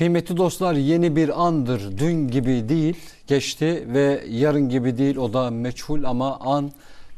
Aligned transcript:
Kıymetli 0.00 0.36
dostlar 0.36 0.74
yeni 0.74 1.16
bir 1.16 1.42
andır. 1.42 1.98
Dün 1.98 2.28
gibi 2.28 2.68
değil 2.68 2.96
geçti 3.26 3.84
ve 3.86 4.24
yarın 4.28 4.68
gibi 4.68 4.98
değil 4.98 5.16
o 5.16 5.32
da 5.32 5.50
meçhul 5.50 6.04
ama 6.04 6.38
an 6.38 6.72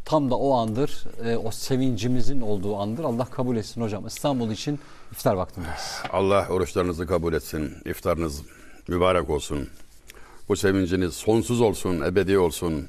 tam 0.04 0.30
da 0.30 0.36
o 0.36 0.54
andır. 0.54 1.04
E, 1.24 1.36
o 1.36 1.50
sevincimizin 1.50 2.40
olduğu 2.40 2.76
andır. 2.76 3.04
Allah 3.04 3.24
kabul 3.24 3.56
etsin 3.56 3.80
hocam. 3.80 4.06
İstanbul 4.06 4.50
için 4.50 4.80
iftar 5.12 5.34
vaktindeyiz. 5.34 6.02
Allah 6.12 6.46
oruçlarınızı 6.50 7.06
kabul 7.06 7.32
etsin. 7.32 7.74
İftarınız 7.84 8.42
mübarek 8.88 9.30
olsun. 9.30 9.68
Bu 10.48 10.56
sevinciniz 10.56 11.14
sonsuz 11.14 11.60
olsun, 11.60 12.00
ebedi 12.00 12.38
olsun. 12.38 12.88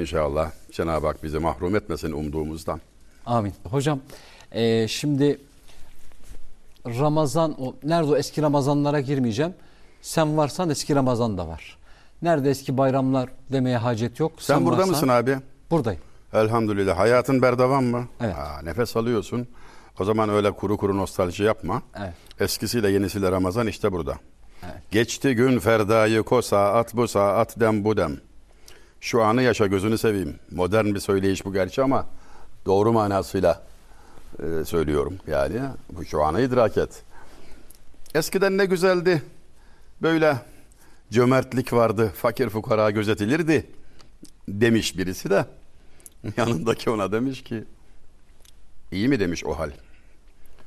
İnşallah 0.00 0.50
Cenab-ı 0.72 1.06
Hak 1.06 1.22
bizi 1.22 1.38
mahrum 1.38 1.76
etmesin 1.76 2.12
umduğumuzdan. 2.12 2.80
Amin. 3.26 3.52
Hocam 3.64 4.00
e, 4.52 4.88
şimdi 4.88 5.38
Ramazan 6.86 7.54
o 7.60 7.74
nerede 7.82 8.10
o 8.12 8.16
eski 8.16 8.42
Ramazanlara 8.42 9.00
girmeyeceğim. 9.00 9.54
Sen 10.02 10.36
varsan 10.36 10.70
eski 10.70 10.94
Ramazan 10.94 11.38
da 11.38 11.48
var. 11.48 11.78
Nerede 12.22 12.50
eski 12.50 12.78
bayramlar 12.78 13.28
demeye 13.52 13.76
hacet 13.76 14.20
yok. 14.20 14.32
Sen, 14.38 14.66
burada 14.66 14.76
varsan- 14.80 14.90
mısın 14.90 15.08
abi? 15.08 15.38
Buradayım. 15.70 16.00
Elhamdülillah. 16.32 16.98
Hayatın 16.98 17.42
berdavan 17.42 17.84
mı? 17.84 18.04
Evet. 18.20 18.36
Aa, 18.36 18.62
nefes 18.62 18.96
alıyorsun. 18.96 19.48
O 20.00 20.04
zaman 20.04 20.28
öyle 20.28 20.50
kuru 20.50 20.76
kuru 20.76 20.96
nostalji 20.96 21.42
yapma. 21.44 21.82
Evet. 21.98 22.12
Eskisiyle 22.40 22.90
yenisiyle 22.90 23.30
Ramazan 23.30 23.66
işte 23.66 23.92
burada. 23.92 24.14
Evet. 24.64 24.90
Geçti 24.90 25.34
gün 25.34 25.58
ferdayı 25.58 26.22
ko 26.22 26.42
saat 26.42 26.96
bu 26.96 27.08
saat 27.08 27.60
dem 27.60 27.84
bu 27.84 27.96
dem. 27.96 28.20
Şu 29.00 29.22
anı 29.22 29.42
yaşa 29.42 29.66
gözünü 29.66 29.98
seveyim. 29.98 30.38
Modern 30.50 30.86
bir 30.86 31.00
söyleyiş 31.00 31.44
bu 31.44 31.52
gerçi 31.52 31.82
ama 31.82 32.06
doğru 32.66 32.92
manasıyla 32.92 33.62
e, 34.38 34.64
söylüyorum. 34.64 35.18
Yani 35.26 35.60
bu 35.92 36.04
şu 36.04 36.22
anı 36.22 36.40
idrak 36.40 36.76
et. 36.76 37.02
Eskiden 38.14 38.58
ne 38.58 38.66
güzeldi. 38.66 39.22
Böyle 40.02 40.36
cömertlik 41.10 41.72
vardı. 41.72 42.12
Fakir 42.16 42.48
fukara 42.48 42.90
gözetilirdi. 42.90 43.66
Demiş 44.48 44.98
birisi 44.98 45.30
de. 45.30 45.46
Yanındaki 46.36 46.90
ona 46.90 47.12
demiş 47.12 47.42
ki 47.44 47.64
iyi 48.92 49.08
mi 49.08 49.20
demiş 49.20 49.44
o 49.44 49.58
hal. 49.58 49.70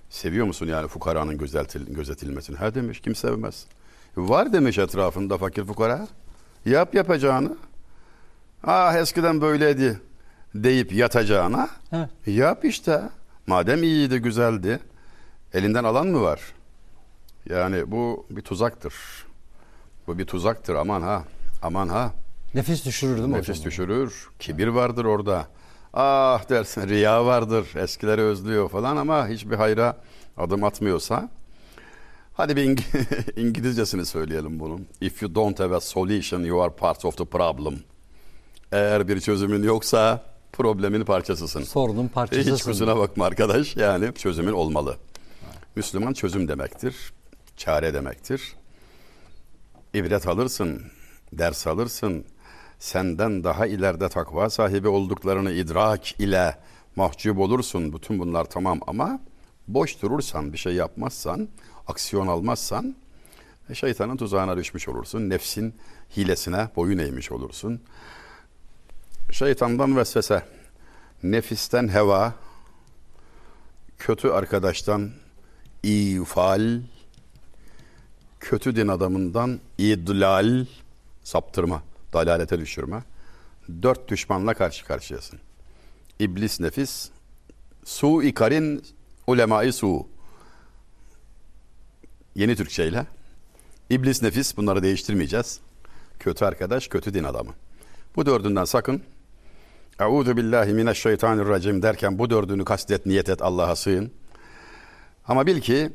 Seviyor 0.09 0.45
musun 0.45 0.67
yani 0.67 0.87
fukaranın 0.87 1.37
gözetil, 1.37 1.93
gözetilmesini? 1.93 2.57
Ha 2.57 2.75
demiş 2.75 2.99
kim 2.99 3.15
sevmez. 3.15 3.65
Var 4.17 4.53
demiş 4.53 4.77
etrafında 4.77 5.37
fakir 5.37 5.63
fukara. 5.63 6.07
Yap 6.65 6.95
yapacağını. 6.95 7.57
Ah 8.63 8.95
eskiden 8.95 9.41
böyleydi 9.41 10.01
deyip 10.55 10.93
yatacağına. 10.93 11.69
Evet. 11.91 12.09
Yap 12.25 12.65
işte. 12.65 13.01
Madem 13.47 13.83
iyiydi, 13.83 14.17
güzeldi. 14.19 14.79
Elinden 15.53 15.83
alan 15.83 16.07
mı 16.07 16.21
var? 16.21 16.39
Yani 17.49 17.91
bu 17.91 18.25
bir 18.29 18.41
tuzaktır. 18.41 18.93
Bu 20.07 20.17
bir 20.17 20.25
tuzaktır 20.25 20.75
aman 20.75 21.01
ha. 21.01 21.23
Aman 21.61 21.87
ha. 21.89 22.13
Nefis 22.53 22.85
düşürür 22.85 23.17
değil 23.17 23.27
mi 23.27 23.33
Nefis 23.33 23.49
hocam? 23.49 23.65
düşürür. 23.65 24.29
Kibir 24.39 24.67
vardır 24.67 25.05
orada. 25.05 25.47
Ah 25.93 26.49
dersin 26.49 26.87
riya 26.89 27.25
vardır. 27.25 27.67
Eskileri 27.75 28.21
özlüyor 28.21 28.69
falan 28.69 28.97
ama 28.97 29.27
hiçbir 29.27 29.55
hayra 29.55 29.97
adım 30.37 30.63
atmıyorsa. 30.63 31.29
Hadi 32.33 32.55
bir 32.55 32.63
İng- 32.63 33.39
İngilizcesini 33.39 34.05
söyleyelim 34.05 34.59
bunun. 34.59 34.87
If 35.01 35.21
you 35.21 35.35
don't 35.35 35.59
have 35.59 35.75
a 35.75 35.79
solution 35.81 36.41
you 36.43 36.61
are 36.63 36.73
part 36.73 37.05
of 37.05 37.17
the 37.17 37.25
problem. 37.25 37.75
Eğer 38.71 39.07
bir 39.07 39.19
çözümün 39.19 39.63
yoksa 39.63 40.23
problemin 40.57 41.05
parçasısın. 41.05 41.63
Sorunun 41.63 42.07
parçasısın. 42.07 42.55
Hiç 42.55 42.63
kusura 42.63 42.97
bakma 42.97 43.25
arkadaş. 43.25 43.75
Yani 43.75 44.13
çözümün 44.13 44.53
olmalı. 44.53 44.97
Müslüman 45.75 46.13
çözüm 46.13 46.47
demektir. 46.47 47.13
Çare 47.57 47.93
demektir. 47.93 48.55
İbret 49.93 50.27
alırsın, 50.27 50.81
ders 51.33 51.67
alırsın. 51.67 52.25
Senden 52.79 53.43
daha 53.43 53.67
ileride 53.67 54.09
takva 54.09 54.49
sahibi 54.49 54.87
olduklarını 54.87 55.51
idrak 55.51 56.19
ile 56.19 56.57
mahcup 56.95 57.39
olursun. 57.39 57.93
Bütün 57.93 58.19
bunlar 58.19 58.45
tamam 58.45 58.79
ama 58.87 59.19
boş 59.67 60.01
durursan, 60.01 60.53
bir 60.53 60.57
şey 60.57 60.73
yapmazsan, 60.73 61.47
aksiyon 61.87 62.27
almazsan 62.27 62.95
şeytanın 63.73 64.17
tuzağına 64.17 64.57
düşmüş 64.57 64.87
olursun. 64.87 65.29
Nefsin 65.29 65.75
hilesine 66.17 66.69
boyun 66.75 66.97
eğmiş 66.97 67.31
olursun. 67.31 67.81
Şeytandan 69.31 69.97
vesvese, 69.97 70.45
nefisten 71.23 71.87
heva, 71.87 72.33
kötü 73.97 74.29
arkadaştan 74.29 75.11
ifal, 75.83 76.81
kötü 78.39 78.75
din 78.75 78.87
adamından 78.87 79.59
idlal, 79.77 80.65
saptırma, 81.23 81.83
dalalete 82.13 82.59
düşürme. 82.59 83.03
Dört 83.81 84.07
düşmanla 84.07 84.53
karşı 84.53 84.85
karşıyasın. 84.85 85.39
İblis 86.19 86.59
nefis, 86.59 87.09
su 87.85 88.23
ikarin 88.23 88.83
ulemayı 89.27 89.73
su. 89.73 90.07
Yeni 92.35 92.55
Türkçeyle. 92.55 93.05
İblis 93.89 94.21
nefis 94.21 94.57
bunları 94.57 94.83
değiştirmeyeceğiz. 94.83 95.59
Kötü 96.19 96.45
arkadaş, 96.45 96.87
kötü 96.87 97.13
din 97.13 97.23
adamı. 97.23 97.53
Bu 98.15 98.25
dördünden 98.25 98.65
sakın. 98.65 99.03
Euzu 99.99 100.37
billahi 100.37 100.73
mineşşeytanirracim 100.73 101.81
derken 101.81 102.19
bu 102.19 102.29
dördünü 102.29 102.65
kastet, 102.65 103.05
niyet 103.05 103.29
et, 103.29 103.41
Allah'a 103.41 103.75
sığın. 103.75 104.11
Ama 105.27 105.45
bil 105.45 105.61
ki 105.61 105.89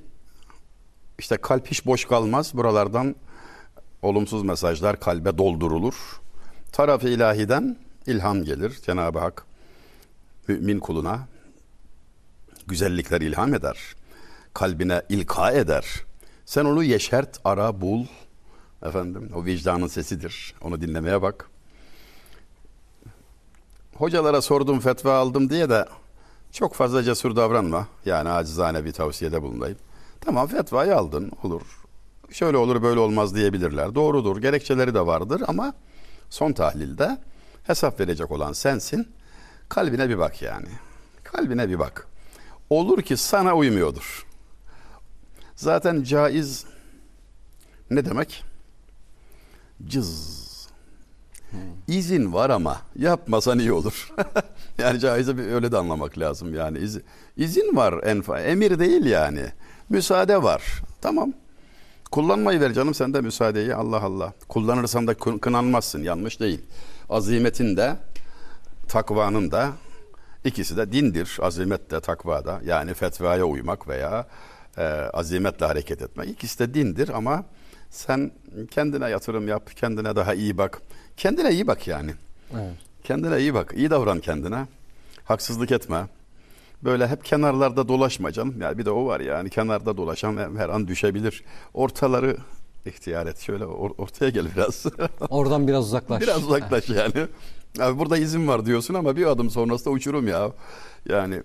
işte 1.18 1.36
kalp 1.36 1.66
hiç 1.66 1.86
boş 1.86 2.04
kalmaz. 2.04 2.54
Buralardan 2.54 3.16
olumsuz 4.02 4.42
mesajlar 4.42 5.00
kalbe 5.00 5.38
doldurulur. 5.38 6.20
Tarafı 6.72 7.08
ilahiden 7.08 7.76
ilham 8.06 8.44
gelir. 8.44 8.78
Cenab-ı 8.86 9.18
Hak 9.18 9.46
mümin 10.48 10.78
kuluna 10.78 11.28
güzellikler 12.66 13.20
ilham 13.20 13.54
eder. 13.54 13.78
Kalbine 14.54 15.02
ilka 15.08 15.50
eder. 15.52 15.86
Sen 16.44 16.64
onu 16.64 16.82
yeşert, 16.84 17.40
ara, 17.44 17.80
bul. 17.80 18.06
Efendim 18.82 19.30
o 19.34 19.44
vicdanın 19.44 19.86
sesidir. 19.86 20.54
Onu 20.60 20.80
dinlemeye 20.80 21.22
bak. 21.22 21.50
Hocalara 24.00 24.42
sordum, 24.42 24.80
fetva 24.80 25.14
aldım 25.14 25.50
diye 25.50 25.70
de 25.70 25.86
çok 26.52 26.74
fazla 26.74 27.02
cesur 27.02 27.36
davranma. 27.36 27.88
Yani 28.04 28.28
acizane 28.28 28.84
bir 28.84 28.92
tavsiyede 28.92 29.42
bulunayım. 29.42 29.78
Tamam 30.20 30.46
fetvayı 30.46 30.96
aldın, 30.96 31.32
olur. 31.42 31.62
Şöyle 32.30 32.56
olur, 32.56 32.82
böyle 32.82 33.00
olmaz 33.00 33.34
diyebilirler. 33.34 33.94
Doğrudur, 33.94 34.36
gerekçeleri 34.36 34.94
de 34.94 35.06
vardır 35.06 35.42
ama 35.48 35.74
son 36.30 36.52
tahlilde 36.52 37.18
hesap 37.62 38.00
verecek 38.00 38.30
olan 38.30 38.52
sensin. 38.52 39.08
Kalbine 39.68 40.08
bir 40.08 40.18
bak 40.18 40.42
yani. 40.42 40.68
Kalbine 41.24 41.68
bir 41.68 41.78
bak. 41.78 42.06
Olur 42.70 43.02
ki 43.02 43.16
sana 43.16 43.56
uymuyordur. 43.56 44.26
Zaten 45.56 46.02
caiz 46.02 46.64
ne 47.90 48.04
demek? 48.04 48.44
Cız. 49.86 50.49
İzin 51.88 52.32
var 52.32 52.50
ama 52.50 52.80
yapmasan 52.96 53.58
iyi 53.58 53.72
olur. 53.72 54.12
yani 54.78 55.00
caize 55.00 55.38
bir 55.38 55.46
öyle 55.46 55.72
de 55.72 55.76
anlamak 55.76 56.18
lazım 56.18 56.54
yani. 56.54 56.78
İz, 56.78 56.98
izin 57.36 57.76
var 57.76 57.94
en 58.04 58.18
fa- 58.18 58.42
emir 58.42 58.78
değil 58.78 59.06
yani. 59.06 59.44
Müsaade 59.88 60.42
var. 60.42 60.62
Tamam. 61.00 61.32
Kullanmayı 62.10 62.60
ver 62.60 62.72
canım 62.72 62.94
sen 62.94 63.14
de 63.14 63.20
müsaadeyi 63.20 63.74
Allah 63.74 64.00
Allah. 64.02 64.32
Kullanırsan 64.48 65.06
da 65.06 65.12
kın- 65.12 65.38
kınanmazsın 65.40 66.02
yanlış 66.02 66.40
değil. 66.40 66.60
Azimetin 67.08 67.76
de 67.76 67.96
takvanın 68.88 69.50
da 69.50 69.68
ikisi 70.44 70.76
de 70.76 70.92
dindir. 70.92 71.38
Azimet 71.42 71.90
de 71.90 72.00
takva 72.00 72.44
da 72.44 72.60
yani 72.64 72.94
fetvaya 72.94 73.44
uymak 73.44 73.88
veya 73.88 74.26
e, 74.78 74.82
azimetle 75.12 75.66
hareket 75.66 76.02
etmek. 76.02 76.28
İkisi 76.30 76.58
de 76.58 76.74
dindir 76.74 77.08
ama 77.08 77.44
sen 77.90 78.30
kendine 78.70 79.10
yatırım 79.10 79.48
yap, 79.48 79.70
kendine 79.76 80.16
daha 80.16 80.34
iyi 80.34 80.58
bak. 80.58 80.82
Kendine 81.20 81.50
iyi 81.50 81.66
bak 81.66 81.86
yani. 81.88 82.10
Evet. 82.54 82.72
Kendine 83.04 83.38
iyi 83.40 83.54
bak. 83.54 83.72
iyi 83.76 83.90
davran 83.90 84.20
kendine. 84.20 84.66
Haksızlık 85.24 85.72
etme. 85.72 86.06
Böyle 86.84 87.08
hep 87.08 87.24
kenarlarda 87.24 87.88
dolaşma 87.88 88.32
canım. 88.32 88.54
Yani 88.60 88.78
bir 88.78 88.84
de 88.84 88.90
o 88.90 89.06
var 89.06 89.20
yani 89.20 89.50
kenarda 89.50 89.96
dolaşan 89.96 90.56
her- 90.56 90.68
an 90.68 90.88
düşebilir. 90.88 91.44
Ortaları 91.74 92.36
ihtiyar 92.86 93.26
et. 93.26 93.38
Şöyle 93.40 93.64
or- 93.64 93.94
ortaya 93.98 94.30
gel 94.30 94.46
biraz. 94.56 94.86
Oradan 95.30 95.68
biraz 95.68 95.84
uzaklaş. 95.84 96.22
biraz 96.22 96.44
uzaklaş 96.44 96.88
yani. 96.88 97.26
Abi 97.80 97.98
burada 97.98 98.16
izin 98.16 98.48
var 98.48 98.66
diyorsun 98.66 98.94
ama 98.94 99.16
bir 99.16 99.26
adım 99.26 99.50
sonrası 99.50 99.84
da 99.84 99.90
uçurum 99.90 100.28
ya. 100.28 100.50
Yani 101.08 101.42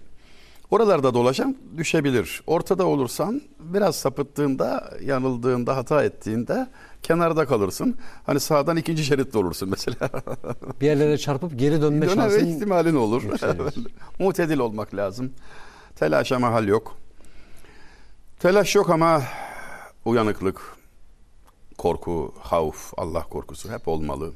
oralarda 0.72 1.14
dolaşan 1.14 1.58
düşebilir. 1.78 2.42
Ortada 2.48 2.86
olursan 2.86 3.42
biraz 3.60 3.96
sapıttığında, 3.96 4.90
yanıldığında, 5.04 5.78
hata 5.78 6.04
ettiğinde 6.04 6.68
kenarda 7.06 7.46
kalırsın. 7.46 7.98
Hani 8.26 8.40
sağdan 8.40 8.78
ikinci 8.78 9.04
şeritte 9.04 9.38
olursun 9.38 9.70
mesela. 9.70 10.10
Bir 10.82 10.86
yerlere 10.86 11.18
çarpıp 11.18 11.60
geri 11.60 11.82
dönme 11.82 12.06
Döneme 12.06 12.22
şansın 12.22 12.48
ihtimalin 12.48 12.96
olur. 12.96 13.24
Mutedil 14.20 14.60
olmak 14.60 14.96
lazım. 14.96 15.34
Telaşa 15.96 16.40
mahal 16.40 16.68
yok. 16.68 16.98
Telaş 18.40 18.76
yok 18.76 18.90
ama 18.90 19.24
uyanıklık, 20.06 20.62
korku, 21.78 22.34
havf, 22.40 22.94
Allah 22.98 23.24
korkusu 23.24 23.72
hep 23.72 23.88
olmalı. 23.88 24.34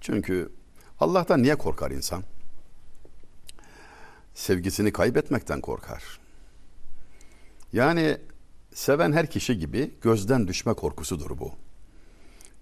Çünkü 0.00 0.52
Allah'tan 1.00 1.42
niye 1.42 1.56
korkar 1.56 1.90
insan? 1.90 2.22
Sevgisini 4.34 4.92
kaybetmekten 4.92 5.60
korkar. 5.60 6.18
Yani 7.72 8.18
seven 8.74 9.12
her 9.12 9.26
kişi 9.26 9.58
gibi 9.58 9.94
gözden 10.02 10.48
düşme 10.48 10.74
korkusudur 10.74 11.38
bu. 11.38 11.65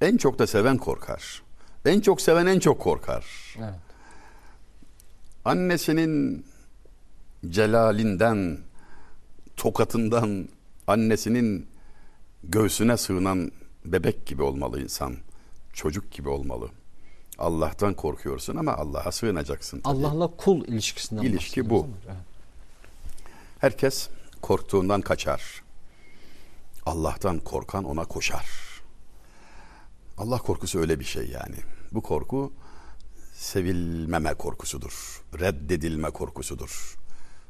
En 0.05 0.17
çok 0.17 0.39
da 0.39 0.47
seven 0.47 0.79
korkar. 0.79 1.43
En 1.85 2.01
çok 2.01 2.21
seven 2.21 2.47
en 2.47 2.59
çok 2.59 2.81
korkar. 2.81 3.25
Evet. 3.59 3.75
Annesinin 5.45 6.47
celalinden, 7.49 8.59
tokatından, 9.57 10.49
annesinin 10.87 11.67
göğsüne 12.45 12.97
sığınan 12.97 13.53
bebek 13.85 14.27
gibi 14.27 14.43
olmalı 14.43 14.83
insan. 14.83 15.17
Çocuk 15.73 16.13
gibi 16.13 16.29
olmalı. 16.29 16.69
Allah'tan 17.39 17.95
korkuyorsun 17.95 18.57
ama 18.57 18.73
Allah'a 18.73 19.13
sığınacaksın. 19.13 19.81
tabii. 19.81 19.97
Allah'la 19.97 20.27
kul 20.37 20.65
ilişkisinden 20.65 21.23
İlişki 21.23 21.71
bu. 21.71 21.89
Evet. 22.07 22.17
Herkes 23.59 24.09
korktuğundan 24.43 25.01
kaçar. 25.01 25.63
Allah'tan 26.87 27.39
korkan 27.39 27.85
ona 27.85 28.05
koşar. 28.05 28.64
Allah 30.19 30.39
korkusu 30.39 30.79
öyle 30.79 31.01
bir 31.01 31.05
şey 31.05 31.31
yani. 31.31 31.57
Bu 31.93 32.03
korku 32.03 32.53
sevilmeme 33.35 34.35
korkusudur. 34.35 35.23
Reddedilme 35.41 36.11
korkusudur. 36.11 36.97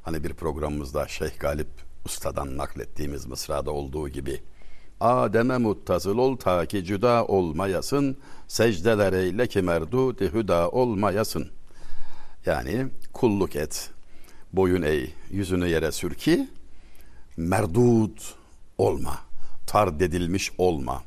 Hani 0.03 0.25
bir 0.25 0.35
programımızda 0.35 1.09
Şeyh 1.09 1.39
Galip 1.39 1.69
Usta'dan 2.05 2.59
naklettiğimiz 2.59 3.27
mısrada 3.27 3.71
olduğu 3.71 4.09
gibi 4.09 4.41
Adem'e 5.01 5.59
muttasıl 5.59 6.19
ol 6.19 6.37
ta 6.37 6.67
ki 6.67 6.85
cüda 6.85 7.27
olmayasın, 7.27 8.19
secdeler 8.49 9.13
eyle 9.13 9.47
ki 9.47 9.63
merdud 9.63 10.21
hüda 10.21 10.71
olmayasın. 10.71 11.51
Yani 12.47 12.87
kulluk 13.13 13.57
et, 13.57 13.91
boyun 14.53 14.83
eğ, 14.83 15.07
yüzünü 15.31 15.69
yere 15.69 15.93
sür 15.93 16.15
ki 16.15 16.49
merdud 17.37 18.19
olma, 18.79 19.19
tard 19.67 20.01
edilmiş 20.01 20.53
olma. 20.59 21.03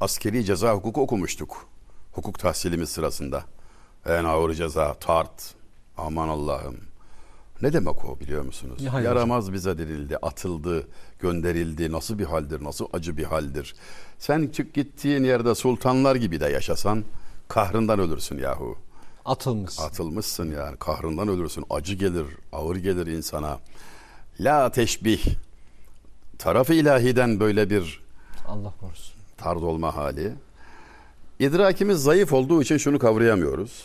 Askeri 0.00 0.44
ceza 0.44 0.74
hukuku 0.74 1.00
okumuştuk. 1.00 1.66
Hukuk 2.12 2.38
tahsilimiz 2.38 2.88
sırasında. 2.88 3.44
En 4.06 4.24
ağır 4.24 4.54
ceza 4.54 4.94
tart. 4.94 5.54
Aman 5.96 6.28
Allah'ım. 6.28 6.76
Ne 7.62 7.72
demek 7.72 8.04
o 8.04 8.20
biliyor 8.20 8.42
musunuz? 8.42 8.82
Ya 8.82 8.92
hayır 8.92 9.06
Yaramaz 9.06 9.52
bize 9.52 9.78
denildi, 9.78 10.16
atıldı, 10.16 10.88
gönderildi. 11.20 11.92
Nasıl 11.92 12.18
bir 12.18 12.24
haldir, 12.24 12.64
nasıl 12.64 12.86
acı 12.92 13.16
bir 13.16 13.24
haldir. 13.24 13.74
Sen 14.18 14.46
çık 14.52 14.74
gittiğin 14.74 15.24
yerde 15.24 15.54
sultanlar 15.54 16.16
gibi 16.16 16.40
de 16.40 16.46
yaşasan 16.46 17.04
kahrından 17.48 17.98
ölürsün 17.98 18.38
yahu. 18.38 18.78
Atılmış. 19.24 19.80
Atılmışsın 19.80 20.52
yani 20.52 20.76
kahrından 20.76 21.28
ölürsün. 21.28 21.64
Acı 21.70 21.94
gelir, 21.94 22.26
ağır 22.52 22.76
gelir 22.76 23.06
insana. 23.06 23.58
La 24.40 24.70
teşbih. 24.70 25.26
Tarafı 26.38 26.74
ilahiden 26.74 27.40
böyle 27.40 27.70
bir 27.70 28.00
Allah 28.48 28.72
korusun. 28.80 29.17
Tard 29.38 29.62
olma 29.62 29.96
hali. 29.96 30.32
İdrakimiz 31.38 32.02
zayıf 32.02 32.32
olduğu 32.32 32.62
için 32.62 32.76
şunu 32.76 32.98
kavrayamıyoruz. 32.98 33.84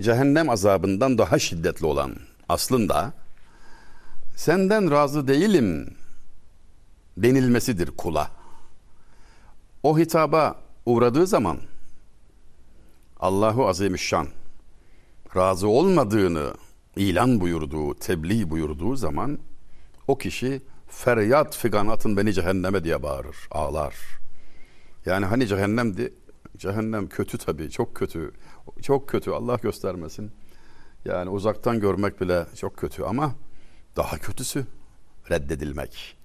Cehennem 0.00 0.50
azabından 0.50 1.18
daha 1.18 1.38
şiddetli 1.38 1.86
olan 1.86 2.16
aslında 2.48 3.12
senden 4.36 4.90
razı 4.90 5.28
değilim 5.28 5.96
denilmesidir 7.16 7.90
kula. 7.90 8.30
O 9.82 9.98
hitaba 9.98 10.60
uğradığı 10.86 11.26
zaman 11.26 11.58
Allahu 13.20 13.68
Azimüşşan 13.68 14.28
razı 15.36 15.68
olmadığını 15.68 16.54
ilan 16.96 17.40
buyurduğu, 17.40 17.94
tebliğ 17.94 18.50
buyurduğu 18.50 18.96
zaman 18.96 19.38
o 20.08 20.18
kişi 20.18 20.62
feryat 20.88 21.56
figan 21.56 21.86
atın 21.86 22.16
beni 22.16 22.32
cehenneme 22.32 22.84
diye 22.84 23.02
bağırır, 23.02 23.36
ağlar. 23.50 23.96
Yani 25.06 25.26
hani 25.26 25.46
cehennemdi, 25.46 26.14
cehennem 26.56 27.08
kötü 27.08 27.38
tabii, 27.38 27.70
çok 27.70 27.94
kötü, 27.94 28.32
çok 28.82 29.08
kötü 29.08 29.30
Allah 29.30 29.56
göstermesin. 29.56 30.32
Yani 31.04 31.30
uzaktan 31.30 31.80
görmek 31.80 32.20
bile 32.20 32.46
çok 32.56 32.76
kötü 32.76 33.02
ama 33.02 33.34
daha 33.96 34.18
kötüsü 34.18 34.66
reddedilmek. 35.30 36.16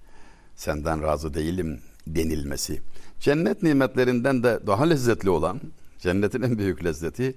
Senden 0.56 1.02
razı 1.02 1.34
değilim 1.34 1.80
denilmesi. 2.06 2.82
Cennet 3.20 3.62
nimetlerinden 3.62 4.42
de 4.42 4.60
daha 4.66 4.84
lezzetli 4.84 5.30
olan, 5.30 5.60
cennetin 5.98 6.42
en 6.42 6.58
büyük 6.58 6.84
lezzeti 6.84 7.34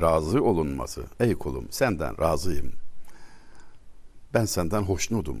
razı 0.00 0.42
olunması. 0.42 1.04
Ey 1.20 1.34
kulum 1.34 1.66
senden 1.70 2.18
razıyım. 2.18 2.72
Ben 4.34 4.44
senden 4.44 4.82
hoşnudum. 4.82 5.40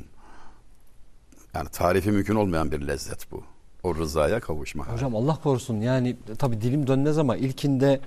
Yani 1.54 1.68
tarifi 1.68 2.10
mümkün 2.10 2.34
olmayan 2.34 2.72
bir 2.72 2.86
lezzet 2.86 3.32
bu. 3.32 3.42
O 3.82 3.94
rızaya 3.94 4.40
kavuşma. 4.40 4.86
Hocam 4.88 5.16
Allah 5.16 5.38
korusun 5.42 5.80
yani 5.80 6.16
tabi 6.38 6.60
dilim 6.60 6.86
dönmez 6.86 7.18
ama 7.18 7.36
ilkinde 7.36 8.00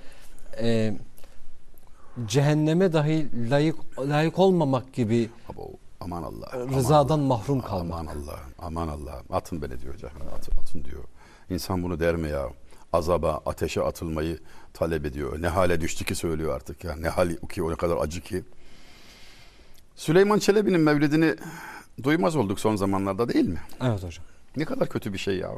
e, 0.61 0.93
cehenneme 2.25 2.93
dahi 2.93 3.49
layık 3.49 3.75
layık 3.99 4.39
olmamak 4.39 4.93
gibi 4.93 5.29
Abo, 5.49 5.71
aman 5.99 6.23
Allah. 6.23 6.49
aman 6.53 6.67
rızadan 6.77 7.19
Allah, 7.19 7.27
mahrum 7.27 7.61
kalmak. 7.61 7.99
Aman 7.99 8.15
Allah. 8.15 8.39
Aman 8.59 8.87
Allah. 8.87 9.21
Atın 9.31 9.61
beni 9.61 9.81
diyor 9.81 9.97
cehenneme. 9.97 10.31
Atın, 10.31 10.53
atın 10.61 10.83
diyor. 10.83 11.03
İnsan 11.49 11.83
bunu 11.83 11.99
der 11.99 12.15
mi 12.15 12.29
ya? 12.29 12.49
Azaba, 12.93 13.41
ateşe 13.45 13.81
atılmayı 13.81 14.39
talep 14.73 15.05
ediyor. 15.05 15.41
Ne 15.41 15.47
hale 15.47 15.81
düştü 15.81 16.05
ki 16.05 16.15
söylüyor 16.15 16.55
artık 16.55 16.83
ya. 16.83 16.95
Ne 16.95 17.09
hal 17.09 17.35
ki 17.35 17.63
o 17.63 17.71
ne 17.71 17.75
kadar 17.75 17.97
acı 17.97 18.21
ki. 18.21 18.43
Süleyman 19.95 20.39
Çelebi'nin 20.39 20.79
mevlidini 20.81 21.35
duymaz 22.03 22.35
olduk 22.35 22.59
son 22.59 22.75
zamanlarda 22.75 23.29
değil 23.29 23.47
mi? 23.47 23.61
Evet 23.81 24.03
hocam. 24.03 24.25
Ne 24.55 24.65
kadar 24.65 24.89
kötü 24.89 25.13
bir 25.13 25.17
şey 25.17 25.37
ya. 25.37 25.51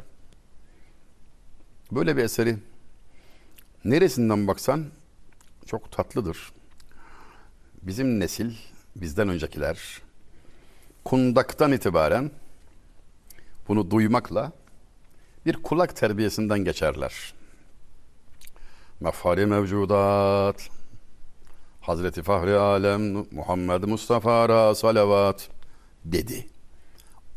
Böyle 1.92 2.16
bir 2.16 2.22
eseri 2.22 2.56
neresinden 3.84 4.46
baksan 4.46 4.84
çok 5.66 5.92
tatlıdır. 5.92 6.52
Bizim 7.82 8.20
nesil, 8.20 8.54
bizden 8.96 9.28
öncekiler 9.28 10.02
kundaktan 11.04 11.72
itibaren 11.72 12.30
bunu 13.68 13.90
duymakla 13.90 14.52
bir 15.46 15.62
kulak 15.62 15.96
terbiyesinden 15.96 16.58
geçerler. 16.58 17.34
Mefhari 19.00 19.46
mevcudat 19.46 20.68
Hazreti 21.80 22.22
Fahri 22.22 22.56
Alem 22.56 23.26
Muhammed 23.30 23.84
Mustafa'ra 23.84 24.74
salavat 24.74 25.48
dedi. 26.04 26.46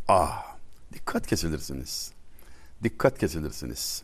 Ah 0.07 0.55
dikkat 0.93 1.27
kesilirsiniz. 1.27 2.11
Dikkat 2.83 3.19
kesilirsiniz. 3.19 4.03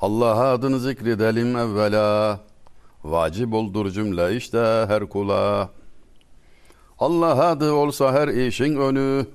Allah'a 0.00 0.52
adını 0.52 0.80
zikredelim 0.80 1.56
evvela. 1.56 2.40
Vacip 3.04 3.54
oldur 3.54 3.90
cümle 3.90 4.36
işte 4.36 4.58
her 4.88 5.08
kula. 5.08 5.70
Allah 6.98 7.48
adı 7.48 7.72
olsa 7.72 8.12
her 8.12 8.28
işin 8.28 8.76
önü. 8.76 9.26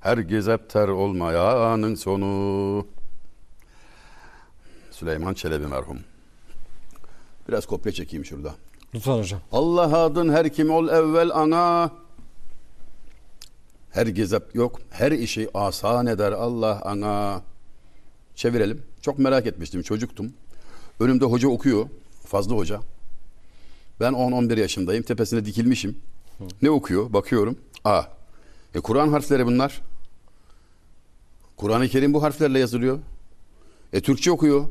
Her 0.00 0.18
gizepter 0.18 0.88
olmayanın 0.88 1.94
sonu. 1.94 2.86
Süleyman 4.90 5.34
Çelebi 5.34 5.66
merhum. 5.66 5.98
Biraz 7.48 7.66
kopya 7.66 7.92
çekeyim 7.92 8.24
şurada. 8.24 8.54
Lütfen 8.94 9.18
hocam. 9.18 9.40
Allah 9.52 9.98
adın 9.98 10.32
her 10.32 10.52
kim 10.52 10.70
ol 10.70 10.88
evvel 10.88 11.30
ana. 11.34 11.90
Her 13.94 14.06
gizep 14.06 14.54
yok. 14.54 14.80
Her 14.90 15.12
işi 15.12 15.48
asan 15.54 16.06
eder 16.06 16.32
Allah 16.32 16.82
ana. 16.84 17.42
Çevirelim. 18.34 18.82
Çok 19.02 19.18
merak 19.18 19.46
etmiştim. 19.46 19.82
Çocuktum. 19.82 20.32
Önümde 21.00 21.24
hoca 21.24 21.48
okuyor. 21.48 21.86
Fazla 22.26 22.56
hoca. 22.56 22.80
Ben 24.00 24.12
10-11 24.12 24.60
yaşındayım. 24.60 25.02
Tepesine 25.02 25.44
dikilmişim. 25.44 25.98
Ne 26.62 26.70
okuyor? 26.70 27.12
Bakıyorum. 27.12 27.58
A. 27.84 28.02
E 28.74 28.80
Kur'an 28.80 29.08
harfleri 29.08 29.46
bunlar. 29.46 29.82
Kur'an-ı 31.56 31.88
Kerim 31.88 32.14
bu 32.14 32.22
harflerle 32.22 32.58
yazılıyor. 32.58 32.98
E 33.92 34.00
Türkçe 34.00 34.30
okuyor. 34.30 34.64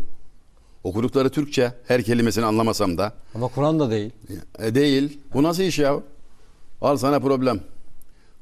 Okudukları 0.84 1.30
Türkçe. 1.30 1.74
Her 1.88 2.03
kelimesini 2.03 2.46
anlamasam 2.46 2.98
da. 2.98 3.13
Ama 3.36 3.48
Kur'an 3.48 3.80
da 3.80 3.92
değil. 3.92 4.12
E 4.60 4.75
değil. 4.75 5.20
Bu 5.34 5.44
nasıl 5.44 5.63
iş 5.63 5.80
ya? 5.80 6.00
Al 6.82 6.98
sana 6.98 7.20
problem. 7.20 7.60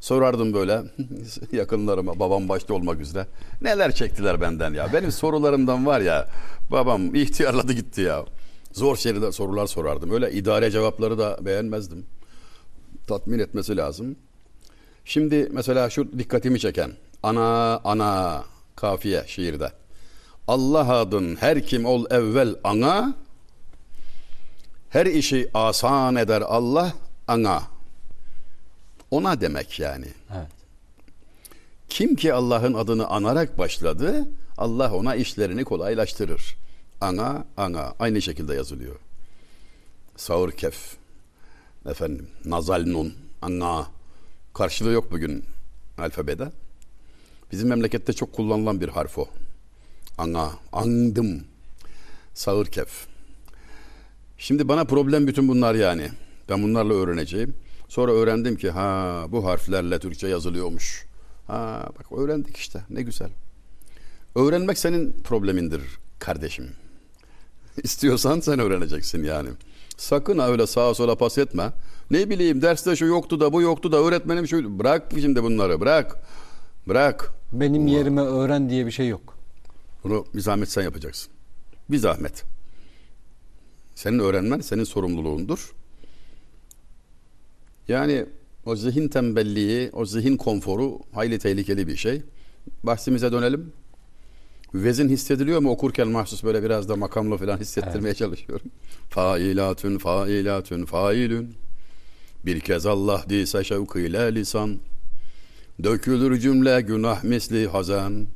Sorardım 0.02 0.54
böyle 0.54 0.82
yakınlarıma 1.52 2.20
babam 2.20 2.50
başta 2.50 2.74
olmak 2.74 3.02
üzere. 3.02 3.28
Neler 3.62 3.96
çektiler 3.96 4.42
benden 4.42 4.74
ya. 4.74 4.94
Benim 4.94 5.12
sorularımdan 5.12 5.86
var 5.86 6.02
ya 6.02 6.30
babam 6.72 7.16
ihtiyarladı 7.16 7.74
gitti 7.74 8.02
ya. 8.02 8.26
Zor 8.72 8.96
şeyler 8.96 9.32
sorular 9.32 9.68
sorardım. 9.68 10.12
Öyle 10.12 10.32
idare 10.32 10.72
cevapları 10.72 11.18
da 11.18 11.38
beğenmezdim. 11.46 12.06
Tatmin 13.08 13.40
etmesi 13.40 13.78
lazım. 13.78 14.16
Şimdi 15.06 15.50
mesela 15.52 15.90
şu 15.90 16.20
dikkatimi 16.20 16.60
çeken 16.60 16.92
Ana 17.24 17.82
ana 17.84 18.44
kafiye 18.76 19.24
şiirde. 19.28 19.72
Allah 20.48 21.00
adın 21.00 21.36
her 21.36 21.66
kim 21.66 21.86
ol 21.86 22.06
evvel 22.10 22.56
ana 22.64 23.14
her 24.90 25.06
işi 25.06 25.50
asan 25.54 26.16
eder 26.16 26.42
Allah 26.42 26.94
ana. 27.28 27.71
Ona 29.12 29.42
demek 29.42 29.80
yani. 29.80 30.08
Evet. 30.36 30.48
Kim 31.90 32.16
ki 32.16 32.34
Allah'ın 32.34 32.74
adını 32.74 33.08
anarak 33.08 33.58
başladı, 33.58 34.28
Allah 34.58 34.94
ona 34.94 35.16
işlerini 35.16 35.64
kolaylaştırır. 35.64 36.58
Ana, 37.02 37.46
ana. 37.58 37.94
Aynı 38.00 38.22
şekilde 38.22 38.56
yazılıyor. 38.56 38.96
Sağır 40.16 40.52
kef. 40.52 40.96
Efendim, 41.86 42.28
nazal 42.46 42.86
nun, 42.86 43.14
ana. 43.42 43.88
Karşılığı 44.54 44.92
yok 44.92 45.12
bugün 45.12 45.46
alfabede. 45.98 46.52
Bizim 47.52 47.70
memlekette 47.70 48.14
çok 48.14 48.34
kullanılan 48.34 48.82
bir 48.82 48.90
harf 48.90 49.18
o. 49.18 49.28
Ana, 50.18 50.52
andım. 50.74 51.44
Sağır 52.34 52.66
kef. 52.66 53.08
Şimdi 54.38 54.68
bana 54.68 54.84
problem 54.84 55.28
bütün 55.28 55.48
bunlar 55.48 55.76
yani. 55.76 56.10
Ben 56.50 56.64
bunlarla 56.64 56.94
öğreneceğim. 56.94 57.56
Sonra 57.92 58.12
öğrendim 58.12 58.56
ki 58.56 58.70
ha 58.70 59.26
bu 59.30 59.46
harflerle 59.46 60.00
Türkçe 60.00 60.28
yazılıyormuş. 60.28 61.06
Ha 61.48 61.90
bak 62.00 62.20
öğrendik 62.20 62.58
işte 62.58 62.82
ne 62.90 63.02
güzel. 63.02 63.30
Öğrenmek 64.36 64.78
senin 64.78 65.12
problemindir 65.24 65.82
kardeşim. 66.20 66.70
İstiyorsan 67.84 68.40
sen 68.40 68.60
öğreneceksin 68.60 69.24
yani. 69.24 69.50
Sakın 69.98 70.40
öyle 70.40 70.68
sağa 70.68 70.94
sola 70.94 71.16
pas 71.16 71.38
etme. 71.38 71.72
Ne 72.12 72.30
bileyim 72.30 72.62
derste 72.62 72.96
şu 72.96 73.06
yoktu 73.06 73.40
da 73.40 73.54
bu 73.54 73.62
yoktu 73.62 73.92
da 73.92 73.98
öğretmenim 73.98 74.48
şu. 74.48 74.80
Bırak 74.80 75.12
şimdi 75.22 75.44
bunları 75.44 75.80
bırak. 75.80 76.18
Bırak. 76.88 77.30
Benim 77.54 77.88
yerime 77.88 78.22
öğren 78.22 78.70
diye 78.70 78.86
bir 78.86 78.92
şey 78.92 79.08
yok. 79.08 79.38
Bunu 80.04 80.26
bir 80.36 80.42
zahmet 80.42 80.72
sen 80.72 80.84
yapacaksın. 80.84 81.32
Bir 81.90 81.98
zahmet. 81.98 82.44
Senin 83.96 84.20
öğrenmen 84.20 84.60
senin 84.60 84.84
sorumluluğundur. 84.84 85.81
Yani 87.88 88.26
o 88.66 88.76
zihin 88.76 89.08
tembelliği, 89.08 89.90
o 89.94 90.06
zihin 90.06 90.38
konforu 90.38 91.00
hayli 91.14 91.40
tehlikeli 91.40 91.88
bir 91.88 91.96
şey. 91.96 92.22
Bahsimize 92.84 93.32
dönelim. 93.32 93.74
Vezin 94.74 95.10
hissediliyor 95.10 95.60
mu 95.60 95.72
okurken 95.72 96.08
mahsus 96.08 96.44
böyle 96.44 96.64
biraz 96.64 96.90
da 96.90 96.96
makamlı 96.96 97.38
falan 97.38 97.58
hissettirmeye 97.58 98.14
çalışıyorum. 98.14 98.72
Failatün, 99.10 99.98
failatün, 99.98 100.86
failün. 100.86 101.56
Bir 102.46 102.60
kez 102.60 102.86
Allah 102.86 103.26
diyse 103.30 103.64
şevkıyla 103.64 104.22
lisan. 104.22 104.80
Dökülür 105.84 106.40
cümle 106.40 106.82
günah 106.82 107.24
misli 107.24 107.68
hazan. 107.68 108.28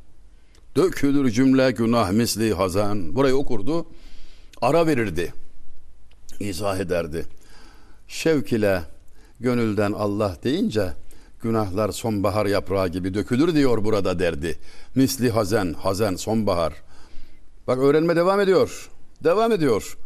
Dökülür 0.75 1.31
cümle 1.31 1.71
günah 1.71 2.11
misli 2.11 2.53
hazan. 2.53 3.15
Burayı 3.15 3.35
okurdu. 3.35 3.85
Ara 4.61 4.87
verirdi. 4.87 5.33
İzah 6.39 6.79
ederdi. 6.79 7.25
Şevk 8.07 8.53
ile 8.53 8.81
gönülden 9.39 9.91
Allah 9.91 10.37
deyince 10.43 10.93
günahlar 11.41 11.91
sonbahar 11.91 12.45
yaprağı 12.45 12.87
gibi 12.87 13.13
dökülür 13.13 13.55
diyor 13.55 13.83
burada 13.83 14.19
derdi. 14.19 14.59
Misli 14.95 15.29
hazen, 15.29 15.73
hazen 15.73 16.15
sonbahar. 16.15 16.73
Bak 17.67 17.77
öğrenme 17.77 18.15
devam 18.15 18.39
ediyor. 18.39 18.89
Devam 19.23 19.51
ediyor. 19.51 19.97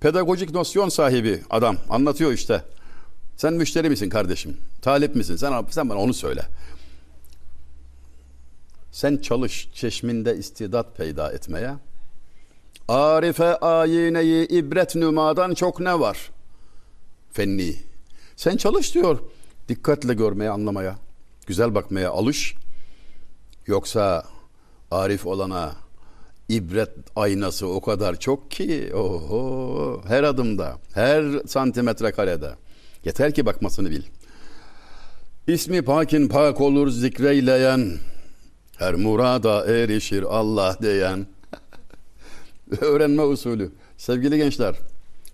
Pedagojik 0.00 0.50
nosyon 0.50 0.88
sahibi 0.88 1.42
adam 1.50 1.76
anlatıyor 1.90 2.32
işte. 2.32 2.62
Sen 3.36 3.54
müşteri 3.54 3.90
misin 3.90 4.08
kardeşim? 4.08 4.56
Talip 4.82 5.16
misin? 5.16 5.36
Sen, 5.36 5.64
sen 5.70 5.88
bana 5.88 5.98
onu 5.98 6.14
söyle. 6.14 6.42
Sen 8.92 9.16
çalış 9.16 9.68
çeşminde 9.74 10.36
istidat 10.36 10.96
peyda 10.96 11.32
etmeye. 11.32 11.74
Arife 12.88 13.56
ayineyi 13.56 14.48
ibret 14.48 14.94
nümadan 14.94 15.54
çok 15.54 15.80
ne 15.80 16.00
var? 16.00 16.30
Fenni. 17.32 17.91
Sen 18.42 18.56
çalış 18.56 18.94
diyor. 18.94 19.18
Dikkatle 19.68 20.14
görmeye, 20.14 20.50
anlamaya, 20.50 20.96
güzel 21.46 21.74
bakmaya 21.74 22.10
alış. 22.10 22.54
Yoksa 23.66 24.24
arif 24.90 25.26
olana 25.26 25.72
ibret 26.48 26.90
aynası 27.16 27.66
o 27.66 27.80
kadar 27.80 28.20
çok 28.20 28.50
ki 28.50 28.90
oho 28.94 30.02
her 30.06 30.22
adımda, 30.22 30.78
her 30.94 31.24
santimetre 31.46 32.12
karede. 32.12 32.54
Yeter 33.04 33.34
ki 33.34 33.46
bakmasını 33.46 33.90
bil. 33.90 34.02
İsmi 35.46 35.82
pakin 35.82 36.28
pak 36.28 36.60
olur 36.60 36.88
zikreyleyen, 36.90 37.98
her 38.76 38.94
murada 38.94 39.66
erişir 39.66 40.22
Allah 40.22 40.76
diyen. 40.82 41.26
Öğrenme 42.80 43.22
usulü. 43.22 43.72
Sevgili 43.96 44.36
gençler, 44.36 44.76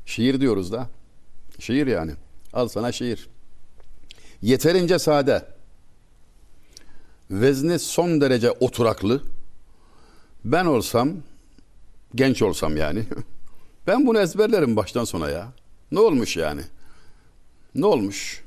şiir 0.06 0.40
diyoruz 0.40 0.72
da. 0.72 0.88
Şiir 1.58 1.86
yani. 1.86 2.12
Al 2.58 2.68
sana 2.68 2.92
şiir. 2.92 3.28
Yeterince 4.42 4.98
sade. 4.98 5.44
Vezni 7.30 7.78
son 7.78 8.20
derece 8.20 8.50
oturaklı. 8.50 9.22
Ben 10.44 10.64
olsam, 10.64 11.10
genç 12.14 12.42
olsam 12.42 12.76
yani. 12.76 13.04
Ben 13.86 14.06
bunu 14.06 14.20
ezberlerim 14.20 14.76
baştan 14.76 15.04
sona 15.04 15.28
ya. 15.28 15.48
Ne 15.92 16.00
olmuş 16.00 16.36
yani? 16.36 16.60
Ne 17.74 17.86
olmuş? 17.86 18.44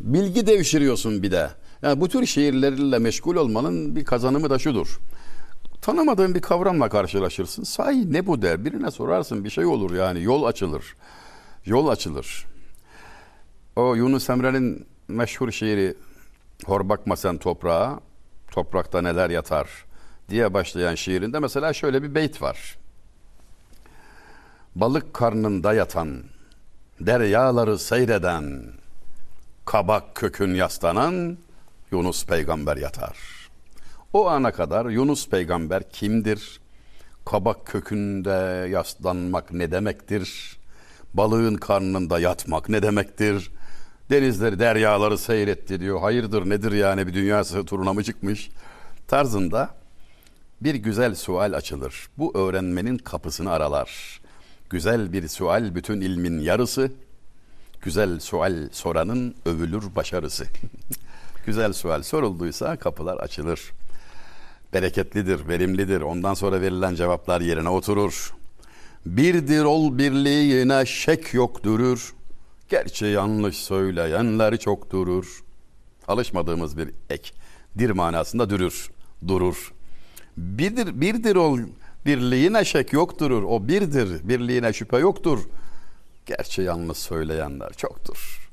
Bilgi 0.00 0.46
devşiriyorsun 0.46 1.22
bir 1.22 1.30
de. 1.30 1.50
Yani 1.82 2.00
bu 2.00 2.08
tür 2.08 2.26
şiirlerle 2.26 2.98
meşgul 2.98 3.36
olmanın 3.36 3.96
bir 3.96 4.04
kazanımı 4.04 4.50
da 4.50 4.58
şudur. 4.58 5.00
Tanımadığın 5.82 6.34
bir 6.34 6.40
kavramla 6.40 6.88
karşılaşırsın. 6.88 7.62
Sahi 7.62 8.12
ne 8.12 8.26
bu 8.26 8.42
der? 8.42 8.64
Birine 8.64 8.90
sorarsın 8.90 9.44
bir 9.44 9.50
şey 9.50 9.64
olur 9.64 9.94
yani. 9.94 10.22
Yol 10.22 10.44
açılır. 10.44 10.96
Yol 11.64 11.88
açılır. 11.88 12.46
O 13.76 13.94
Yunus 13.94 14.30
Emre'nin 14.30 14.86
meşhur 15.08 15.50
şiiri 15.50 15.94
Hor 16.64 16.88
bakma 16.88 17.16
sen 17.16 17.38
toprağa, 17.38 18.00
toprakta 18.50 19.02
neler 19.02 19.30
yatar 19.30 19.68
diye 20.28 20.54
başlayan 20.54 20.94
şiirinde 20.94 21.38
mesela 21.38 21.72
şöyle 21.72 22.02
bir 22.02 22.14
beyt 22.14 22.42
var. 22.42 22.78
Balık 24.74 25.14
karnında 25.14 25.74
yatan, 25.74 26.22
deryaları 27.00 27.78
seyreden, 27.78 28.62
kabak 29.64 30.14
kökün 30.14 30.54
yaslanan 30.54 31.38
Yunus 31.92 32.26
peygamber 32.26 32.76
yatar. 32.76 33.16
O 34.12 34.28
ana 34.28 34.52
kadar 34.52 34.86
Yunus 34.86 35.28
peygamber 35.28 35.90
kimdir? 35.90 36.60
Kabak 37.24 37.66
kökünde 37.66 38.68
yaslanmak 38.68 39.52
ne 39.52 39.70
demektir? 39.70 40.56
Balığın 41.14 41.54
karnında 41.54 42.18
yatmak 42.18 42.68
ne 42.68 42.82
demektir? 42.82 43.50
Denizleri, 44.10 44.58
deryaları 44.58 45.18
seyretti 45.18 45.80
diyor. 45.80 46.00
Hayırdır 46.00 46.50
nedir 46.50 46.72
yani 46.72 47.06
bir 47.06 47.14
dünya 47.14 47.44
turuna 47.44 47.92
mı 47.92 48.04
çıkmış? 48.04 48.50
Tarzında 49.08 49.70
bir 50.60 50.74
güzel 50.74 51.14
sual 51.14 51.52
açılır. 51.52 52.08
Bu 52.18 52.38
öğrenmenin 52.38 52.98
kapısını 52.98 53.50
aralar. 53.50 54.20
Güzel 54.70 55.12
bir 55.12 55.28
sual 55.28 55.74
bütün 55.74 56.00
ilmin 56.00 56.40
yarısı. 56.40 56.90
Güzel 57.82 58.20
sual 58.20 58.68
soranın 58.72 59.34
övülür 59.46 59.84
başarısı. 59.96 60.44
güzel 61.46 61.72
sual 61.72 62.02
sorulduysa 62.02 62.76
kapılar 62.76 63.16
açılır. 63.16 63.60
Bereketlidir, 64.72 65.48
verimlidir. 65.48 66.00
Ondan 66.00 66.34
sonra 66.34 66.60
verilen 66.60 66.94
cevaplar 66.94 67.40
yerine 67.40 67.68
oturur. 67.68 68.34
Birdir 69.06 69.64
ol 69.64 69.98
birliğine 69.98 70.86
şek 70.86 71.34
yok 71.34 71.64
durur. 71.64 72.14
Gerçi 72.68 73.04
yanlış 73.06 73.56
söyleyenler 73.56 74.56
çok 74.56 74.90
durur. 74.90 75.44
Alışmadığımız 76.08 76.78
bir 76.78 76.90
ek. 77.10 77.30
Dir 77.78 77.90
manasında 77.90 78.50
durur. 78.50 78.90
Durur. 79.28 79.72
Birdir, 80.36 81.00
birdir 81.00 81.36
ol 81.36 81.58
birliğine 82.06 82.64
şek 82.64 82.92
yok 82.92 83.20
durur. 83.20 83.42
O 83.42 83.68
birdir, 83.68 84.28
birliğine 84.28 84.72
şüphe 84.72 84.98
yoktur. 84.98 85.40
Gerçi 86.26 86.62
yanlış 86.62 86.98
söyleyenler 86.98 87.72
çoktur. 87.72 88.50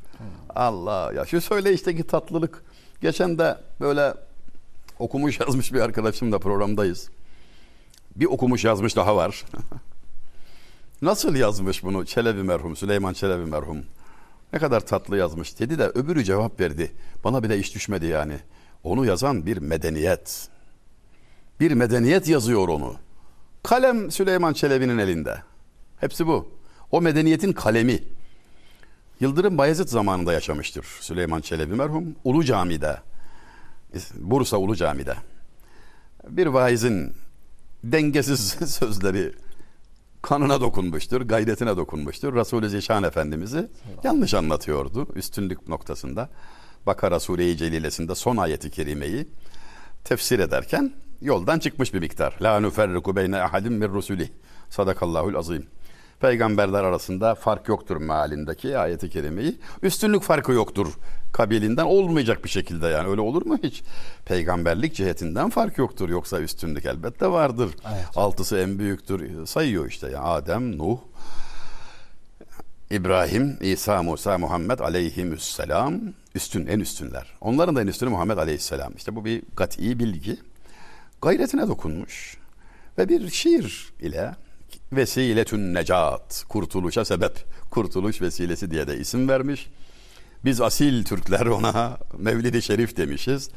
Allah 0.56 1.14
ya 1.16 1.26
şu 1.26 1.42
söyleyişteki 1.42 2.04
tatlılık. 2.04 2.64
Geçen 3.02 3.40
de 3.40 3.58
böyle 3.80 4.14
okumuş 5.00 5.40
yazmış 5.40 5.74
bir 5.74 5.80
arkadaşımla 5.80 6.40
programdayız. 6.40 7.10
Bir 8.16 8.26
okumuş 8.26 8.64
yazmış 8.64 8.96
daha 8.96 9.16
var. 9.16 9.46
Nasıl 11.02 11.36
yazmış 11.36 11.84
bunu 11.84 12.06
Çelebi 12.06 12.44
merhum, 12.44 12.76
Süleyman 12.76 13.14
Çelebi 13.14 13.46
merhum? 13.46 13.78
Ne 14.54 14.60
kadar 14.60 14.80
tatlı 14.80 15.18
yazmış 15.18 15.60
dedi 15.60 15.80
de 15.80 15.88
öbürü 15.88 16.24
cevap 16.24 16.60
verdi. 16.60 16.92
Bana 17.24 17.44
bile 17.44 17.58
iş 17.58 17.76
düşmedi 17.76 18.06
yani. 18.06 18.40
Onu 18.84 19.06
yazan 19.06 19.46
bir 19.46 19.58
medeniyet. 19.58 20.48
Bir 21.60 21.72
medeniyet 21.72 22.28
yazıyor 22.28 22.68
onu. 22.68 22.96
Kalem 23.64 24.12
Süleyman 24.12 24.54
Çelebi'nin 24.54 24.98
elinde. 24.98 25.38
Hepsi 25.98 26.28
bu. 26.28 26.52
O 26.92 27.02
medeniyetin 27.02 27.54
kalemi. 27.54 28.04
Yıldırım 29.20 29.58
Bayezid 29.58 29.88
zamanında 29.88 30.34
yaşamıştır 30.34 30.86
Süleyman 31.00 31.42
Çelebi 31.42 31.76
merhum. 31.76 32.16
Ulu 32.24 32.44
Cami'de 32.44 32.98
Bursa 34.16 34.58
Ulu 34.58 34.76
Cami'de 34.76 35.16
bir 36.30 36.48
vaizin 36.48 37.14
dengesiz 37.84 38.50
sözleri 38.68 39.34
kanına 40.24 40.62
dokunmuştur, 40.62 41.22
gayretine 41.22 41.78
dokunmuştur. 41.78 42.36
Resulü 42.36 42.70
Zişan 42.70 43.04
Efendimiz'i 43.04 43.70
yanlış 44.04 44.34
anlatıyordu 44.34 45.08
üstünlük 45.16 45.68
noktasında. 45.68 46.30
Bakara 46.86 47.20
Sure-i 47.20 47.58
Celilesinde 47.58 48.16
son 48.16 48.38
ayeti 48.38 48.72
kerimeyi 48.72 49.28
tefsir 50.04 50.40
ederken 50.40 50.94
yoldan 51.22 51.60
çıkmış 51.60 51.94
bir 51.94 52.00
miktar. 52.00 52.36
La 52.42 52.60
nuferriku 52.60 53.16
beyne 53.16 53.42
ahadim 53.42 53.74
min 53.74 53.90
rusulih. 53.90 54.30
Sadakallahul 54.70 55.36
azim. 55.36 55.68
Peygamberler 56.24 56.84
arasında 56.84 57.36
fark 57.36 57.68
yoktur 57.68 57.98
mealindeki 57.98 58.78
ayeti 58.78 59.10
kerimeyi. 59.10 59.58
Üstünlük 59.82 60.24
farkı 60.24 60.52
yoktur 60.52 60.88
kabilinden 61.34 61.86
olmayacak 61.86 62.44
bir 62.44 62.50
şekilde 62.50 62.88
yani 62.88 63.10
öyle 63.10 63.22
olur 63.22 63.46
mu 63.46 63.58
hiç? 63.64 63.84
Peygamberlik 64.26 64.96
cihetinden 64.96 65.50
fark 65.50 65.78
yoktur 65.78 66.10
yoksa 66.10 66.40
üstünlük 66.40 66.86
elbette 66.86 67.28
vardır. 67.28 67.70
Evet. 67.94 68.06
Altısı 68.16 68.58
en 68.58 68.80
büyüktür 68.80 69.46
sayıyor 69.46 69.90
işte 69.90 70.10
ya 70.10 70.24
Adem, 70.24 70.78
Nuh, 70.78 70.98
İbrahim, 72.92 73.58
İsa, 73.62 74.04
Musa, 74.04 74.38
Muhammed 74.38 74.80
aleyhisselam 74.80 76.02
üstün, 76.36 76.68
en 76.68 76.80
üstünler. 76.80 77.34
Onların 77.42 77.76
da 77.76 77.82
en 77.82 77.88
üstünü 77.88 78.10
Muhammed 78.10 78.38
aleyhisselam. 78.38 78.94
İşte 78.98 79.16
bu 79.16 79.26
bir 79.26 79.42
kat'i 79.56 80.00
bilgi. 80.00 80.38
Gayretine 81.22 81.68
dokunmuş. 81.68 82.38
Ve 82.98 83.10
bir 83.10 83.30
şiir 83.30 83.94
ile 84.00 84.36
vesiletün 84.96 85.74
necat, 85.74 86.46
kurtuluşa 86.50 87.06
sebep, 87.06 87.46
kurtuluş 87.72 88.22
vesilesi 88.22 88.72
diye 88.72 88.88
de 88.88 88.98
isim 88.98 89.30
vermiş. 89.30 89.70
Biz 90.46 90.62
asil 90.62 91.04
Türkler 91.04 91.46
ona 91.46 91.98
Mevlid-i 92.18 92.62
Şerif 92.62 92.98
demişiz. 92.98 93.50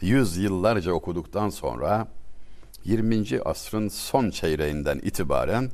Yüz 0.00 0.36
yıllarca 0.36 0.92
okuduktan 0.92 1.50
sonra 1.50 2.08
20. 2.84 3.40
asrın 3.44 3.88
son 3.88 4.30
çeyreğinden 4.30 4.98
itibaren 4.98 5.70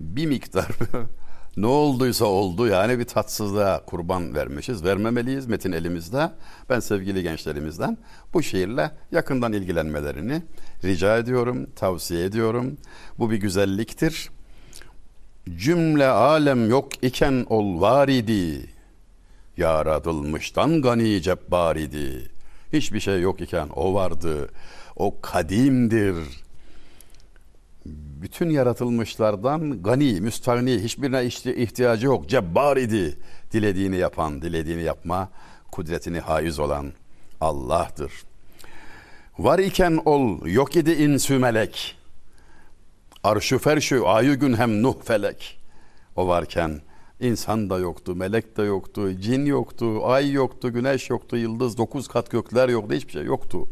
bir 0.00 0.26
miktar 0.26 0.68
ne 1.56 1.66
olduysa 1.66 2.24
oldu 2.24 2.66
yani 2.66 2.98
bir 2.98 3.04
tatsızlığa 3.04 3.84
kurban 3.84 4.34
vermişiz. 4.34 4.84
Vermemeliyiz 4.84 5.46
metin 5.46 5.72
elimizde. 5.72 6.30
Ben 6.70 6.80
sevgili 6.80 7.22
gençlerimizden 7.22 7.98
bu 8.34 8.42
şiirle 8.42 8.90
yakından 9.12 9.52
ilgilenmelerini 9.52 10.42
rica 10.84 11.18
ediyorum, 11.18 11.70
tavsiye 11.76 12.24
ediyorum. 12.24 12.76
Bu 13.18 13.30
bir 13.30 13.36
güzelliktir. 13.36 14.35
Cümle 15.54 16.06
alem 16.06 16.70
yok 16.70 17.04
iken 17.04 17.46
ol 17.48 17.80
var 17.80 18.08
idi. 18.08 18.70
Yaratılmıştan 19.56 20.82
gani 20.82 21.22
cebbar 21.22 21.76
idi. 21.76 22.30
Hiçbir 22.72 23.00
şey 23.00 23.20
yok 23.20 23.40
iken 23.40 23.68
o 23.74 23.94
vardı. 23.94 24.48
O 24.96 25.20
kadimdir 25.20 26.16
bütün 28.22 28.50
yaratılmışlardan 28.50 29.82
gani, 29.82 30.20
müstahni, 30.20 30.82
hiçbirine 30.82 31.24
ihtiyacı 31.56 32.06
yok. 32.06 32.28
Cebbar 32.28 32.76
idi. 32.76 33.18
Dilediğini 33.52 33.96
yapan, 33.96 34.42
dilediğini 34.42 34.82
yapma 34.82 35.28
kudretini 35.72 36.20
haiz 36.20 36.58
olan 36.58 36.92
Allah'tır. 37.40 38.12
Var 39.38 39.58
iken 39.58 40.00
ol, 40.04 40.46
yok 40.46 40.76
idi 40.76 40.92
insü 40.92 41.38
melek. 41.38 41.95
Arşu 43.26 43.58
ferşu, 43.58 44.08
ayı 44.08 44.34
gün 44.34 44.54
hem 44.54 44.82
nuh 44.82 44.94
felek. 45.04 45.58
O 46.16 46.28
varken 46.28 46.80
insan 47.20 47.70
da 47.70 47.78
yoktu, 47.78 48.16
melek 48.16 48.56
de 48.56 48.62
yoktu, 48.62 49.20
cin 49.20 49.44
yoktu, 49.44 50.06
ay 50.06 50.32
yoktu, 50.32 50.72
güneş 50.72 51.10
yoktu, 51.10 51.36
yıldız, 51.36 51.78
dokuz 51.78 52.08
kat 52.08 52.30
gökler 52.30 52.68
yoktu, 52.68 52.94
hiçbir 52.94 53.12
şey 53.12 53.24
yoktu. 53.24 53.68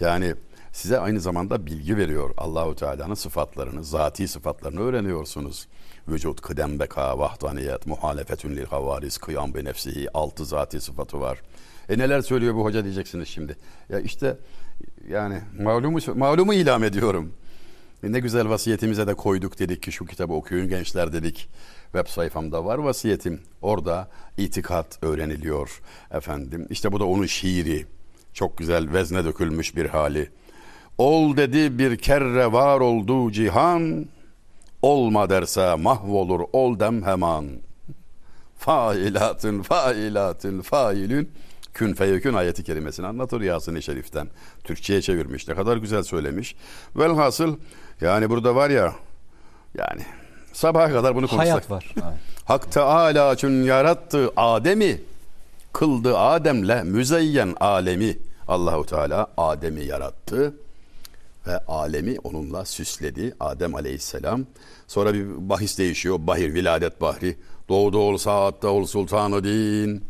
Yani 0.00 0.34
size 0.72 0.98
aynı 0.98 1.20
zamanda 1.20 1.66
bilgi 1.66 1.96
veriyor. 1.96 2.30
Allahu 2.36 2.74
Teala'nın 2.74 3.14
sıfatlarını, 3.14 3.84
zati 3.84 4.28
sıfatlarını 4.28 4.80
öğreniyorsunuz. 4.80 5.68
Vücut, 6.08 6.40
kıdem, 6.40 6.78
beka, 6.78 7.18
vahdaniyet, 7.18 7.86
muhalefetün 7.86 8.56
lil 8.56 8.66
havaris, 8.66 9.18
kıyam 9.18 9.54
be 9.54 9.64
nefsihi, 9.64 10.08
altı 10.14 10.44
zati 10.44 10.80
sıfatı 10.80 11.20
var. 11.20 11.42
E 11.88 11.98
neler 11.98 12.20
söylüyor 12.20 12.54
bu 12.54 12.64
hoca 12.64 12.84
diyeceksiniz 12.84 13.28
şimdi. 13.28 13.56
Ya 13.88 14.00
işte 14.00 14.36
yani 15.08 15.40
malumu, 15.62 15.98
malumu 16.14 16.54
ilam 16.54 16.84
ediyorum. 16.84 17.32
E 18.04 18.12
ne 18.12 18.20
güzel 18.20 18.48
vasiyetimize 18.48 19.06
de 19.06 19.14
koyduk 19.14 19.58
dedik 19.58 19.82
ki 19.82 19.92
şu 19.92 20.06
kitabı 20.06 20.32
okuyun 20.32 20.68
gençler 20.68 21.12
dedik. 21.12 21.48
Web 21.92 22.06
sayfamda 22.06 22.64
var 22.64 22.78
vasiyetim. 22.78 23.40
Orada 23.62 24.08
itikat 24.38 24.98
öğreniliyor 25.02 25.80
efendim. 26.10 26.66
İşte 26.70 26.92
bu 26.92 27.00
da 27.00 27.04
onun 27.04 27.26
şiiri. 27.26 27.86
Çok 28.32 28.58
güzel 28.58 28.92
vezne 28.92 29.24
dökülmüş 29.24 29.76
bir 29.76 29.86
hali. 29.86 30.30
Ol 30.98 31.36
dedi 31.36 31.78
bir 31.78 31.96
kerre 31.98 32.52
var 32.52 32.80
oldu 32.80 33.32
cihan. 33.32 34.06
Olma 34.82 35.30
derse 35.30 35.74
mahvolur 35.74 36.40
ol 36.52 36.80
dem 36.80 37.02
hemen. 37.02 37.44
Failatın 38.56 39.62
failatın 39.62 40.60
failün 40.60 41.30
kün 41.74 41.94
feyekün 41.94 42.34
ayeti 42.34 42.64
kerimesini 42.64 43.06
anlatır 43.06 43.40
Yasin-i 43.40 43.82
Şerif'ten. 43.82 44.28
Türkçe'ye 44.64 45.02
çevirmiş. 45.02 45.48
Ne 45.48 45.54
kadar 45.54 45.76
güzel 45.76 46.02
söylemiş. 46.02 46.56
Velhasıl 46.96 47.56
yani 48.00 48.30
burada 48.30 48.54
var 48.54 48.70
ya 48.70 48.94
yani 49.78 50.02
sabaha 50.52 50.92
kadar 50.92 51.14
bunu 51.14 51.28
konuşsak. 51.28 51.52
Hayat 51.52 51.70
var. 51.70 51.94
Hak 52.44 52.72
Teala 52.72 53.34
için 53.34 53.62
yarattı 53.62 54.30
Adem'i 54.36 55.00
kıldı 55.72 56.18
Adem'le 56.18 56.84
müzeyyen 56.84 57.54
alemi. 57.60 58.18
Allahu 58.48 58.86
Teala 58.86 59.26
Adem'i 59.36 59.84
yarattı 59.84 60.54
ve 61.46 61.58
alemi 61.58 62.16
onunla 62.24 62.64
süsledi 62.64 63.34
Adem 63.40 63.74
Aleyhisselam. 63.74 64.46
Sonra 64.86 65.14
bir 65.14 65.48
bahis 65.48 65.78
değişiyor. 65.78 66.16
Bahir, 66.20 66.54
viladet 66.54 67.00
bahri. 67.00 67.36
Doğdu 67.68 67.98
ol 67.98 68.16
saatte 68.16 68.66
ol 68.66 68.86
sultanı 68.86 69.44
din. 69.44 70.04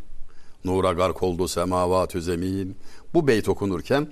Nura 0.64 0.92
gark 0.92 1.22
oldu 1.22 1.48
semavatü 1.48 2.22
zemin. 2.22 2.76
Bu 3.14 3.26
beyt 3.26 3.48
okunurken 3.48 4.08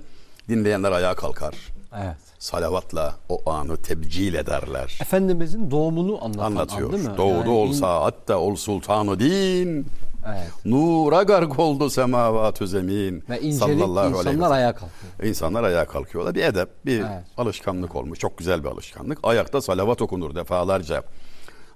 dinleyenler 0.49 0.91
ayağa 0.91 1.15
kalkar. 1.15 1.55
Evet. 1.95 2.17
Salavatla 2.43 3.15
o 3.29 3.51
anı 3.51 3.77
tebcil 3.77 4.33
ederler. 4.33 4.97
Efendimizin 5.01 5.71
doğumunu 5.71 6.23
anlatan 6.25 6.43
Anlatıyor. 6.45 6.87
an 6.93 6.97
değil 6.97 7.09
mi? 7.09 7.17
Doğdu 7.17 7.37
Yani 7.37 7.49
ol 7.49 7.67
in- 7.67 7.71
saatte 7.73 8.35
ol 8.35 8.55
sultanı 8.55 9.19
din. 9.19 9.85
Evet. 10.27 10.51
Nura 10.65 11.23
gark 11.23 11.59
oldu 11.59 11.89
semavatü 11.89 12.67
zemin. 12.67 13.23
Ve 13.29 13.41
incelik 13.41 13.59
Sallallahu 13.59 13.99
aleyhi 13.99 14.17
insanlar 14.17 14.33
sellem. 14.33 14.51
ayağa 14.51 14.73
kalkıyor. 14.75 15.29
İnsanlar 15.29 15.63
ayağa 15.63 15.85
kalkıyorlar. 15.87 16.35
Bir 16.35 16.43
edep, 16.43 16.85
bir 16.85 16.99
Evet. 16.99 17.23
alışkanlık 17.37 17.95
olmuş. 17.95 18.19
Çok 18.19 18.37
güzel 18.37 18.63
bir 18.63 18.69
alışkanlık. 18.69 19.19
Ayakta 19.23 19.61
salavat 19.61 20.01
okunur 20.01 20.35
defalarca. 20.35 21.03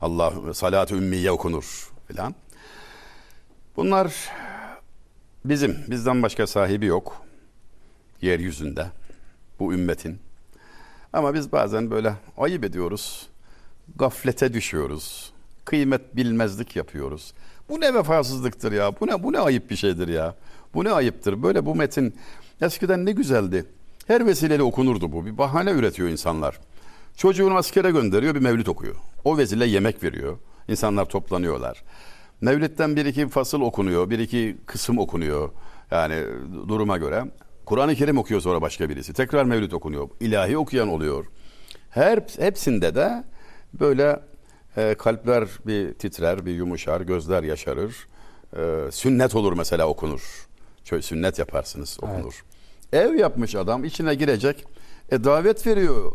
Allah 0.01 0.33
salatü 0.53 0.95
ümmiye 0.95 1.31
okunur 1.31 1.91
filan. 2.07 2.35
Bunlar 3.77 4.13
bizim, 5.45 5.77
bizden 5.87 6.23
başka 6.23 6.47
sahibi 6.47 6.85
yok. 6.85 7.21
Yeryüzünde. 8.21 8.85
Bu 9.59 9.73
ümmetin. 9.73 10.26
Ama 11.13 11.33
biz 11.33 11.51
bazen 11.51 11.91
böyle 11.91 12.13
ayıp 12.37 12.63
ediyoruz. 12.63 13.27
Gaflete 13.95 14.53
düşüyoruz. 14.53 15.31
Kıymet 15.65 16.15
bilmezlik 16.15 16.75
yapıyoruz. 16.75 17.33
Bu 17.69 17.81
ne 17.81 17.93
vefasızlıktır 17.93 18.71
ya. 18.71 18.99
Bu 18.99 19.07
ne 19.07 19.23
bu 19.23 19.33
ne 19.33 19.39
ayıp 19.39 19.69
bir 19.69 19.75
şeydir 19.75 20.07
ya. 20.07 20.35
Bu 20.73 20.83
ne 20.83 20.91
ayıptır. 20.91 21.43
Böyle 21.43 21.65
bu 21.65 21.75
metin 21.75 22.15
eskiden 22.61 23.05
ne 23.05 23.11
güzeldi. 23.11 23.65
Her 24.07 24.25
vesileyle 24.25 24.63
okunurdu 24.63 25.11
bu. 25.11 25.25
Bir 25.25 25.37
bahane 25.37 25.71
üretiyor 25.71 26.09
insanlar. 26.09 26.59
Çocuğunu 27.17 27.55
askere 27.55 27.91
gönderiyor 27.91 28.35
bir 28.35 28.39
mevlüt 28.39 28.69
okuyor. 28.69 28.95
O 29.23 29.37
vesile 29.37 29.65
yemek 29.65 30.03
veriyor. 30.03 30.37
İnsanlar 30.67 31.05
toplanıyorlar. 31.05 31.83
Mevlütten 32.41 32.95
bir 32.95 33.05
iki 33.05 33.29
fasıl 33.29 33.61
okunuyor. 33.61 34.09
Bir 34.09 34.19
iki 34.19 34.57
kısım 34.65 34.97
okunuyor. 34.97 35.49
Yani 35.91 36.23
duruma 36.67 36.97
göre. 36.97 37.25
Kur'an-ı 37.67 37.95
Kerim 37.95 38.17
okuyor 38.17 38.41
sonra 38.41 38.61
başka 38.61 38.89
birisi. 38.89 39.13
Tekrar 39.13 39.43
mevlüt 39.43 39.73
okunuyor. 39.73 40.09
İlahi 40.19 40.57
okuyan 40.57 40.87
oluyor. 40.87 41.25
Her 41.89 42.19
hepsinde 42.39 42.95
de 42.95 43.23
böyle 43.73 44.19
e, 44.77 44.95
kalpler 44.95 45.47
bir 45.65 45.93
titrer, 45.93 46.45
bir 46.45 46.51
yumuşar, 46.51 47.01
gözler 47.01 47.43
yaşarır. 47.43 48.07
E, 48.57 48.91
sünnet 48.91 49.35
olur 49.35 49.53
mesela 49.53 49.87
okunur. 49.87 50.47
Şöyle 50.83 51.01
sünnet 51.01 51.39
yaparsınız 51.39 51.97
okunur. 52.01 52.45
Ev 52.93 53.15
yapmış 53.15 53.55
adam 53.55 53.83
içine 53.83 54.15
girecek. 54.15 54.65
E 55.11 55.23
davet 55.23 55.67
veriyor. 55.67 56.11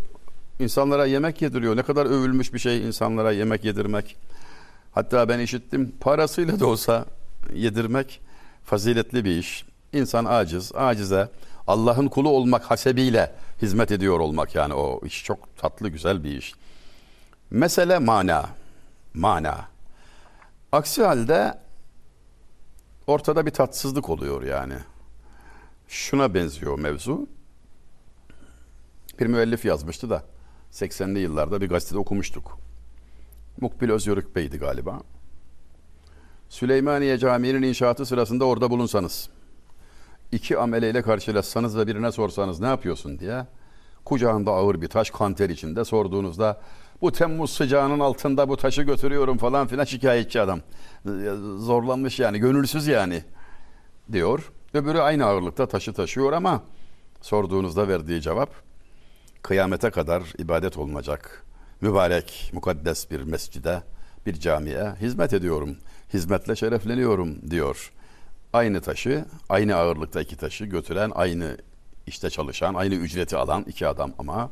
İnsanlara 0.60 1.06
yemek 1.06 1.42
yediriyor. 1.42 1.76
Ne 1.76 1.82
kadar 1.82 2.06
övülmüş 2.06 2.54
bir 2.54 2.58
şey 2.58 2.86
insanlara 2.86 3.32
yemek 3.32 3.64
yedirmek. 3.64 4.16
Hatta 4.92 5.28
ben 5.28 5.38
işittim 5.38 5.92
parasıyla 6.00 6.60
da 6.60 6.66
olsa 6.66 7.06
yedirmek 7.54 8.20
faziletli 8.64 9.24
bir 9.24 9.36
iş. 9.36 9.71
İnsan 9.92 10.24
aciz, 10.24 10.72
acize 10.74 11.30
Allah'ın 11.66 12.08
kulu 12.08 12.28
olmak 12.28 12.62
hasebiyle 12.62 13.34
hizmet 13.62 13.90
ediyor 13.90 14.20
olmak 14.20 14.54
yani 14.54 14.74
o 14.74 15.00
iş 15.06 15.24
çok 15.24 15.56
tatlı 15.56 15.88
güzel 15.88 16.24
bir 16.24 16.36
iş. 16.36 16.54
Mesele 17.50 17.98
mana. 17.98 18.48
Mana. 19.14 19.68
Aksi 20.72 21.02
halde 21.02 21.58
ortada 23.06 23.46
bir 23.46 23.50
tatsızlık 23.50 24.10
oluyor 24.10 24.42
yani. 24.42 24.74
Şuna 25.88 26.34
benziyor 26.34 26.78
mevzu. 26.78 27.26
Bir 29.20 29.26
müellif 29.26 29.64
yazmıştı 29.64 30.10
da 30.10 30.24
80'li 30.72 31.18
yıllarda 31.18 31.60
bir 31.60 31.68
gazetede 31.68 31.98
okumuştuk. 31.98 32.58
Mukbil 33.60 33.90
Özyörük 33.90 34.36
Bey'di 34.36 34.58
galiba. 34.58 35.00
Süleymaniye 36.48 37.18
Camii'nin 37.18 37.62
inşaatı 37.62 38.06
sırasında 38.06 38.44
orada 38.44 38.70
bulunsanız, 38.70 39.28
iki 40.32 40.58
ameleyle 40.58 41.02
karşılaşsanız 41.02 41.78
ve 41.78 41.86
birine 41.86 42.12
sorsanız 42.12 42.60
ne 42.60 42.66
yapıyorsun 42.66 43.18
diye, 43.18 43.46
kucağında 44.04 44.50
ağır 44.50 44.80
bir 44.82 44.88
taş 44.88 45.10
kanter 45.10 45.50
içinde 45.50 45.84
sorduğunuzda 45.84 46.60
bu 47.00 47.12
Temmuz 47.12 47.50
sıcağının 47.50 48.00
altında 48.00 48.48
bu 48.48 48.56
taşı 48.56 48.82
götürüyorum 48.82 49.38
falan 49.38 49.66
filan 49.66 49.84
şikayetçi 49.84 50.40
adam. 50.40 50.60
Zorlanmış 51.58 52.20
yani, 52.20 52.38
gönülsüz 52.38 52.86
yani 52.86 53.24
diyor. 54.12 54.52
Öbürü 54.74 54.98
aynı 54.98 55.24
ağırlıkta 55.24 55.66
taşı 55.66 55.92
taşıyor 55.92 56.32
ama 56.32 56.62
sorduğunuzda 57.22 57.88
verdiği 57.88 58.20
cevap 58.20 58.50
kıyamete 59.42 59.90
kadar 59.90 60.22
ibadet 60.38 60.78
olunacak 60.78 61.44
mübarek, 61.80 62.50
mukaddes 62.52 63.10
bir 63.10 63.22
mescide, 63.22 63.82
bir 64.26 64.34
camiye 64.34 64.94
hizmet 65.00 65.32
ediyorum. 65.32 65.76
Hizmetle 66.14 66.56
şerefleniyorum 66.56 67.50
diyor. 67.50 67.92
Aynı 68.52 68.80
taşı, 68.80 69.24
aynı 69.48 69.74
ağırlıkta 69.74 70.20
iki 70.20 70.36
taşı 70.36 70.64
götüren, 70.64 71.12
aynı 71.14 71.56
işte 72.06 72.30
çalışan, 72.30 72.74
aynı 72.74 72.94
ücreti 72.94 73.36
alan 73.36 73.62
iki 73.68 73.86
adam 73.86 74.12
ama 74.18 74.50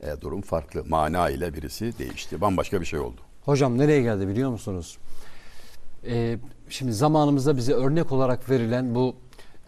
e, 0.00 0.20
durum 0.20 0.42
farklı. 0.42 0.84
Mana 0.88 1.30
ile 1.30 1.54
birisi 1.54 1.98
değişti. 1.98 2.40
Bambaşka 2.40 2.80
bir 2.80 2.86
şey 2.86 2.98
oldu. 2.98 3.20
Hocam 3.44 3.78
nereye 3.78 4.02
geldi 4.02 4.28
biliyor 4.28 4.50
musunuz? 4.50 4.98
Ee, 6.06 6.38
şimdi 6.68 6.92
zamanımızda 6.92 7.56
bize 7.56 7.72
örnek 7.72 8.12
olarak 8.12 8.50
verilen 8.50 8.94
bu 8.94 9.16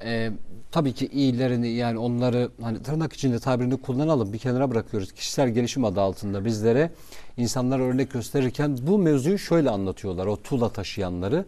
e, 0.04 0.30
tabii 0.70 0.92
ki 0.92 1.06
iyilerini 1.06 1.68
yani 1.68 1.98
onları 1.98 2.50
hani 2.62 2.82
tırnak 2.82 3.12
içinde 3.12 3.38
tabirini 3.38 3.80
kullanalım 3.80 4.32
bir 4.32 4.38
kenara 4.38 4.70
bırakıyoruz. 4.70 5.12
Kişisel 5.12 5.48
gelişim 5.48 5.84
adı 5.84 6.00
altında 6.00 6.44
bizlere 6.44 6.90
insanlar 7.36 7.80
örnek 7.80 8.12
gösterirken 8.12 8.78
bu 8.82 8.98
mevzuyu 8.98 9.38
şöyle 9.38 9.70
anlatıyorlar 9.70 10.26
o 10.26 10.42
tuğla 10.42 10.68
taşıyanları. 10.68 11.44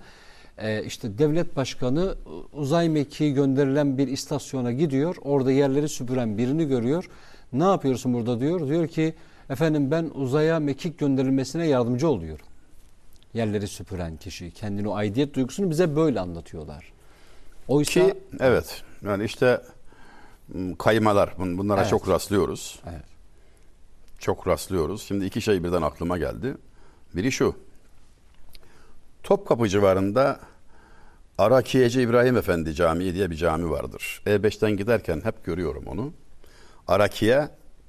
Ee, 0.58 0.84
işte 0.84 1.18
devlet 1.18 1.56
başkanı 1.56 2.14
uzay 2.52 2.88
mekiği 2.88 3.34
gönderilen 3.34 3.98
bir 3.98 4.08
istasyona 4.08 4.72
gidiyor. 4.72 5.16
Orada 5.22 5.52
yerleri 5.52 5.88
süpüren 5.88 6.38
birini 6.38 6.68
görüyor. 6.68 7.08
Ne 7.52 7.64
yapıyorsun 7.64 8.14
burada 8.14 8.40
diyor. 8.40 8.68
Diyor 8.68 8.86
ki 8.88 9.14
efendim 9.50 9.90
ben 9.90 10.10
uzaya 10.14 10.58
mekik 10.60 10.98
gönderilmesine 10.98 11.66
yardımcı 11.66 12.08
oluyorum. 12.08 12.46
Yerleri 13.34 13.68
süpüren 13.68 14.16
kişi 14.16 14.50
kendini 14.50 14.88
o 14.88 14.94
aidiyet 14.94 15.34
duygusunu 15.34 15.70
bize 15.70 15.96
böyle 15.96 16.20
anlatıyorlar. 16.20 16.92
Oysa 17.68 17.92
Ki 18.06 18.14
evet 18.40 18.82
yani 19.04 19.24
işte 19.24 19.60
kaymalar 20.78 21.28
bun- 21.28 21.58
bunlara 21.58 21.80
Evet. 21.80 21.90
çok 21.90 22.08
rastlıyoruz. 22.08 22.78
Evet. 22.90 23.04
Çok 24.18 24.46
rastlıyoruz. 24.48 25.02
Şimdi 25.02 25.24
iki 25.24 25.42
şey 25.42 25.64
birden 25.64 25.82
aklıma 25.82 26.18
geldi. 26.18 26.54
Biri 27.16 27.32
şu. 27.32 27.54
Topkapı 29.26 29.68
civarında 29.68 30.40
Arakiyeci 31.38 32.00
İbrahim 32.00 32.36
Efendi 32.36 32.74
Camii 32.74 33.14
diye 33.14 33.30
bir 33.30 33.36
cami 33.36 33.70
vardır. 33.70 34.22
E5'ten 34.26 34.76
giderken 34.76 35.20
hep 35.24 35.44
görüyorum 35.44 35.84
onu. 35.86 36.12
Arakiye, 36.88 37.48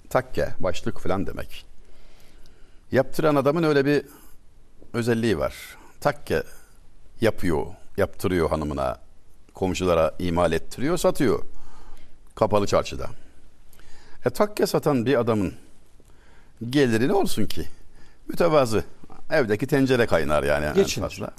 takke, 0.10 0.50
başlık 0.60 1.00
falan 1.00 1.28
demek. 1.28 1.65
Yaptıran 2.91 3.36
adamın 3.36 3.63
öyle 3.63 3.86
bir 3.86 4.06
özelliği 4.93 5.39
var. 5.39 5.56
Takke 6.02 6.43
yapıyor, 7.21 7.65
yaptırıyor 7.97 8.50
hanımına, 8.50 9.00
komşulara 9.54 10.15
imal 10.19 10.52
ettiriyor, 10.52 10.97
satıyor. 10.97 11.43
Kapalı 12.36 12.67
çarşıda. 12.67 13.08
E 14.26 14.30
takke 14.30 14.67
satan 14.67 15.06
bir 15.06 15.19
adamın 15.19 15.54
geliri 16.69 17.08
ne 17.08 17.13
olsun 17.13 17.45
ki? 17.45 17.65
Mütevazı. 18.28 18.84
Evdeki 19.31 19.67
tencere 19.67 20.05
kaynar 20.05 20.43
yani. 20.43 20.65
en 20.65 20.73
Geçinir. 20.73 21.09
fazla. 21.09 21.31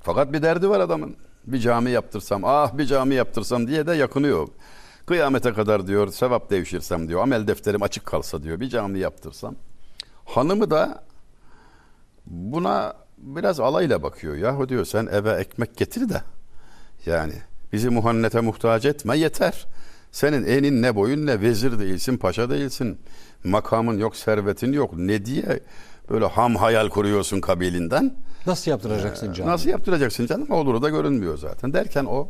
Fakat 0.00 0.32
bir 0.32 0.42
derdi 0.42 0.68
var 0.68 0.80
adamın. 0.80 1.16
Bir 1.46 1.58
cami 1.58 1.90
yaptırsam, 1.90 2.44
ah 2.44 2.78
bir 2.78 2.86
cami 2.86 3.14
yaptırsam 3.14 3.66
diye 3.66 3.86
de 3.86 3.92
yakınıyor. 3.94 4.48
Kıyamete 5.06 5.52
kadar 5.52 5.86
diyor, 5.86 6.08
sevap 6.08 6.50
devşirsem 6.50 7.08
diyor, 7.08 7.22
amel 7.22 7.46
defterim 7.46 7.82
açık 7.82 8.06
kalsa 8.06 8.42
diyor, 8.42 8.60
bir 8.60 8.68
cami 8.68 8.98
yaptırsam. 8.98 9.54
Hanımı 10.24 10.70
da 10.70 11.02
buna 12.26 12.92
biraz 13.18 13.60
alayla 13.60 14.02
bakıyor. 14.02 14.36
Yahu 14.36 14.68
diyor 14.68 14.84
sen 14.84 15.06
eve 15.06 15.30
ekmek 15.32 15.76
getir 15.76 16.08
de 16.08 16.22
yani 17.06 17.34
bizi 17.72 17.90
muhannete 17.90 18.40
muhtaç 18.40 18.84
etme 18.84 19.18
yeter. 19.18 19.66
Senin 20.12 20.44
enin 20.44 20.82
ne 20.82 20.96
boyun 20.96 21.26
ne 21.26 21.40
vezir 21.40 21.78
değilsin, 21.78 22.16
paşa 22.16 22.50
değilsin. 22.50 22.98
Makamın 23.44 23.98
yok, 23.98 24.16
servetin 24.16 24.72
yok. 24.72 24.92
Ne 24.96 25.24
diye 25.24 25.60
böyle 26.12 26.26
ham 26.26 26.56
hayal 26.56 26.88
kuruyorsun 26.88 27.40
kabilinden. 27.40 28.14
Nasıl 28.46 28.70
yaptıracaksın 28.70 29.32
canım? 29.32 29.50
Nasıl 29.50 29.70
yaptıracaksın 29.70 30.26
canım? 30.26 30.50
Olur 30.50 30.82
da 30.82 30.88
görünmüyor 30.88 31.38
zaten. 31.38 31.72
Derken 31.72 32.04
o 32.04 32.28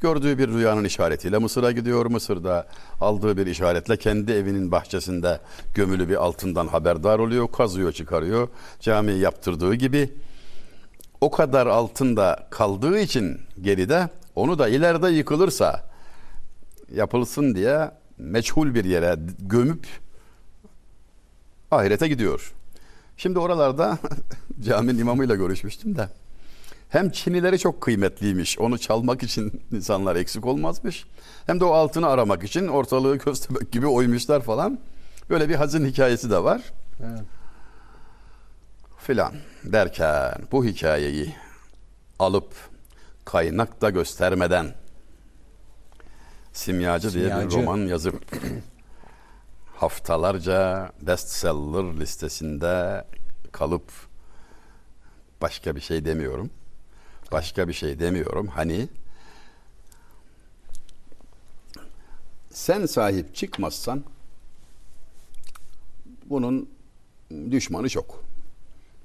gördüğü 0.00 0.38
bir 0.38 0.48
rüyanın 0.48 0.84
işaretiyle 0.84 1.38
Mısır'a 1.38 1.72
gidiyor. 1.72 2.06
Mısır'da 2.06 2.66
aldığı 3.00 3.36
bir 3.36 3.46
işaretle 3.46 3.96
kendi 3.96 4.32
evinin 4.32 4.72
bahçesinde 4.72 5.40
gömülü 5.74 6.08
bir 6.08 6.24
altından 6.24 6.66
haberdar 6.66 7.18
oluyor. 7.18 7.52
Kazıyor 7.52 7.92
çıkarıyor. 7.92 8.48
Camiyi 8.80 9.18
yaptırdığı 9.18 9.74
gibi 9.74 10.14
o 11.20 11.30
kadar 11.30 11.66
altında 11.66 12.46
kaldığı 12.50 12.98
için 12.98 13.40
geride 13.60 14.08
onu 14.34 14.58
da 14.58 14.68
ileride 14.68 15.08
yıkılırsa 15.08 15.84
yapılsın 16.94 17.54
diye 17.54 17.90
meçhul 18.18 18.74
bir 18.74 18.84
yere 18.84 19.16
gömüp 19.38 19.86
ahirete 21.70 22.08
gidiyor. 22.08 22.55
Şimdi 23.16 23.38
oralarda 23.38 23.98
caminin 24.60 24.98
imamıyla 24.98 25.34
görüşmüştüm 25.34 25.96
de 25.96 26.08
hem 26.88 27.10
çinileri 27.10 27.58
çok 27.58 27.80
kıymetliymiş. 27.80 28.58
Onu 28.58 28.78
çalmak 28.78 29.22
için 29.22 29.62
insanlar 29.72 30.16
eksik 30.16 30.46
olmazmış. 30.46 31.04
Hem 31.46 31.60
de 31.60 31.64
o 31.64 31.70
altını 31.70 32.06
aramak 32.06 32.44
için 32.44 32.68
ortalığı 32.68 33.18
köstebek 33.24 33.72
gibi 33.72 33.86
oymuşlar 33.86 34.40
falan. 34.40 34.78
Böyle 35.30 35.48
bir 35.48 35.54
hazin 35.54 35.86
hikayesi 35.86 36.30
de 36.30 36.44
var. 36.44 36.62
Evet. 37.00 37.20
Filan 38.98 39.32
derken 39.64 40.34
bu 40.52 40.64
hikayeyi 40.64 41.34
alıp 42.18 42.52
kaynak 43.24 43.80
da 43.80 43.90
göstermeden 43.90 44.74
Simyacı, 46.52 47.12
diye 47.12 47.24
bir 47.24 47.30
Simyacı. 47.30 47.56
roman 47.56 47.78
yazıp 47.78 48.22
haftalarca 49.76 50.92
bestseller 51.02 52.00
listesinde 52.00 53.04
kalıp 53.52 53.92
başka 55.42 55.76
bir 55.76 55.80
şey 55.80 56.04
demiyorum. 56.04 56.50
Başka 57.32 57.68
bir 57.68 57.72
şey 57.72 57.98
demiyorum. 58.00 58.46
Hani 58.46 58.88
sen 62.50 62.86
sahip 62.86 63.34
çıkmazsan 63.34 64.04
bunun 66.24 66.70
düşmanı 67.50 67.88
çok. 67.88 68.24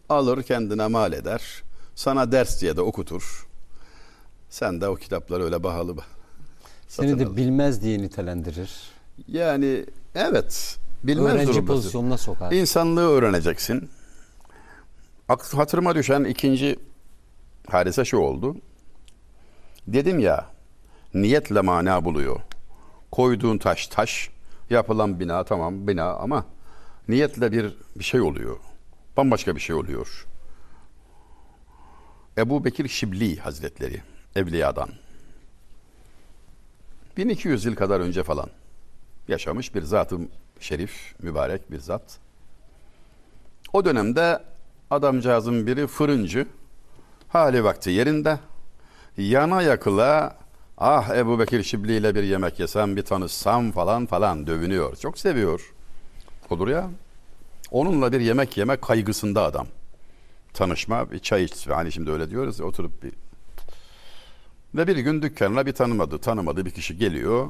Alır 0.09 0.43
kendine 0.43 0.87
mal 0.87 1.13
eder. 1.13 1.63
Sana 1.95 2.31
ders 2.31 2.61
diye 2.61 2.77
de 2.77 2.81
okutur. 2.81 3.47
Sen 4.49 4.81
de 4.81 4.87
o 4.87 4.95
kitapları 4.95 5.43
öyle 5.43 5.63
bahalı 5.63 5.91
ba- 5.91 6.03
Seni 6.87 7.19
de 7.19 7.25
al. 7.25 7.35
bilmez 7.37 7.81
diye 7.81 7.99
nitelendirir. 7.99 8.71
Yani 9.27 9.85
evet 10.15 10.79
bilmez 11.03 11.33
Öğrenci 11.33 11.47
durumdasın. 11.47 11.67
pozisyonuna 11.67 12.17
sokar. 12.17 12.51
İnsanlığı 12.51 13.09
öğreneceksin. 13.09 13.89
Hatırıma 15.27 15.95
düşen 15.95 16.23
ikinci 16.23 16.79
hadise 17.69 18.05
şu 18.05 18.17
oldu. 18.17 18.55
Dedim 19.87 20.19
ya 20.19 20.45
niyetle 21.13 21.61
mana 21.61 22.05
buluyor. 22.05 22.39
Koyduğun 23.11 23.57
taş 23.57 23.87
taş, 23.87 24.29
yapılan 24.69 25.19
bina 25.19 25.43
tamam 25.43 25.87
bina 25.87 26.13
ama 26.13 26.45
niyetle 27.07 27.51
bir 27.51 27.75
bir 27.95 28.03
şey 28.03 28.21
oluyor. 28.21 28.57
Bambaşka 29.17 29.55
bir 29.55 29.61
şey 29.61 29.75
oluyor. 29.75 30.27
Ebu 32.37 32.65
Bekir 32.65 32.87
Şibli 32.87 33.37
Hazretleri 33.37 34.01
Evliya'dan 34.35 34.89
1200 37.17 37.65
yıl 37.65 37.75
kadar 37.75 37.99
önce 37.99 38.23
falan 38.23 38.49
yaşamış 39.27 39.75
bir 39.75 39.81
zat-ı 39.81 40.17
şerif, 40.59 41.15
mübarek 41.21 41.71
bir 41.71 41.79
zat. 41.79 42.19
O 43.73 43.85
dönemde 43.85 44.43
adamcağızın 44.89 45.67
biri 45.67 45.87
fırıncı, 45.87 46.47
hali 47.27 47.63
vakti 47.63 47.89
yerinde, 47.89 48.39
yana 49.17 49.61
yakıla 49.61 50.37
ah 50.77 51.15
Ebu 51.15 51.39
Bekir 51.39 51.63
Şibli 51.63 51.97
ile 51.97 52.15
bir 52.15 52.23
yemek 52.23 52.59
yesem, 52.59 52.95
bir 52.95 53.01
tanışsam 53.01 53.71
falan 53.71 54.05
falan 54.05 54.47
dövünüyor. 54.47 54.95
Çok 54.95 55.17
seviyor. 55.17 55.73
Olur 56.49 56.67
ya. 56.67 56.89
Onunla 57.71 58.11
bir 58.11 58.19
yemek 58.19 58.57
yeme 58.57 58.77
kaygısında 58.77 59.43
adam. 59.43 59.67
Tanışma, 60.53 61.11
bir 61.11 61.19
çay 61.19 61.43
iç. 61.43 61.67
Hani 61.67 61.91
şimdi 61.91 62.11
öyle 62.11 62.29
diyoruz 62.29 62.59
ya, 62.59 62.65
oturup 62.65 63.03
bir 63.03 63.11
Ve 64.75 64.87
bir 64.87 64.97
gün 64.97 65.21
dükkanına 65.21 65.65
bir 65.65 65.73
tanımadı, 65.73 66.17
tanımadı 66.19 66.65
bir 66.65 66.71
kişi 66.71 66.97
geliyor. 66.97 67.49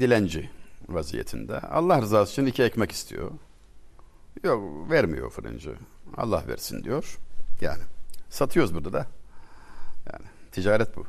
Dilenci 0.00 0.50
vaziyetinde. 0.88 1.60
Allah 1.60 2.02
rızası 2.02 2.32
için 2.32 2.46
iki 2.46 2.62
ekmek 2.62 2.92
istiyor. 2.92 3.30
Yok 4.44 4.90
vermiyor 4.90 5.30
fırıncı. 5.30 5.74
Allah 6.16 6.44
versin 6.48 6.84
diyor. 6.84 7.18
Yani 7.60 7.82
satıyoruz 8.30 8.74
burada 8.74 8.92
da. 8.92 9.06
Yani 10.12 10.26
ticaret 10.52 10.96
bu. 10.96 11.04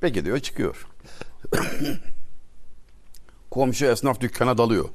Peki 0.00 0.24
diyor 0.24 0.38
çıkıyor. 0.38 0.86
Komşu 3.50 3.86
esnaf 3.86 4.20
dükkana 4.20 4.58
dalıyor. 4.58 4.88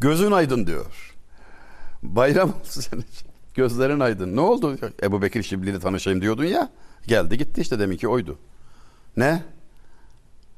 Gözün 0.00 0.32
aydın 0.32 0.66
diyor. 0.66 1.14
Bayram 2.02 2.52
olsun 2.60 2.80
senin 2.80 3.02
için. 3.02 3.28
Gözlerin 3.54 4.00
aydın. 4.00 4.36
Ne 4.36 4.40
oldu? 4.40 4.78
Ebu 5.02 5.22
Bekir 5.22 5.42
Şibli'yle 5.42 5.80
tanışayım 5.80 6.22
diyordun 6.22 6.44
ya. 6.44 6.70
Geldi 7.06 7.38
gitti 7.38 7.60
işte 7.60 7.78
demin 7.78 7.96
ki 7.96 8.08
oydu. 8.08 8.38
Ne? 9.16 9.42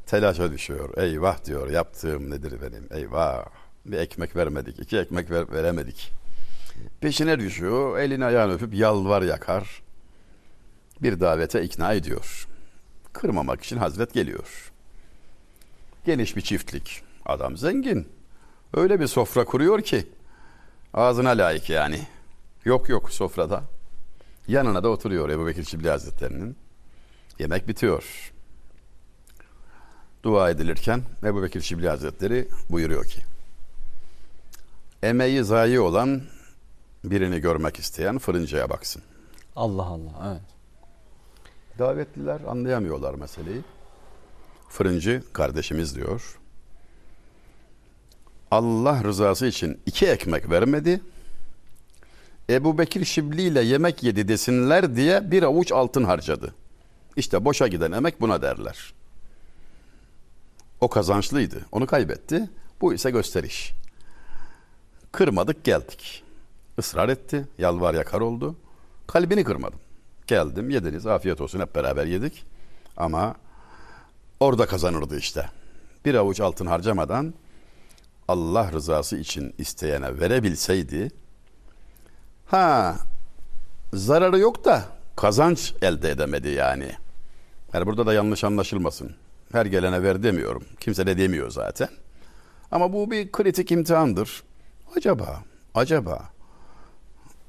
Telaşa 0.07 0.53
düşüyor. 0.53 0.97
Eyvah 0.97 1.45
diyor. 1.45 1.71
Yaptığım 1.71 2.31
nedir 2.31 2.55
benim? 2.63 2.89
Eyvah. 2.91 3.45
Bir 3.87 3.99
ekmek 3.99 4.37
vermedik. 4.37 4.79
iki 4.79 4.99
ekmek 4.99 5.31
ver- 5.31 5.53
veremedik. 5.53 6.13
Peşine 7.01 7.39
düşüyor. 7.39 7.99
Elini 7.99 8.25
ayağını 8.25 8.53
öpüp 8.55 8.75
yalvar 8.75 9.23
yakar. 9.23 9.83
Bir 11.03 11.21
davete 11.21 11.63
ikna 11.63 11.93
ediyor. 11.93 12.47
Kırmamak 13.13 13.65
için 13.65 13.77
Hazret 13.77 14.15
geliyor. 14.15 14.73
Geniş 16.07 16.37
bir 16.37 16.41
çiftlik. 16.41 17.03
Adam 17.27 17.57
zengin. 17.57 18.09
Öyle 18.75 19.01
bir 19.01 19.07
sofra 19.07 19.45
kuruyor 19.45 19.83
ki 19.83 20.07
ağzına 20.95 21.31
layık 21.31 21.71
yani. 21.71 22.01
Yok 22.65 22.89
yok 22.89 23.13
sofrada. 23.13 23.63
Yanına 24.49 24.83
da 24.83 24.89
oturuyor 24.89 25.29
Ebu 25.29 25.47
Bekir 25.47 25.65
Şibli 25.65 25.91
Hazretleri'nin. 25.91 26.57
Yemek 27.39 27.69
bitiyor. 27.69 28.33
Dua 30.27 30.51
edilirken 30.51 31.03
Ebu 31.25 31.43
Bekir 31.43 31.61
Şibli 31.61 31.89
Hazretleri 31.89 32.49
buyuruyor 32.71 33.05
ki 33.05 33.21
emeği 35.03 35.45
zayi 35.45 35.81
olan 35.81 36.23
birini 37.05 37.41
görmek 37.41 37.79
isteyen 37.79 38.19
fırıncıya 38.19 38.71
baksın. 38.71 39.03
Allah 39.57 39.83
Allah. 39.83 40.11
Evet. 40.31 40.43
Davetliler 41.79 42.41
anlayamıyorlar 42.41 43.15
meseleyi. 43.15 43.61
Fırıncı 44.69 45.23
kardeşimiz 45.33 45.97
diyor. 45.97 46.39
Allah 48.51 49.05
rızası 49.05 49.47
için 49.47 49.81
iki 49.87 50.07
ekmek 50.07 50.51
vermedi. 50.51 51.01
Ebu 52.51 52.79
Bekir 52.79 53.05
Şibli 53.05 53.43
ile 53.43 53.63
yemek 53.63 54.03
yedi 54.03 54.29
desinler 54.29 54.97
diye 54.97 55.31
bir 55.31 55.43
avuç 55.43 55.73
altın 55.73 56.05
harcadı. 56.05 56.55
İşte 57.17 57.45
boşa 57.45 57.67
giden 57.67 57.93
emek 57.93 58.21
buna 58.21 58.43
derler. 58.43 58.93
O 60.81 60.89
kazançlıydı. 60.89 61.67
Onu 61.73 61.87
kaybetti. 61.87 62.51
Bu 62.81 62.95
ise 62.95 63.11
gösteriş. 63.11 63.73
Kırmadık 65.13 65.65
geldik. 65.65 66.25
Israr 66.79 67.09
etti. 67.09 67.49
Yalvar 67.59 67.95
yakar 67.95 68.21
oldu. 68.21 68.57
Kalbini 69.07 69.45
kırmadım. 69.45 69.81
Geldim 70.27 70.71
yediniz 70.71 71.07
afiyet 71.07 71.41
olsun 71.41 71.61
hep 71.61 71.75
beraber 71.75 72.07
yedik. 72.07 72.45
Ama 72.97 73.35
orada 74.41 74.67
kazanırdı 74.67 75.19
işte. 75.19 75.49
Bir 76.05 76.15
avuç 76.15 76.41
altın 76.41 76.67
harcamadan 76.67 77.35
Allah 78.29 78.73
rızası 78.73 79.17
için 79.17 79.55
isteyene 79.59 80.21
verebilseydi 80.21 81.11
ha 82.47 82.97
zararı 83.93 84.39
yok 84.39 84.65
da 84.65 84.85
kazanç 85.17 85.75
elde 85.83 86.11
edemedi 86.11 86.49
yani. 86.49 86.93
Yani 87.73 87.87
burada 87.87 88.07
da 88.07 88.15
yanlış 88.15 88.45
anlaşılmasın. 88.45 89.17
Her 89.53 89.67
gelene 89.67 90.03
ver 90.03 90.23
demiyorum. 90.23 90.65
Kimse 90.81 91.07
de 91.07 91.19
demiyor 91.19 91.51
zaten. 91.51 91.89
Ama 92.71 92.93
bu 92.93 93.11
bir 93.11 93.33
kritik 93.33 93.73
imtihandır. 93.73 94.43
Acaba, 94.97 95.45
acaba 95.75 96.29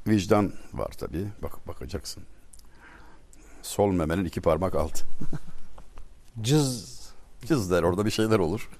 vicdan 0.07 0.53
var 0.73 0.91
tabii. 0.91 1.27
Bak 1.43 1.67
bakacaksın. 1.67 2.23
Sol 3.61 3.91
memenin 3.91 4.25
iki 4.25 4.41
parmak 4.41 4.75
altı. 4.75 5.05
Cız 6.41 6.97
Cız 7.45 7.71
der 7.71 7.83
orada 7.83 8.05
bir 8.05 8.11
şeyler 8.11 8.39
olur. 8.39 8.69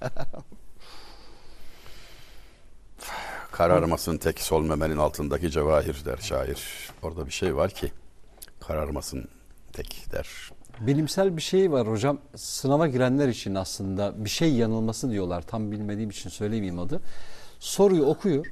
Kararmasın 3.52 4.18
tek 4.18 4.40
sol 4.40 4.64
memenin 4.64 4.96
altındaki 4.96 5.50
cevahir 5.50 6.04
der 6.04 6.16
şair. 6.16 6.90
Orada 7.02 7.26
bir 7.26 7.30
şey 7.30 7.56
var 7.56 7.70
ki 7.70 7.92
kararmasın 8.60 9.28
tek 9.72 10.06
der. 10.12 10.50
Bilimsel 10.80 11.36
bir 11.36 11.42
şey 11.42 11.72
var 11.72 11.88
hocam. 11.88 12.18
Sınava 12.36 12.86
girenler 12.86 13.28
için 13.28 13.54
aslında 13.54 14.24
bir 14.24 14.30
şey 14.30 14.54
yanılması 14.54 15.10
diyorlar. 15.10 15.42
Tam 15.42 15.72
bilmediğim 15.72 16.10
için 16.10 16.30
söylemeyeyim 16.30 16.78
adı. 16.78 17.00
Soruyu 17.60 18.04
okuyor. 18.04 18.46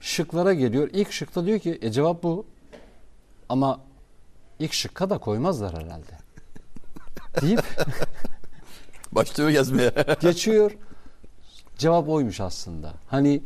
Şıklara 0.00 0.54
geliyor. 0.54 0.90
İlk 0.92 1.12
şıkta 1.12 1.46
diyor 1.46 1.58
ki 1.58 1.78
e 1.82 1.90
cevap 1.90 2.22
bu. 2.22 2.46
Ama 3.48 3.80
ilk 4.58 4.72
şıkka 4.72 5.10
da 5.10 5.18
koymazlar 5.18 5.74
herhalde. 5.74 6.12
Deyip 7.40 7.62
Başlıyor 9.12 9.50
gezmeye. 9.50 9.92
geçiyor. 10.20 10.76
Cevap 11.78 12.08
oymuş 12.08 12.40
aslında. 12.40 12.92
Hani 13.08 13.42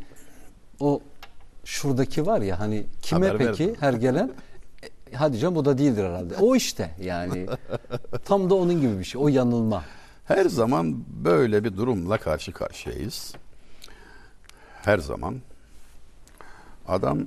o 0.79 1.01
şuradaki 1.65 2.25
var 2.25 2.41
ya 2.41 2.59
hani 2.59 2.85
kime 3.01 3.27
Haber 3.27 3.37
peki 3.37 3.63
verdim. 3.67 3.75
her 3.79 3.93
gelen 3.93 4.31
hadi 5.15 5.39
canım 5.39 5.55
bu 5.55 5.65
da 5.65 5.77
değildir 5.77 6.03
herhalde. 6.03 6.35
O 6.35 6.55
işte 6.55 6.95
yani 7.01 7.47
tam 8.25 8.49
da 8.49 8.55
onun 8.55 8.81
gibi 8.81 8.99
bir 8.99 9.03
şey. 9.03 9.21
O 9.21 9.27
yanılma. 9.27 9.83
Her 10.25 10.45
zaman 10.45 11.03
böyle 11.07 11.63
bir 11.63 11.77
durumla 11.77 12.17
karşı 12.17 12.51
karşıyayız. 12.51 13.35
Her 14.81 14.97
zaman 14.97 15.35
adam 16.87 17.19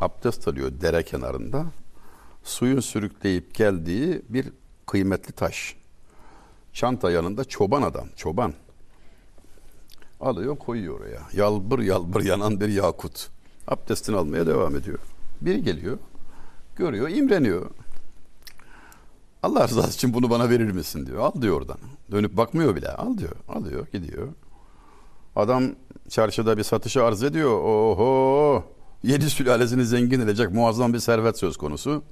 abdest 0.00 0.48
alıyor 0.48 0.72
dere 0.80 1.02
kenarında. 1.02 1.66
Suyun 2.44 2.80
sürükleyip 2.80 3.54
geldiği 3.54 4.22
bir 4.28 4.52
kıymetli 4.86 5.32
taş. 5.32 5.76
Çanta 6.72 7.10
yanında 7.10 7.44
çoban 7.44 7.82
adam, 7.82 8.08
çoban. 8.16 8.54
Alıyor 10.20 10.56
koyuyor 10.58 11.00
oraya. 11.00 11.20
Yalbır 11.32 11.78
yalbır 11.78 12.22
yanan 12.22 12.60
bir 12.60 12.68
yakut. 12.68 13.28
Abdestini 13.68 14.16
almaya 14.16 14.46
devam 14.46 14.76
ediyor. 14.76 14.98
Biri 15.40 15.62
geliyor, 15.62 15.98
görüyor, 16.76 17.08
imreniyor. 17.08 17.70
Allah 19.42 19.68
rızası 19.68 19.94
için 19.94 20.14
bunu 20.14 20.30
bana 20.30 20.50
verir 20.50 20.70
misin 20.70 21.06
diyor. 21.06 21.18
Al 21.18 21.42
diyor 21.42 21.56
oradan. 21.56 21.78
Dönüp 22.10 22.36
bakmıyor 22.36 22.76
bile. 22.76 22.88
Al 22.88 23.18
diyor. 23.18 23.36
Alıyor 23.48 23.86
gidiyor. 23.92 24.28
Adam 25.36 25.64
çarşıda 26.08 26.56
bir 26.56 26.62
satışı 26.62 27.04
arz 27.04 27.22
ediyor. 27.22 27.50
Oho! 27.50 28.64
Yedi 29.02 29.30
sülalesini 29.30 29.84
zengin 29.84 30.20
edecek 30.20 30.50
muazzam 30.50 30.92
bir 30.92 30.98
servet 30.98 31.38
söz 31.38 31.56
konusu. 31.56 32.02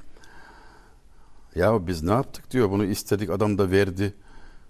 Ya 1.55 1.87
biz 1.87 2.03
ne 2.03 2.13
yaptık 2.13 2.51
diyor. 2.51 2.71
Bunu 2.71 2.85
istedik 2.85 3.31
adam 3.31 3.59
da 3.59 3.71
verdi. 3.71 4.15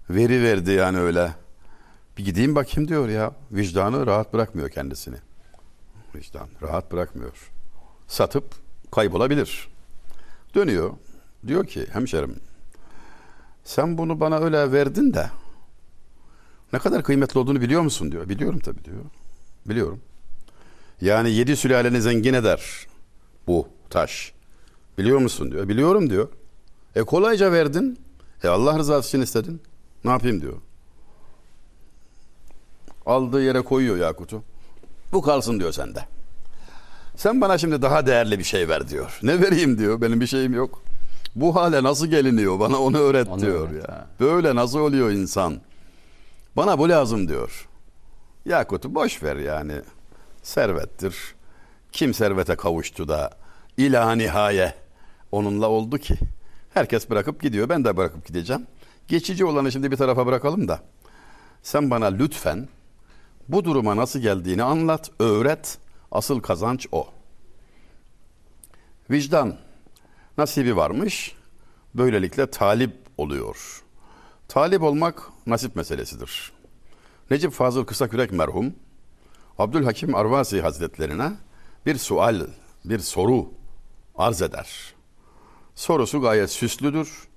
Veri 0.09 0.43
verdi 0.43 0.71
yani 0.71 0.99
öyle. 0.99 1.33
Bir 2.17 2.25
gideyim 2.25 2.55
bakayım 2.55 2.89
diyor 2.89 3.09
ya. 3.09 3.31
Vicdanı 3.51 4.07
rahat 4.07 4.33
bırakmıyor 4.33 4.69
kendisini. 4.69 5.15
Vicdan 6.15 6.49
rahat 6.61 6.91
bırakmıyor. 6.91 7.51
Satıp 8.07 8.45
kaybolabilir. 8.91 9.69
Dönüyor. 10.55 10.93
Diyor 11.47 11.67
ki 11.67 11.87
hemşerim 11.91 12.35
sen 13.63 13.97
bunu 13.97 14.19
bana 14.19 14.39
öyle 14.39 14.71
verdin 14.71 15.13
de 15.13 15.29
ne 16.73 16.79
kadar 16.79 17.03
kıymetli 17.03 17.39
olduğunu 17.39 17.61
biliyor 17.61 17.81
musun 17.81 18.11
diyor. 18.11 18.29
Biliyorum 18.29 18.59
tabii 18.59 18.85
diyor. 18.85 18.97
Biliyorum. 19.65 20.01
Yani 21.01 21.31
yedi 21.31 21.55
sülaleni 21.55 22.01
zengin 22.01 22.33
eder 22.33 22.87
bu 23.47 23.67
taş. 23.89 24.33
Biliyor 24.97 25.19
musun 25.19 25.51
diyor. 25.51 25.67
Biliyorum 25.69 26.09
diyor. 26.09 26.29
E 26.95 27.01
kolayca 27.01 27.51
verdin. 27.51 27.99
E 28.43 28.47
Allah 28.47 28.79
rızası 28.79 29.07
için 29.07 29.21
istedin. 29.21 29.61
Ne 30.03 30.11
yapayım 30.11 30.41
diyor. 30.41 30.57
Aldığı 33.05 33.43
yere 33.43 33.61
koyuyor 33.61 33.97
Yakut'u. 33.97 34.43
Bu 35.11 35.21
kalsın 35.21 35.59
diyor 35.59 35.71
sende. 35.71 36.05
Sen 37.19 37.41
bana 37.41 37.57
şimdi 37.57 37.81
daha 37.81 38.05
değerli 38.05 38.39
bir 38.39 38.43
şey 38.43 38.69
ver 38.69 38.89
diyor. 38.89 39.19
Ne 39.23 39.41
vereyim 39.41 39.77
diyor. 39.77 40.01
Benim 40.01 40.21
bir 40.21 40.27
şeyim 40.27 40.53
yok. 40.53 40.83
Bu 41.35 41.55
hale 41.55 41.83
nasıl 41.83 42.07
geliniyor? 42.07 42.59
Bana 42.59 42.77
onu 42.77 42.97
öğret 42.97 43.27
Onu 43.27 43.41
diyor 43.41 43.69
öğret, 43.69 43.89
ya. 43.89 44.07
Böyle 44.19 44.55
nasıl 44.55 44.79
oluyor 44.79 45.11
insan? 45.11 45.61
Bana 46.55 46.79
bu 46.79 46.89
lazım 46.89 47.27
diyor. 47.27 47.67
Yakut'u 48.45 48.95
boş 48.95 49.23
ver 49.23 49.35
yani. 49.35 49.73
Servettir. 50.43 51.15
Kim 51.91 52.13
servete 52.13 52.55
kavuştu 52.55 53.07
da 53.07 53.29
ila 53.77 54.15
nihaye 54.15 54.73
onunla 55.31 55.69
oldu 55.69 55.97
ki. 55.97 56.15
Herkes 56.73 57.09
bırakıp 57.09 57.41
gidiyor. 57.41 57.69
Ben 57.69 57.85
de 57.85 57.97
bırakıp 57.97 58.27
gideceğim. 58.27 58.67
Geçici 59.07 59.45
olanı 59.45 59.71
şimdi 59.71 59.91
bir 59.91 59.97
tarafa 59.97 60.25
bırakalım 60.25 60.67
da. 60.67 60.79
Sen 61.63 61.91
bana 61.91 62.05
lütfen 62.05 62.67
bu 63.49 63.65
duruma 63.65 63.97
nasıl 63.97 64.19
geldiğini 64.19 64.63
anlat, 64.63 65.11
öğret. 65.19 65.77
Asıl 66.11 66.39
kazanç 66.39 66.87
o. 66.91 67.07
Vicdan 69.11 69.57
nasibi 70.37 70.75
varmış. 70.75 71.35
Böylelikle 71.95 72.51
talip 72.51 72.95
oluyor. 73.17 73.83
Talip 74.47 74.83
olmak 74.83 75.29
nasip 75.47 75.75
meselesidir. 75.75 76.51
Necip 77.31 77.51
Fazıl 77.51 77.85
Kısakürek 77.85 78.31
merhum 78.31 78.73
Abdülhakim 79.57 80.15
Arvasi 80.15 80.61
Hazretlerine 80.61 81.31
bir 81.85 81.97
sual, 81.97 82.47
bir 82.85 82.99
soru 82.99 83.51
arz 84.15 84.41
eder. 84.41 84.93
Sorusu 85.75 86.21
gayet 86.21 86.51
süslüdür. 86.51 87.27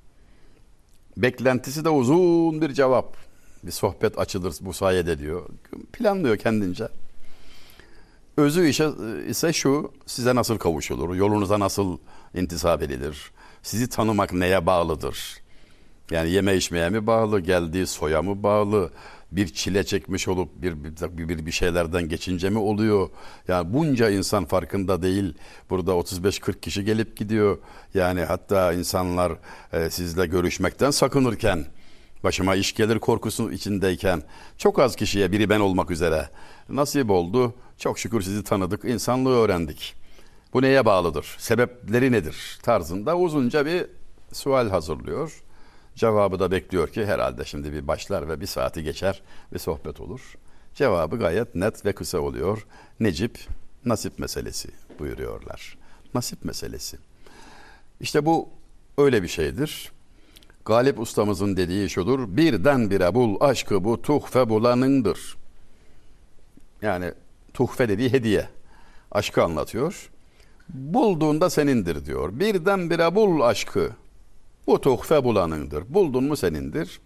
Beklentisi 1.16 1.84
de 1.84 1.88
uzun 1.88 2.60
bir 2.60 2.72
cevap. 2.72 3.16
Bir 3.62 3.70
sohbet 3.70 4.18
açılır 4.18 4.54
bu 4.60 4.72
sayede 4.72 5.18
diyor. 5.18 5.48
Planlıyor 5.92 6.36
kendince. 6.36 6.88
Özü 8.36 8.68
işe, 8.68 8.90
ise 9.28 9.52
şu, 9.52 9.92
size 10.06 10.34
nasıl 10.34 10.58
kavuşulur, 10.58 11.14
yolunuza 11.14 11.60
nasıl 11.60 11.98
intisap 12.34 12.82
edilir, 12.82 13.30
sizi 13.62 13.88
tanımak 13.88 14.32
neye 14.32 14.66
bağlıdır? 14.66 15.36
Yani 16.10 16.30
yeme 16.30 16.56
içmeye 16.56 16.90
mi 16.90 17.06
bağlı, 17.06 17.40
geldiği 17.40 17.86
soya 17.86 18.22
mı 18.22 18.42
bağlı, 18.42 18.90
bir 19.32 19.48
çile 19.48 19.84
çekmiş 19.84 20.28
olup 20.28 20.48
bir, 20.62 20.84
bir, 20.84 21.28
bir, 21.28 21.46
bir 21.46 21.50
şeylerden 21.50 22.08
geçince 22.08 22.50
mi 22.50 22.58
oluyor? 22.58 23.08
Yani 23.48 23.72
bunca 23.74 24.10
insan 24.10 24.44
farkında 24.44 25.02
değil. 25.02 25.34
Burada 25.70 25.92
35-40 25.92 26.60
kişi 26.60 26.84
gelip 26.84 27.16
gidiyor. 27.16 27.58
Yani 27.94 28.20
hatta 28.24 28.72
insanlar 28.72 29.32
e, 29.72 29.90
sizle 29.90 30.26
görüşmekten 30.26 30.90
sakınırken, 30.90 31.64
başıma 32.24 32.54
iş 32.54 32.74
gelir 32.74 32.98
korkusu 32.98 33.52
içindeyken 33.52 34.22
çok 34.58 34.78
az 34.78 34.96
kişiye 34.96 35.32
biri 35.32 35.50
ben 35.50 35.60
olmak 35.60 35.90
üzere 35.90 36.28
nasip 36.68 37.10
oldu. 37.10 37.54
Çok 37.82 37.98
şükür 37.98 38.22
sizi 38.22 38.44
tanıdık, 38.44 38.84
insanlığı 38.84 39.36
öğrendik. 39.36 39.94
Bu 40.52 40.62
neye 40.62 40.84
bağlıdır? 40.84 41.36
Sebepleri 41.38 42.12
nedir? 42.12 42.58
Tarzında 42.62 43.16
uzunca 43.16 43.66
bir 43.66 43.86
sual 44.32 44.68
hazırlıyor. 44.68 45.42
Cevabı 45.94 46.38
da 46.38 46.50
bekliyor 46.50 46.88
ki 46.88 47.06
herhalde 47.06 47.44
şimdi 47.44 47.72
bir 47.72 47.88
başlar 47.88 48.28
ve 48.28 48.40
bir 48.40 48.46
saati 48.46 48.82
geçer 48.82 49.22
ve 49.52 49.58
sohbet 49.58 50.00
olur. 50.00 50.36
Cevabı 50.74 51.18
gayet 51.18 51.54
net 51.54 51.86
ve 51.86 51.92
kısa 51.92 52.18
oluyor. 52.18 52.66
Necip 53.00 53.38
nasip 53.84 54.18
meselesi 54.18 54.68
buyuruyorlar. 54.98 55.78
Nasip 56.14 56.44
meselesi. 56.44 56.96
İşte 58.00 58.26
bu 58.26 58.48
öyle 58.98 59.22
bir 59.22 59.28
şeydir. 59.28 59.92
Galip 60.64 61.00
ustamızın 61.00 61.56
dediği 61.56 61.90
şudur. 61.90 62.36
Birdenbire 62.36 63.14
bul 63.14 63.36
aşkı 63.40 63.84
bu 63.84 64.02
tuhfe 64.02 64.48
bulanındır. 64.48 65.36
Yani 66.82 67.12
tuhfe 67.54 67.88
dediği 67.88 68.12
hediye. 68.12 68.48
Aşkı 69.10 69.42
anlatıyor. 69.42 70.10
Bulduğunda 70.68 71.50
senindir 71.50 72.06
diyor. 72.06 72.30
Birdenbire 72.32 73.14
bul 73.14 73.40
aşkı. 73.40 73.90
Bu 74.66 74.80
tuhfe 74.80 75.24
bulanındır. 75.24 75.94
Buldun 75.94 76.24
mu 76.24 76.36
senindir. 76.36 77.00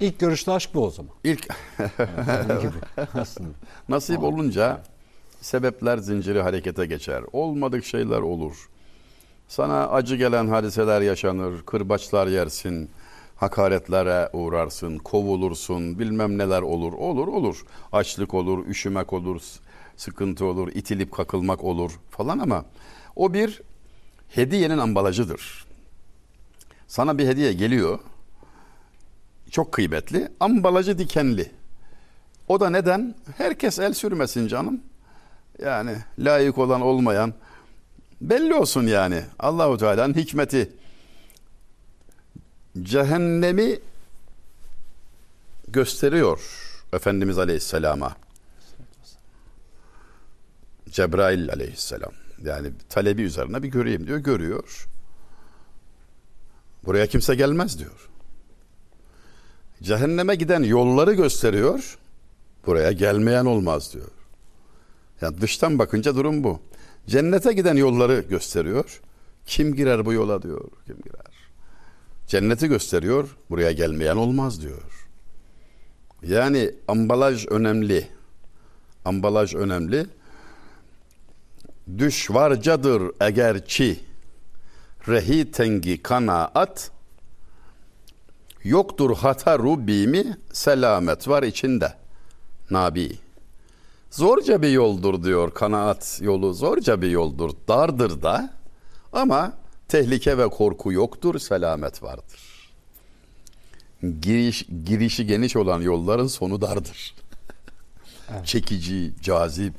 İlk 0.00 0.18
görüşte 0.18 0.52
aşk 0.52 0.70
bu 0.74 0.86
o 0.86 0.90
zaman. 0.90 1.12
İlk 1.24 1.48
aslında. 3.14 3.48
nasip 3.88 4.22
olunca 4.22 4.82
sebepler 5.40 5.98
zinciri 5.98 6.42
harekete 6.42 6.86
geçer. 6.86 7.22
Olmadık 7.32 7.84
şeyler 7.84 8.20
olur. 8.20 8.68
Sana 9.48 9.88
acı 9.88 10.16
gelen 10.16 10.48
hadiseler 10.48 11.00
yaşanır, 11.00 11.62
kırbaçlar 11.62 12.26
yersin, 12.26 12.90
hakaretlere 13.44 14.28
uğrarsın, 14.32 14.98
kovulursun, 14.98 15.98
bilmem 15.98 16.38
neler 16.38 16.62
olur. 16.62 16.92
Olur 16.92 17.28
olur. 17.28 17.64
Açlık 17.92 18.34
olur, 18.34 18.66
üşümek 18.66 19.12
olur, 19.12 19.42
sıkıntı 19.96 20.44
olur, 20.44 20.68
itilip 20.74 21.12
kakılmak 21.12 21.64
olur 21.64 21.92
falan 22.10 22.38
ama 22.38 22.64
o 23.16 23.34
bir 23.34 23.62
hediyenin 24.28 24.78
ambalajıdır. 24.78 25.64
Sana 26.88 27.18
bir 27.18 27.26
hediye 27.26 27.52
geliyor. 27.52 27.98
Çok 29.50 29.72
kıymetli. 29.72 30.28
Ambalajı 30.40 30.98
dikenli. 30.98 31.50
O 32.48 32.60
da 32.60 32.70
neden? 32.70 33.14
Herkes 33.36 33.78
el 33.78 33.92
sürmesin 33.92 34.48
canım. 34.48 34.80
Yani 35.62 35.96
layık 36.18 36.58
olan 36.58 36.80
olmayan 36.80 37.34
belli 38.20 38.54
olsun 38.54 38.86
yani. 38.86 39.22
Allahu 39.38 39.78
Teala'nın 39.78 40.14
hikmeti. 40.14 40.72
Cehennemi 42.82 43.78
gösteriyor 45.68 46.40
Efendimiz 46.92 47.38
Aleyhisselam'a. 47.38 48.16
Cebrail 50.90 51.50
Aleyhisselam. 51.50 52.12
Yani 52.44 52.68
talebi 52.88 53.22
üzerine 53.22 53.62
bir 53.62 53.68
göreyim 53.68 54.06
diyor. 54.06 54.18
Görüyor. 54.18 54.86
Buraya 56.84 57.06
kimse 57.06 57.34
gelmez 57.34 57.78
diyor. 57.78 58.08
Cehenneme 59.82 60.34
giden 60.34 60.62
yolları 60.62 61.12
gösteriyor. 61.12 61.98
Buraya 62.66 62.92
gelmeyen 62.92 63.44
olmaz 63.44 63.94
diyor. 63.94 64.10
Yani 65.20 65.40
dıştan 65.40 65.78
bakınca 65.78 66.14
durum 66.16 66.44
bu. 66.44 66.60
Cennete 67.06 67.52
giden 67.52 67.76
yolları 67.76 68.20
gösteriyor. 68.20 69.00
Kim 69.46 69.74
girer 69.74 70.06
bu 70.06 70.12
yola 70.12 70.42
diyor. 70.42 70.70
Kim 70.86 70.96
girer? 70.96 71.33
Cenneti 72.26 72.68
gösteriyor. 72.68 73.36
Buraya 73.50 73.72
gelmeyen 73.72 74.16
olmaz 74.16 74.62
diyor. 74.62 75.08
Yani 76.22 76.74
ambalaj 76.88 77.46
önemli. 77.46 78.08
Ambalaj 79.04 79.54
önemli. 79.54 80.06
Düşvarcadır 81.98 83.02
egerçi 83.20 84.00
rehi 85.08 85.50
tengi 85.50 86.02
kanaat 86.02 86.90
yoktur 88.64 89.16
hata 89.16 89.58
rubimi 89.58 90.36
selamet 90.52 91.28
var 91.28 91.42
içinde. 91.42 91.92
Nabi. 92.70 93.18
Zorca 94.10 94.62
bir 94.62 94.68
yoldur 94.70 95.22
diyor 95.24 95.54
kanaat 95.54 96.18
yolu 96.22 96.54
zorca 96.54 97.02
bir 97.02 97.10
yoldur 97.10 97.50
dardır 97.68 98.22
da 98.22 98.50
ama 99.12 99.52
tehlike 99.88 100.38
ve 100.38 100.48
korku 100.48 100.92
yoktur 100.92 101.38
selamet 101.38 102.02
vardır. 102.02 102.70
Giriş, 104.20 104.66
girişi 104.86 105.26
geniş 105.26 105.56
olan 105.56 105.80
yolların 105.80 106.26
sonu 106.26 106.60
dardır. 106.60 107.14
Çekici, 108.44 109.12
cazip, 109.22 109.74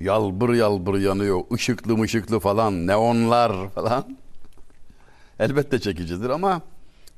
yalbır 0.00 0.54
yalbır 0.54 1.00
yanıyor, 1.00 1.40
ışıklı 1.52 1.96
mışıklı 1.96 2.40
falan, 2.40 2.86
neonlar 2.86 3.70
falan. 3.70 4.18
Elbette 5.38 5.80
çekicidir 5.80 6.30
ama 6.30 6.62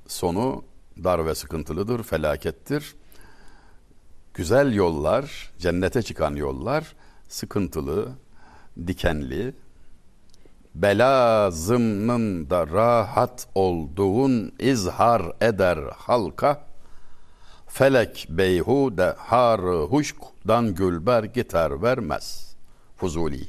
sonu 0.06 0.64
dar 1.04 1.26
ve 1.26 1.34
sıkıntılıdır, 1.34 2.02
felakettir. 2.02 2.94
Güzel 4.34 4.74
yollar, 4.74 5.52
cennete 5.58 6.02
çıkan 6.02 6.34
yollar 6.34 6.94
sıkıntılı, 7.28 8.08
dikenli. 8.86 9.54
Bela 10.74 11.50
zımnında 11.50 12.66
rahat 12.66 13.46
olduğun 13.54 14.52
izhar 14.58 15.22
eder 15.40 15.78
halka. 15.96 16.60
Felek 17.68 18.26
beyhude 18.30 19.14
har 19.18 19.60
huşkdan 19.60 20.74
gülber 20.74 21.24
gitar 21.24 21.82
vermez. 21.82 22.54
Fuzuli. 22.96 23.44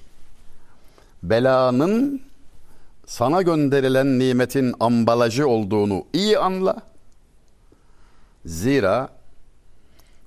Belanın 1.24 2.22
sana 3.06 3.42
gönderilen 3.42 4.20
nimetin 4.20 4.76
ambalajı 4.80 5.48
olduğunu 5.48 6.06
iyi 6.14 6.40
anla. 6.40 6.82
Zira 8.46 9.10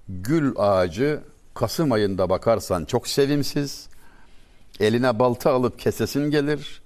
gül 0.08 0.54
ağacı 0.56 1.20
Kasım 1.54 1.92
ayında 1.92 2.30
bakarsan 2.30 2.84
çok 2.84 3.08
sevimsiz. 3.08 3.88
Eline 4.80 5.18
balta 5.18 5.52
alıp 5.52 5.78
kesesin 5.78 6.30
gelir. 6.30 6.82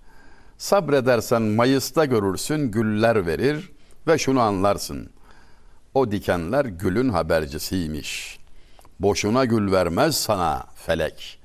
Sabredersen 0.62 1.42
Mayıs'ta 1.42 2.05
görürsün 2.05 2.70
güller 2.70 3.27
verir 3.27 3.73
ve 4.06 4.19
şunu 4.19 4.40
anlarsın. 4.40 5.10
O 5.94 6.10
dikenler 6.10 6.65
gülün 6.65 7.08
habercisiymiş. 7.08 8.38
Boşuna 9.00 9.44
gül 9.44 9.73
vermez 9.73 10.17
sana 10.17 10.65
felek. 10.75 11.40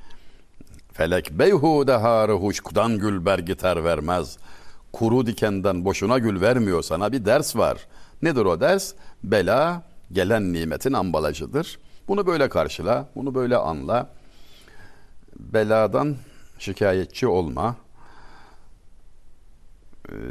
Felek 0.93 1.31
beyhude 1.31 1.91
harı 1.91 2.33
huşkudan 2.33 2.99
gül 2.99 3.25
bergiter 3.25 3.83
vermez. 3.83 4.37
Kuru 4.93 5.25
dikenden 5.25 5.85
boşuna 5.85 6.17
gül 6.17 6.41
vermiyor 6.41 6.83
sana 6.83 7.11
bir 7.11 7.25
ders 7.25 7.55
var. 7.55 7.87
Nedir 8.21 8.45
o 8.45 8.59
ders? 8.59 8.93
Bela 9.23 9.83
gelen 10.11 10.53
nimetin 10.53 10.93
ambalajıdır. 10.93 11.79
Bunu 12.07 12.27
böyle 12.27 12.49
karşıla, 12.49 13.09
bunu 13.15 13.35
böyle 13.35 13.57
anla. 13.57 14.09
Beladan 15.39 16.15
şikayetçi 16.59 17.27
olma. 17.27 17.86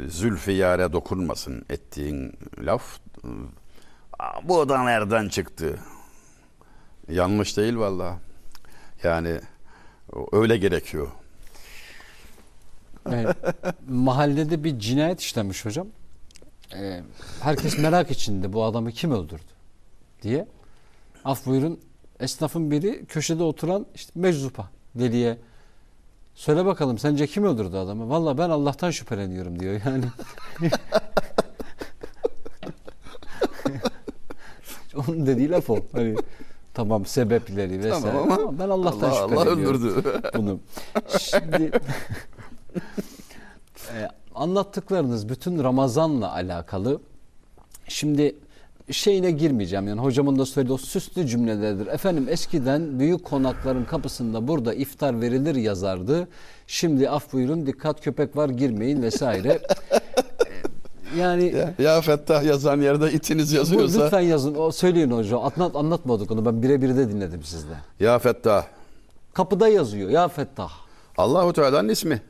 Zülfiyare 0.07 0.93
dokunmasın 0.93 1.65
ettiğin 1.69 2.33
laf. 2.65 2.99
Bu 4.43 4.69
da 4.69 4.83
nereden 4.83 5.29
çıktı? 5.29 5.79
Yanlış 7.09 7.57
değil 7.57 7.77
valla. 7.77 8.19
Yani 9.03 9.39
öyle 10.31 10.57
gerekiyor. 10.57 11.07
Evet, 13.11 13.37
mahallede 13.89 14.63
bir 14.63 14.79
cinayet 14.79 15.21
işlenmiş 15.21 15.65
hocam. 15.65 15.87
Ee, 16.75 17.01
herkes 17.41 17.77
merak 17.77 18.11
içinde 18.11 18.53
bu 18.53 18.63
adamı 18.63 18.91
kim 18.91 19.11
öldürdü 19.11 19.51
diye. 20.21 20.47
Af 21.25 21.45
buyurun 21.45 21.79
esnafın 22.19 22.71
biri 22.71 23.05
köşede 23.05 23.43
oturan 23.43 23.85
işte 23.95 24.11
meczupa 24.15 24.69
deliye 24.95 25.37
söyle 26.37 26.65
bakalım 26.65 26.97
sence 26.97 27.27
kim 27.27 27.43
öldürdü 27.43 27.77
adamı? 27.77 28.09
Valla 28.09 28.37
ben 28.37 28.49
Allah'tan 28.49 28.91
şüpheleniyorum 28.91 29.59
diyor 29.59 29.81
yani. 29.85 30.05
Onun 34.95 35.27
dediği 35.27 35.49
laf 35.49 35.69
o. 35.69 35.77
Hani 35.91 36.15
tamam 36.73 37.05
sebepleri 37.05 37.83
vesaire. 37.83 38.01
Tamam 38.01 38.31
ama 38.31 38.35
ama 38.35 38.59
ben 38.59 38.69
Allah'tan 38.69 39.09
Allah, 39.09 39.23
Allah 39.23 39.29
şüpheleniyorum 39.29 39.75
öldürdü. 39.75 40.21
bunu. 40.37 40.59
Şimdi 41.17 41.63
e, 43.93 44.07
anlattıklarınız 44.35 45.29
bütün 45.29 45.63
Ramazan'la 45.63 46.31
alakalı. 46.33 47.01
Şimdi 47.87 48.35
şeyine 48.91 49.31
girmeyeceğim 49.31 49.87
yani 49.87 50.01
hocamın 50.01 50.39
da 50.39 50.45
söylediği 50.45 50.73
o 50.73 50.77
süslü 50.77 51.27
cümlelerdir. 51.27 51.87
Efendim 51.87 52.27
eskiden 52.29 52.99
büyük 52.99 53.23
konakların 53.25 53.85
kapısında 53.85 54.47
burada 54.47 54.73
iftar 54.73 55.21
verilir 55.21 55.55
yazardı. 55.55 56.27
Şimdi 56.67 57.09
af 57.09 57.33
buyurun 57.33 57.67
dikkat 57.67 58.01
köpek 58.03 58.35
var 58.37 58.49
girmeyin 58.49 59.01
vesaire. 59.01 59.59
Yani 61.17 61.55
Ya, 61.55 61.73
ya 61.79 62.01
Fettah 62.01 62.43
yazan 62.43 62.81
yerde 62.81 63.11
itiniz 63.11 63.51
bu 63.53 63.57
yazıyorsa. 63.57 64.03
lütfen 64.03 64.19
yazın. 64.19 64.55
O 64.55 64.71
söyleyin 64.71 65.11
hocam. 65.11 65.41
Anlat, 65.43 65.75
anlatmadık 65.75 66.31
onu. 66.31 66.45
Ben 66.45 66.63
birebir 66.63 66.97
de 66.97 67.09
dinledim 67.09 67.43
sizde. 67.43 67.73
Ya 67.99 68.19
Fettah. 68.19 68.65
Kapıda 69.33 69.67
yazıyor. 69.67 70.09
Ya 70.09 70.27
Fettah. 70.27 70.71
Allahu 71.17 71.53
Teala'nın 71.53 71.89
ismi. 71.89 72.21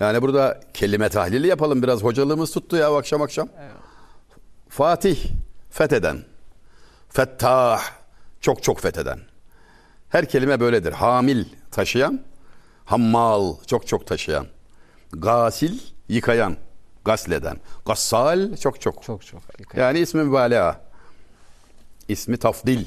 Yani 0.00 0.22
burada 0.22 0.60
kelime 0.74 1.08
tahlili 1.08 1.46
yapalım 1.46 1.82
biraz. 1.82 2.02
Hocalığımız 2.02 2.50
tuttu 2.50 2.76
ya 2.76 2.96
akşam 2.96 3.22
akşam. 3.22 3.48
Fatih 4.72 5.18
fetheden. 5.70 6.24
Fettah 7.08 7.82
çok 8.40 8.62
çok 8.62 8.80
fetheden. 8.80 9.20
Her 10.08 10.28
kelime 10.28 10.60
böyledir. 10.60 10.92
Hamil 10.92 11.44
taşıyan, 11.70 12.20
hammal 12.84 13.56
çok 13.66 13.86
çok 13.86 14.06
taşıyan. 14.06 14.46
Gasil 15.12 15.78
yıkayan, 16.08 16.56
gasleden. 17.04 17.56
Gassal 17.86 18.56
çok 18.56 18.80
çok. 18.80 19.02
Çok 19.02 19.26
çok. 19.26 19.42
Yani 19.76 19.98
ismi 19.98 20.24
mübalağa. 20.24 20.80
İsmi 22.08 22.36
tafdil. 22.36 22.84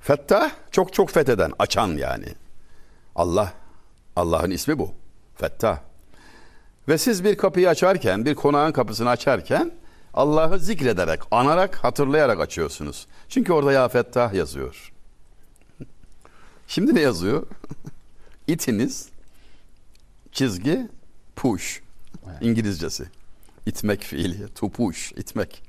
Fettah 0.00 0.50
çok 0.70 0.92
çok 0.92 1.10
fetheden, 1.10 1.52
açan 1.58 1.88
yani. 1.88 2.34
Allah, 3.14 3.52
Allah'ın 4.16 4.50
ismi 4.50 4.78
bu. 4.78 4.90
Fettah. 5.34 5.78
Ve 6.88 6.98
siz 6.98 7.24
bir 7.24 7.36
kapıyı 7.36 7.68
açarken, 7.68 8.24
bir 8.24 8.34
konağın 8.34 8.72
kapısını 8.72 9.10
açarken 9.10 9.72
Allah'ı 10.16 10.58
zikrederek, 10.58 11.20
anarak, 11.30 11.76
hatırlayarak 11.76 12.40
açıyorsunuz. 12.40 13.06
Çünkü 13.28 13.52
orada 13.52 13.72
ya 13.72 13.88
Fettah 13.88 14.32
yazıyor. 14.32 14.92
Şimdi 16.68 16.94
ne 16.94 17.00
yazıyor? 17.00 17.46
İtiniz 18.46 19.08
çizgi 20.32 20.88
push. 21.36 21.80
İngilizcesi. 22.40 23.04
İtmek 23.66 24.02
fiili. 24.02 24.48
To 24.54 24.70
push, 24.70 25.12
itmek. 25.12 25.62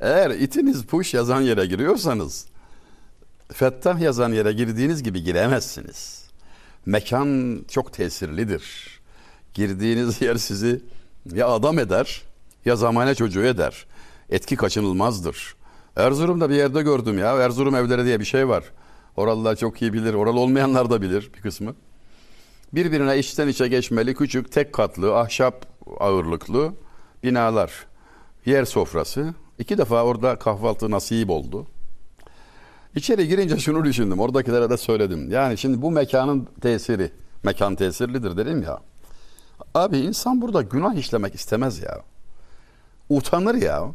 Eğer 0.00 0.30
itiniz 0.30 0.84
push 0.84 1.14
yazan 1.14 1.40
yere 1.40 1.66
giriyorsanız 1.66 2.46
Fettah 3.52 4.00
yazan 4.00 4.32
yere 4.32 4.52
girdiğiniz 4.52 5.02
gibi 5.02 5.22
giremezsiniz. 5.22 6.26
Mekan 6.86 7.60
çok 7.70 7.92
tesirlidir. 7.92 9.00
Girdiğiniz 9.54 10.22
yer 10.22 10.36
sizi 10.36 10.80
ya 11.34 11.48
adam 11.48 11.78
eder 11.78 12.22
ya 12.66 12.76
zamane 12.76 13.14
çocuğu 13.14 13.42
eder. 13.42 13.86
Etki 14.30 14.56
kaçınılmazdır. 14.56 15.56
Erzurum'da 15.96 16.50
bir 16.50 16.54
yerde 16.54 16.82
gördüm 16.82 17.18
ya. 17.18 17.36
Erzurum 17.36 17.74
evleri 17.74 18.04
diye 18.04 18.20
bir 18.20 18.24
şey 18.24 18.48
var. 18.48 18.64
Oralılar 19.16 19.56
çok 19.56 19.82
iyi 19.82 19.92
bilir. 19.92 20.14
Oralı 20.14 20.40
olmayanlar 20.40 20.90
da 20.90 21.02
bilir 21.02 21.30
bir 21.34 21.40
kısmı. 21.40 21.74
Birbirine 22.72 23.18
içten 23.18 23.48
içe 23.48 23.68
geçmeli 23.68 24.14
küçük 24.14 24.52
tek 24.52 24.72
katlı 24.72 25.18
ahşap 25.18 25.66
ağırlıklı 26.00 26.72
binalar. 27.22 27.86
Yer 28.46 28.64
sofrası. 28.64 29.34
İki 29.58 29.78
defa 29.78 30.04
orada 30.04 30.36
kahvaltı 30.36 30.90
nasip 30.90 31.30
oldu. 31.30 31.66
İçeri 32.96 33.28
girince 33.28 33.56
şunu 33.56 33.84
düşündüm. 33.84 34.20
Oradakilere 34.20 34.70
de 34.70 34.76
söyledim. 34.76 35.30
Yani 35.30 35.58
şimdi 35.58 35.82
bu 35.82 35.90
mekanın 35.90 36.48
tesiri, 36.60 37.10
mekan 37.42 37.74
tesirlidir 37.74 38.36
dedim 38.36 38.62
ya. 38.62 38.80
Abi 39.74 39.98
insan 39.98 40.42
burada 40.42 40.62
günah 40.62 40.94
işlemek 40.94 41.34
istemez 41.34 41.82
ya. 41.82 42.02
Utanır 43.08 43.54
ya. 43.54 43.92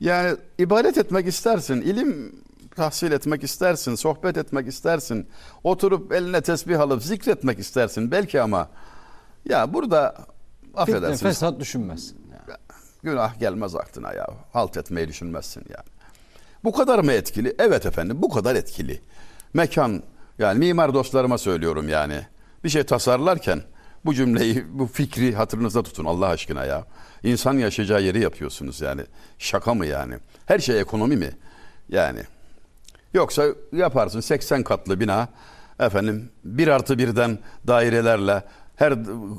Yani 0.00 0.36
ibadet 0.58 0.98
etmek 0.98 1.26
istersin, 1.26 1.80
ilim 1.80 2.34
tahsil 2.76 3.12
etmek 3.12 3.44
istersin, 3.44 3.94
sohbet 3.94 4.36
etmek 4.36 4.68
istersin. 4.68 5.28
Oturup 5.64 6.12
eline 6.12 6.40
tesbih 6.40 6.80
alıp 6.80 7.02
zikretmek 7.02 7.58
istersin 7.58 8.10
belki 8.10 8.40
ama 8.40 8.68
ya 9.48 9.74
burada 9.74 10.16
Fitne, 10.62 10.80
affedersiniz. 10.80 11.22
fesat 11.22 11.60
düşünmez. 11.60 12.12
Yani. 12.32 12.58
Günah 13.02 13.38
gelmez 13.38 13.74
aklına 13.74 14.12
ya. 14.12 14.26
Halt 14.52 14.76
etmeyi 14.76 15.08
düşünmezsin 15.08 15.64
yani. 15.68 15.88
Bu 16.64 16.72
kadar 16.72 16.98
mı 16.98 17.12
etkili? 17.12 17.54
Evet 17.58 17.86
efendim 17.86 18.22
bu 18.22 18.28
kadar 18.28 18.54
etkili. 18.54 19.00
Mekan 19.54 20.02
yani 20.38 20.58
mimar 20.58 20.94
dostlarıma 20.94 21.38
söylüyorum 21.38 21.88
yani. 21.88 22.26
Bir 22.64 22.68
şey 22.68 22.82
tasarlarken 22.84 23.62
bu 24.04 24.14
cümleyi, 24.14 24.64
bu 24.72 24.86
fikri 24.86 25.34
hatırınızda 25.34 25.82
tutun 25.82 26.04
Allah 26.04 26.26
aşkına 26.26 26.64
ya. 26.64 26.86
İnsan 27.22 27.58
yaşayacağı 27.58 28.02
yeri 28.02 28.20
yapıyorsunuz 28.20 28.80
yani. 28.80 29.02
Şaka 29.38 29.74
mı 29.74 29.86
yani? 29.86 30.14
Her 30.46 30.58
şey 30.58 30.80
ekonomi 30.80 31.16
mi? 31.16 31.30
Yani. 31.88 32.20
Yoksa 33.14 33.44
yaparsın 33.72 34.20
80 34.20 34.62
katlı 34.62 35.00
bina 35.00 35.28
efendim 35.80 36.30
1 36.44 36.68
artı 36.68 36.98
birden 36.98 37.38
dairelerle 37.66 38.44
her 38.76 38.94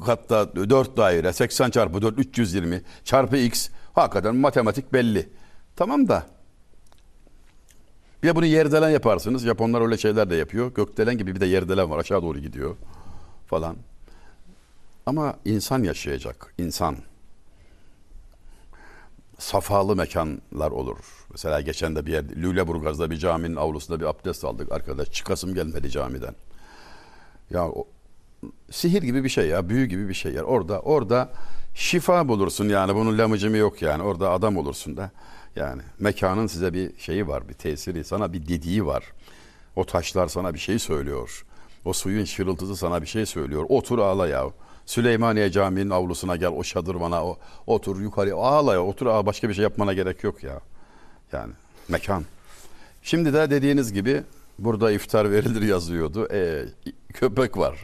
katta 0.05 0.55
4 0.55 0.97
daire 0.97 1.33
80 1.33 1.69
çarpı 1.69 2.01
4 2.01 2.19
320 2.19 2.81
çarpı 3.03 3.37
x 3.37 3.69
hakikaten 3.93 4.35
matematik 4.35 4.93
belli. 4.93 5.29
Tamam 5.75 6.07
da 6.07 6.25
bir 8.23 8.27
de 8.27 8.35
bunu 8.35 8.45
yerdelen 8.45 8.89
yaparsınız. 8.89 9.43
Japonlar 9.45 9.81
öyle 9.81 9.97
şeyler 9.97 10.29
de 10.29 10.35
yapıyor. 10.35 10.73
Gökdelen 10.73 11.17
gibi 11.17 11.35
bir 11.35 11.39
de 11.39 11.45
yerdelen 11.45 11.89
var. 11.89 11.99
Aşağı 11.99 12.21
doğru 12.21 12.39
gidiyor 12.39 12.75
falan. 13.47 13.75
Ama 15.05 15.35
insan 15.45 15.83
yaşayacak. 15.83 16.53
insan. 16.57 16.97
Safalı 19.39 19.95
mekanlar 19.95 20.71
olur. 20.71 20.97
Mesela 21.31 21.61
geçen 21.61 21.95
de 21.95 22.05
bir 22.05 22.11
yer 22.11 22.23
Lüleburgaz'da 22.29 23.11
bir 23.11 23.17
caminin 23.17 23.55
avlusunda 23.55 23.99
bir 23.99 24.05
abdest 24.05 24.45
aldık. 24.45 24.71
Arkadaş 24.71 25.11
çıkasım 25.11 25.53
gelmedi 25.53 25.89
camiden. 25.89 26.35
Ya 27.49 27.69
o, 27.69 27.87
sihir 28.71 29.01
gibi 29.03 29.23
bir 29.23 29.29
şey 29.29 29.47
ya, 29.47 29.69
büyü 29.69 29.85
gibi 29.85 30.09
bir 30.09 30.13
şey 30.13 30.33
ya. 30.33 30.43
Orada 30.43 30.79
orada 30.79 31.29
şifa 31.75 32.27
bulursun 32.27 32.69
yani 32.69 32.95
bunun 32.95 33.17
lamıcımı 33.17 33.57
yok 33.57 33.81
yani. 33.81 34.03
Orada 34.03 34.31
adam 34.31 34.57
olursun 34.57 34.97
da. 34.97 35.11
Yani 35.55 35.81
mekanın 35.99 36.47
size 36.47 36.73
bir 36.73 36.97
şeyi 36.97 37.27
var, 37.27 37.49
bir 37.49 37.53
tesiri, 37.53 38.03
sana 38.03 38.33
bir 38.33 38.47
dediği 38.47 38.85
var. 38.85 39.03
O 39.75 39.85
taşlar 39.85 40.27
sana 40.27 40.53
bir 40.53 40.59
şey 40.59 40.79
söylüyor. 40.79 41.45
O 41.85 41.93
suyun 41.93 42.25
şırıltısı 42.25 42.75
sana 42.75 43.01
bir 43.01 43.07
şey 43.07 43.25
söylüyor. 43.25 43.65
Otur 43.69 43.99
ağla 43.99 44.27
ya. 44.27 44.49
Süleymaniye 44.91 45.51
Camii'nin 45.51 45.89
avlusuna 45.89 46.35
gel 46.35 46.49
o 46.49 46.63
şadırvana 46.63 47.25
o, 47.25 47.37
otur 47.67 48.01
yukarı 48.01 48.35
ağla 48.35 48.73
ya 48.73 48.83
otur 48.83 49.05
ağla 49.05 49.25
başka 49.25 49.49
bir 49.49 49.53
şey 49.53 49.63
yapmana 49.63 49.93
gerek 49.93 50.23
yok 50.23 50.43
ya. 50.43 50.59
Yani 51.31 51.53
mekan. 51.87 52.23
Şimdi 53.03 53.33
de 53.33 53.49
dediğiniz 53.49 53.93
gibi 53.93 54.23
burada 54.59 54.91
iftar 54.91 55.31
verilir 55.31 55.61
yazıyordu. 55.61 56.27
E, 56.33 56.65
köpek 57.13 57.57
var. 57.57 57.83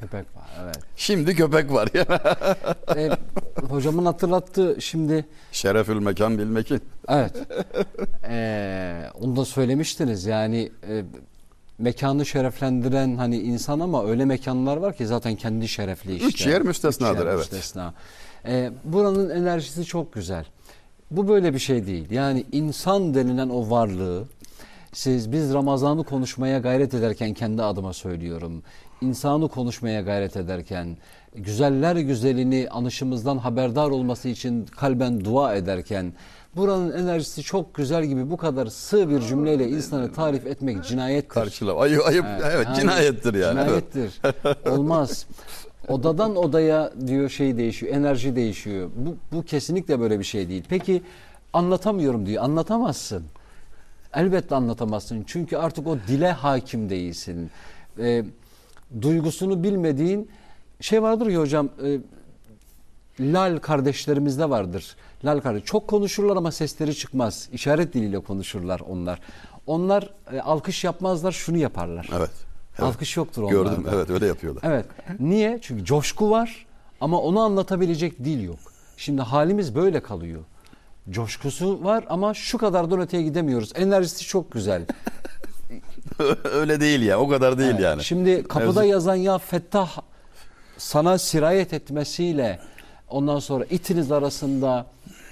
Köpek 0.00 0.36
var 0.36 0.50
evet. 0.64 0.78
Şimdi 0.96 1.34
köpek 1.34 1.72
var 1.72 1.88
ya. 1.94 2.36
e, 2.96 3.10
hocamın 3.68 4.06
hatırlattığı 4.06 4.76
şimdi 4.80 5.26
Şerefül 5.52 5.98
mekan 5.98 6.38
bil 6.38 6.46
mekin. 6.46 6.80
evet. 7.08 7.36
E, 8.28 9.10
onu 9.20 9.36
da 9.36 9.44
söylemiştiniz 9.44 10.26
yani 10.26 10.72
e, 10.88 11.04
mekanı 11.78 12.26
şereflendiren 12.26 13.16
hani 13.16 13.38
insan 13.38 13.80
ama 13.80 14.06
öyle 14.06 14.24
mekanlar 14.24 14.76
var 14.76 14.96
ki 14.96 15.06
zaten 15.06 15.36
kendi 15.36 15.68
şerefli 15.68 16.14
işte. 16.14 16.26
Üç 16.26 16.46
yer 16.46 16.62
müstesnadır, 16.62 17.14
Üç 17.14 17.24
yer 17.24 17.26
evet. 17.26 17.38
müstesna. 17.38 17.94
E, 18.46 18.70
buranın 18.84 19.30
enerjisi 19.30 19.84
çok 19.84 20.12
güzel. 20.12 20.46
Bu 21.10 21.28
böyle 21.28 21.54
bir 21.54 21.58
şey 21.58 21.86
değil. 21.86 22.10
Yani 22.10 22.44
insan 22.52 23.14
denilen 23.14 23.48
o 23.48 23.70
varlığı 23.70 24.24
siz 24.92 25.32
biz 25.32 25.54
Ramazan'ı 25.54 26.04
konuşmaya 26.04 26.58
gayret 26.58 26.94
ederken 26.94 27.34
kendi 27.34 27.62
adıma 27.62 27.92
söylüyorum. 27.92 28.62
İnsanı 29.00 29.48
konuşmaya 29.48 30.00
gayret 30.00 30.36
ederken, 30.36 30.96
güzeller 31.34 31.96
güzelini 31.96 32.68
anışımızdan 32.70 33.38
haberdar 33.38 33.90
olması 33.90 34.28
için 34.28 34.66
kalben 34.66 35.24
dua 35.24 35.54
ederken, 35.54 36.12
buranın 36.56 36.92
enerjisi 36.92 37.42
çok 37.42 37.74
güzel 37.74 38.04
gibi 38.04 38.30
bu 38.30 38.36
kadar 38.36 38.66
sığ 38.66 39.10
bir 39.10 39.20
cümleyle 39.20 39.68
insanı 39.68 40.12
tarif 40.12 40.46
etmek 40.46 40.84
cinayettir. 40.84 41.28
Karşıla. 41.28 41.80
Ayıp, 41.80 42.06
ayıp. 42.06 42.24
Evet, 42.44 42.66
Yani 42.66 42.80
cinayettir 42.80 43.34
yani. 43.34 43.60
Evet. 43.70 43.92
Cinayettir. 43.92 44.20
Olmaz. 44.70 45.26
Odadan 45.88 46.36
odaya 46.36 46.92
diyor 47.06 47.28
şey 47.28 47.56
değişiyor, 47.56 47.94
enerji 47.94 48.36
değişiyor. 48.36 48.90
Bu, 48.96 49.16
bu 49.32 49.42
kesinlikle 49.42 50.00
böyle 50.00 50.18
bir 50.18 50.24
şey 50.24 50.48
değil. 50.48 50.64
Peki 50.68 51.02
anlatamıyorum 51.52 52.26
diyor. 52.26 52.42
Anlatamazsın. 52.44 53.24
Elbette 54.14 54.54
anlatamazsın. 54.54 55.24
Çünkü 55.26 55.56
artık 55.56 55.86
o 55.86 55.98
dile 56.08 56.32
hakim 56.32 56.90
değilsin. 56.90 57.50
Ee, 57.98 58.24
duygusunu 59.02 59.62
bilmediğin 59.62 60.30
şey 60.80 61.02
vardır 61.02 61.26
ya 61.26 61.40
hocam 61.40 61.68
e, 61.84 61.98
Lal 63.20 63.58
kardeşlerimizde 63.58 64.50
vardır. 64.50 64.96
Lal 65.24 65.40
kardeş 65.40 65.64
çok 65.64 65.88
konuşurlar 65.88 66.36
ama 66.36 66.52
sesleri 66.52 66.94
çıkmaz. 66.94 67.48
İşaret 67.52 67.94
diliyle 67.94 68.18
konuşurlar 68.18 68.80
onlar. 68.80 69.20
Onlar 69.66 70.10
e, 70.32 70.40
alkış 70.40 70.84
yapmazlar, 70.84 71.32
şunu 71.32 71.56
yaparlar. 71.56 72.08
Evet. 72.16 72.30
evet. 72.70 72.80
Alkış 72.80 73.16
yoktur 73.16 73.42
onlarda. 73.42 73.62
Gördüm. 73.70 73.86
Evet 73.94 74.10
öyle 74.10 74.26
yapıyorlar. 74.26 74.62
Evet. 74.66 74.86
Niye? 75.20 75.58
Çünkü 75.62 75.84
coşku 75.84 76.30
var 76.30 76.66
ama 77.00 77.20
onu 77.20 77.40
anlatabilecek 77.40 78.24
dil 78.24 78.42
yok. 78.42 78.58
Şimdi 78.96 79.22
halimiz 79.22 79.74
böyle 79.74 80.00
kalıyor. 80.02 80.40
Coşkusu 81.10 81.84
var 81.84 82.04
ama 82.08 82.34
şu 82.34 82.58
kadardan 82.58 83.00
öteye 83.00 83.22
gidemiyoruz. 83.22 83.72
Enerjisi 83.74 84.24
çok 84.24 84.52
güzel. 84.52 84.82
öyle 86.44 86.80
değil 86.80 87.02
ya. 87.02 87.20
O 87.20 87.28
kadar 87.28 87.58
değil 87.58 87.70
Evet. 87.70 87.80
yani. 87.80 88.04
Şimdi 88.04 88.42
kapıda 88.48 88.80
Mevzu- 88.84 88.86
yazan 88.86 89.14
ya 89.14 89.38
Fettah 89.38 89.96
sana 90.78 91.18
sirayet 91.18 91.72
etmesiyle 91.72 92.60
ondan 93.08 93.38
sonra 93.38 93.64
itiniz 93.64 94.12
arasında 94.12 94.86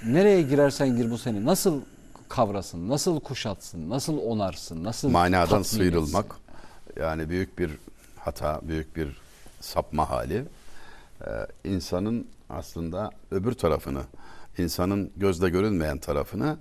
nereye 0.07 0.41
girersen 0.41 0.97
gir 0.97 1.11
bu 1.11 1.17
seni 1.17 1.45
nasıl 1.45 1.81
kavrasın, 2.29 2.89
nasıl 2.89 3.19
kuşatsın, 3.19 3.89
nasıl 3.89 4.17
onarsın, 4.17 4.83
nasıl 4.83 5.09
manadan 5.09 5.61
sıyrılmak 5.61 6.25
etsin? 6.25 7.01
yani 7.01 7.29
büyük 7.29 7.59
bir 7.59 7.71
hata, 8.19 8.59
büyük 8.63 8.95
bir 8.95 9.17
sapma 9.61 10.09
hali. 10.09 10.45
Ee, 11.21 11.29
insanın 11.63 12.27
aslında 12.49 13.11
öbür 13.31 13.53
tarafını, 13.53 14.01
insanın 14.57 15.11
gözle 15.17 15.49
görünmeyen 15.49 15.97
tarafını 15.97 16.57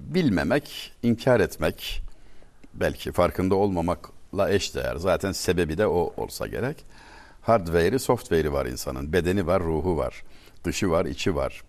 bilmemek, 0.00 0.92
inkar 1.02 1.40
etmek, 1.40 2.02
belki 2.74 3.12
farkında 3.12 3.54
olmamakla 3.54 4.50
eşdeğer. 4.50 4.96
Zaten 4.96 5.32
sebebi 5.32 5.78
de 5.78 5.86
o 5.86 6.12
olsa 6.16 6.46
gerek. 6.46 6.84
Hardware'i, 7.42 7.98
software'i 7.98 8.52
var 8.52 8.66
insanın. 8.66 9.12
Bedeni 9.12 9.46
var, 9.46 9.62
ruhu 9.62 9.96
var. 9.96 10.22
Dışı 10.64 10.90
var, 10.90 11.04
içi 11.04 11.36
var. 11.36 11.62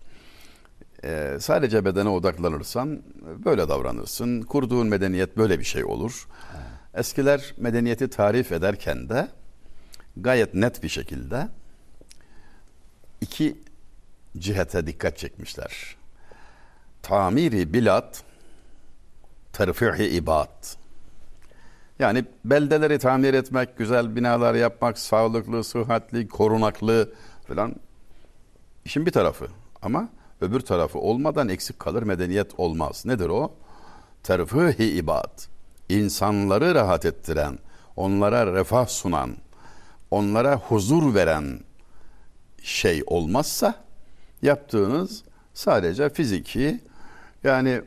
Ee, 1.04 1.36
sadece 1.40 1.84
bedene 1.84 2.08
odaklanırsan 2.08 3.02
böyle 3.44 3.68
davranırsın. 3.68 4.42
Kurduğun 4.42 4.86
medeniyet 4.86 5.36
böyle 5.36 5.58
bir 5.58 5.64
şey 5.64 5.84
olur. 5.84 6.28
Eskiler 6.94 7.54
medeniyeti 7.56 8.10
tarif 8.10 8.52
ederken 8.52 9.08
de 9.08 9.28
gayet 10.16 10.54
net 10.54 10.82
bir 10.82 10.88
şekilde 10.88 11.48
iki 13.20 13.58
cihete 14.38 14.86
dikkat 14.86 15.18
çekmişler. 15.18 15.96
Tamiri 17.02 17.72
bilat, 17.72 18.22
terfihi 19.52 20.08
ibad. 20.08 20.76
Yani 21.98 22.24
beldeleri 22.44 22.98
tamir 22.98 23.34
etmek, 23.34 23.78
güzel 23.78 24.16
binalar 24.16 24.54
yapmak, 24.54 24.98
sağlıklı, 24.98 25.64
sıhhatli, 25.64 26.28
korunaklı 26.28 27.12
falan 27.48 27.74
işin 28.84 29.06
bir 29.06 29.10
tarafı. 29.10 29.46
Ama 29.82 30.08
öbür 30.40 30.60
tarafı 30.60 30.98
olmadan 30.98 31.48
eksik 31.48 31.78
kalır 31.78 32.02
medeniyet 32.02 32.60
olmaz. 32.60 33.02
Nedir 33.06 33.28
o? 33.28 33.52
Terfihi 34.22 34.84
ibad. 34.84 35.40
İnsanları 35.88 36.74
rahat 36.74 37.04
ettiren, 37.04 37.58
onlara 37.96 38.54
refah 38.54 38.86
sunan, 38.86 39.36
onlara 40.10 40.56
huzur 40.56 41.14
veren 41.14 41.60
şey 42.62 43.02
olmazsa 43.06 43.74
yaptığınız 44.42 45.22
sadece 45.54 46.10
fiziki 46.10 46.80
yani 47.44 47.82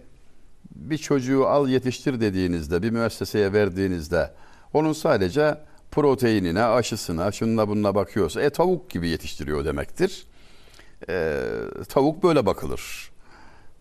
bir 0.75 0.97
çocuğu 0.97 1.47
al 1.47 1.69
yetiştir 1.69 2.21
dediğinizde 2.21 2.83
bir 2.83 2.89
müesseseye 2.89 3.53
verdiğinizde 3.53 4.31
onun 4.73 4.93
sadece 4.93 5.57
proteinine, 5.91 6.63
aşısına, 6.63 7.31
şununla 7.31 7.67
bununla 7.67 7.95
bakıyorsa 7.95 8.41
e 8.41 8.49
tavuk 8.49 8.89
gibi 8.89 9.09
yetiştiriyor 9.09 9.65
demektir. 9.65 10.25
E, 11.09 11.41
tavuk 11.89 12.23
böyle 12.23 12.45
bakılır. 12.45 13.11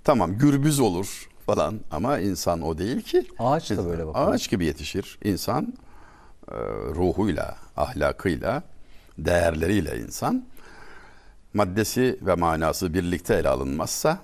Tamam 0.04 0.38
gürbüz 0.38 0.80
olur 0.80 1.28
falan 1.46 1.80
ama 1.90 2.18
insan 2.18 2.62
o 2.62 2.78
değil 2.78 3.02
ki. 3.02 3.26
Ağaç 3.38 3.70
da 3.70 3.86
böyle 3.86 4.06
bakıyor. 4.06 4.32
Ağaç 4.32 4.50
gibi 4.50 4.64
yetişir. 4.64 5.18
İnsan 5.24 5.74
e, 6.48 6.54
ruhuyla, 6.94 7.56
ahlakıyla, 7.76 8.62
değerleriyle 9.18 9.98
insan 10.00 10.44
maddesi 11.54 12.18
ve 12.22 12.34
manası 12.34 12.94
birlikte 12.94 13.34
ele 13.34 13.48
alınmazsa 13.48 14.18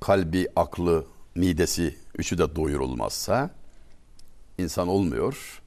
kalbi, 0.00 0.48
aklı, 0.56 1.04
midesi 1.34 1.96
üçü 2.18 2.38
de 2.38 2.56
doyurulmazsa 2.56 3.50
insan 4.58 4.88
olmuyor. 4.88 5.62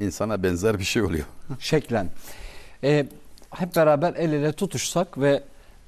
İnsana 0.00 0.42
benzer 0.42 0.78
bir 0.78 0.84
şey 0.84 1.02
oluyor. 1.02 1.24
Şeklen. 1.58 2.10
Ee, 2.84 3.06
hep 3.54 3.76
beraber 3.76 4.14
el 4.14 4.32
ele 4.32 4.52
tutuşsak 4.52 5.18
ve 5.20 5.42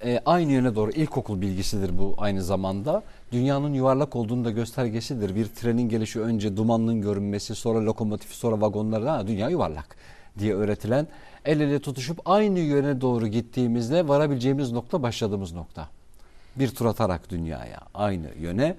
e, 0.04 0.20
aynı 0.26 0.52
yöne 0.52 0.74
doğru 0.74 0.90
ilkokul 0.90 1.40
bilgisidir 1.40 1.98
bu 1.98 2.14
aynı 2.18 2.42
zamanda. 2.42 3.02
Dünyanın 3.32 3.72
yuvarlak 3.72 4.16
olduğunu 4.16 4.44
da 4.44 4.50
göstergesidir. 4.50 5.34
Bir 5.34 5.46
trenin 5.46 5.88
gelişi 5.88 6.20
önce 6.20 6.56
dumanın 6.56 7.00
görünmesi, 7.02 7.54
sonra 7.54 7.84
lokomotifi, 7.84 8.36
sonra 8.36 8.60
vagonları. 8.60 9.08
Ha, 9.08 9.26
dünya 9.26 9.48
yuvarlak 9.48 9.96
diye 10.38 10.54
öğretilen 10.54 11.06
el 11.44 11.60
ele 11.60 11.78
tutuşup 11.78 12.20
aynı 12.24 12.58
yöne 12.58 13.00
doğru 13.00 13.26
gittiğimizde 13.26 14.08
varabileceğimiz 14.08 14.72
nokta 14.72 15.02
başladığımız 15.02 15.52
nokta. 15.52 15.88
Bir 16.56 16.68
tur 16.68 16.86
atarak 16.86 17.30
dünyaya 17.30 17.80
aynı 17.94 18.26
yöne. 18.40 18.76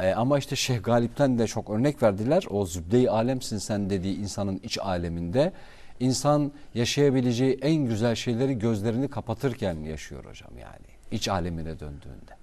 E, 0.00 0.14
ama 0.14 0.38
işte 0.38 0.56
Şeyh 0.56 0.82
Galip'ten 0.82 1.38
de 1.38 1.46
çok 1.46 1.70
örnek 1.70 2.02
verdiler. 2.02 2.44
O 2.50 2.66
zübde-i 2.66 3.10
alemsin 3.10 3.58
sen 3.58 3.90
dediği 3.90 4.18
insanın 4.18 4.60
iç 4.62 4.78
aleminde. 4.78 5.52
İnsan 6.00 6.52
yaşayabileceği 6.74 7.58
en 7.62 7.86
güzel 7.86 8.14
şeyleri 8.14 8.58
gözlerini 8.58 9.08
kapatırken 9.08 9.74
yaşıyor 9.74 10.24
hocam 10.24 10.58
yani. 10.58 10.86
İç 11.10 11.28
alemine 11.28 11.80
döndüğünde. 11.80 12.36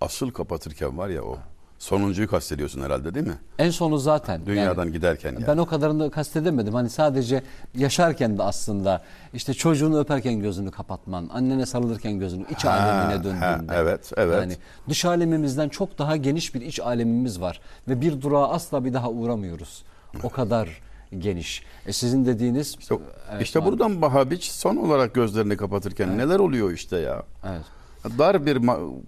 Asıl 0.00 0.30
kapatırken 0.30 0.98
var 0.98 1.08
ya 1.08 1.22
o. 1.22 1.38
Sonuncuyu 1.78 2.28
kastediyorsun 2.28 2.82
herhalde 2.82 3.14
değil 3.14 3.26
mi? 3.26 3.38
En 3.58 3.70
sonu 3.70 3.98
zaten. 3.98 4.46
Dünyadan 4.46 4.84
yani, 4.84 4.92
giderken 4.92 5.32
yani. 5.32 5.46
Ben 5.46 5.56
o 5.56 5.66
kadarını 5.66 6.10
kastedemedim. 6.10 6.74
Hani 6.74 6.90
sadece 6.90 7.42
yaşarken 7.74 8.38
de 8.38 8.42
aslında 8.42 9.02
işte 9.34 9.54
çocuğunu 9.54 9.98
öperken 9.98 10.34
gözünü 10.40 10.70
kapatman, 10.70 11.30
annene 11.32 11.66
sarılırken 11.66 12.18
gözünü 12.18 12.44
iç 12.50 12.64
Ha, 12.64 12.70
alemine 12.70 13.16
ha, 13.16 13.24
döndüğünde. 13.24 13.74
evet, 13.74 14.12
evet. 14.16 14.34
Yani 14.40 14.56
dış 14.88 15.04
alemimizden 15.04 15.68
çok 15.68 15.98
daha 15.98 16.16
geniş 16.16 16.54
bir 16.54 16.60
iç 16.60 16.80
alemimiz 16.80 17.40
var 17.40 17.60
ve 17.88 18.00
bir 18.00 18.20
durağa 18.22 18.48
asla 18.48 18.84
bir 18.84 18.94
daha 18.94 19.10
uğramıyoruz. 19.10 19.84
O 20.22 20.28
kadar 20.28 20.68
geniş. 21.18 21.62
E 21.86 21.92
sizin 21.92 22.26
dediğiniz 22.26 22.76
İşte, 22.80 22.94
Evet, 23.32 23.42
işte 23.42 23.64
buradan 23.64 24.02
Bahabiç 24.02 24.44
son 24.44 24.76
olarak 24.76 25.14
gözlerini 25.14 25.56
kapatırken 25.56 26.18
neler 26.18 26.38
oluyor 26.38 26.72
işte 26.72 26.96
ya. 26.96 27.22
Evet. 27.44 27.64
Dar 28.18 28.46
bir 28.46 28.60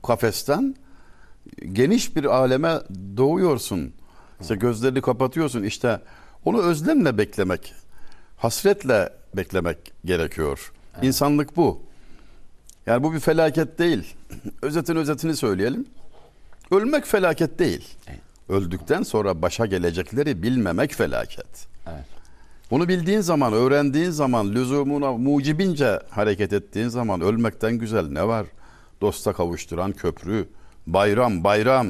kafesten 0.07 0.75
geniş 1.73 2.17
bir 2.17 2.25
aleme 2.25 2.79
doğuyorsun. 3.17 3.93
İşte 4.41 4.55
gözlerini 4.55 5.01
kapatıyorsun. 5.01 5.63
İşte 5.63 6.01
onu 6.45 6.63
özlemle 6.63 7.19
beklemek, 7.19 7.75
hasretle 8.37 9.13
beklemek 9.37 9.93
gerekiyor. 10.05 10.73
İnsanlık 11.03 11.57
bu. 11.57 11.83
Yani 12.87 13.03
bu 13.03 13.13
bir 13.13 13.21
felaket 13.21 13.79
değil. 13.79 14.15
Özetin 14.63 14.97
özetini 14.97 15.37
söyleyelim. 15.37 15.87
Ölmek 16.71 17.07
felaket 17.07 17.59
değil. 17.59 17.95
Evet. 18.07 18.21
Öldükten 18.49 19.03
sonra 19.03 19.43
başa 19.43 19.67
gelecekleri 19.67 20.43
bilmemek 20.43 20.95
felaket. 20.95 21.67
Evet. 21.95 22.05
Bunu 22.71 22.89
bildiğin 22.89 23.21
zaman, 23.21 23.53
öğrendiğin 23.53 24.11
zaman, 24.11 24.55
lüzumuna 24.55 25.13
mucibince 25.13 26.01
hareket 26.11 26.53
ettiğin 26.53 26.89
zaman 26.89 27.21
ölmekten 27.21 27.79
güzel 27.79 28.09
ne 28.09 28.29
var? 28.29 28.47
Dosta 29.01 29.33
kavuşturan 29.33 29.93
köprü, 29.93 30.49
bayram, 30.87 31.45
bayram. 31.45 31.87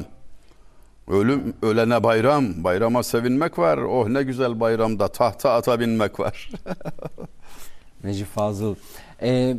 Ölüm, 1.07 1.53
ölene 1.61 2.03
bayram, 2.03 2.63
bayrama 2.63 3.03
sevinmek 3.03 3.59
var. 3.59 3.77
Oh 3.77 4.07
ne 4.07 4.23
güzel 4.23 4.59
bayramda 4.59 5.07
tahta 5.07 5.53
ata 5.53 5.79
binmek 5.79 6.19
var. 6.19 6.49
Necip 8.03 8.27
Fazıl. 8.27 8.75
Ee, 9.21 9.57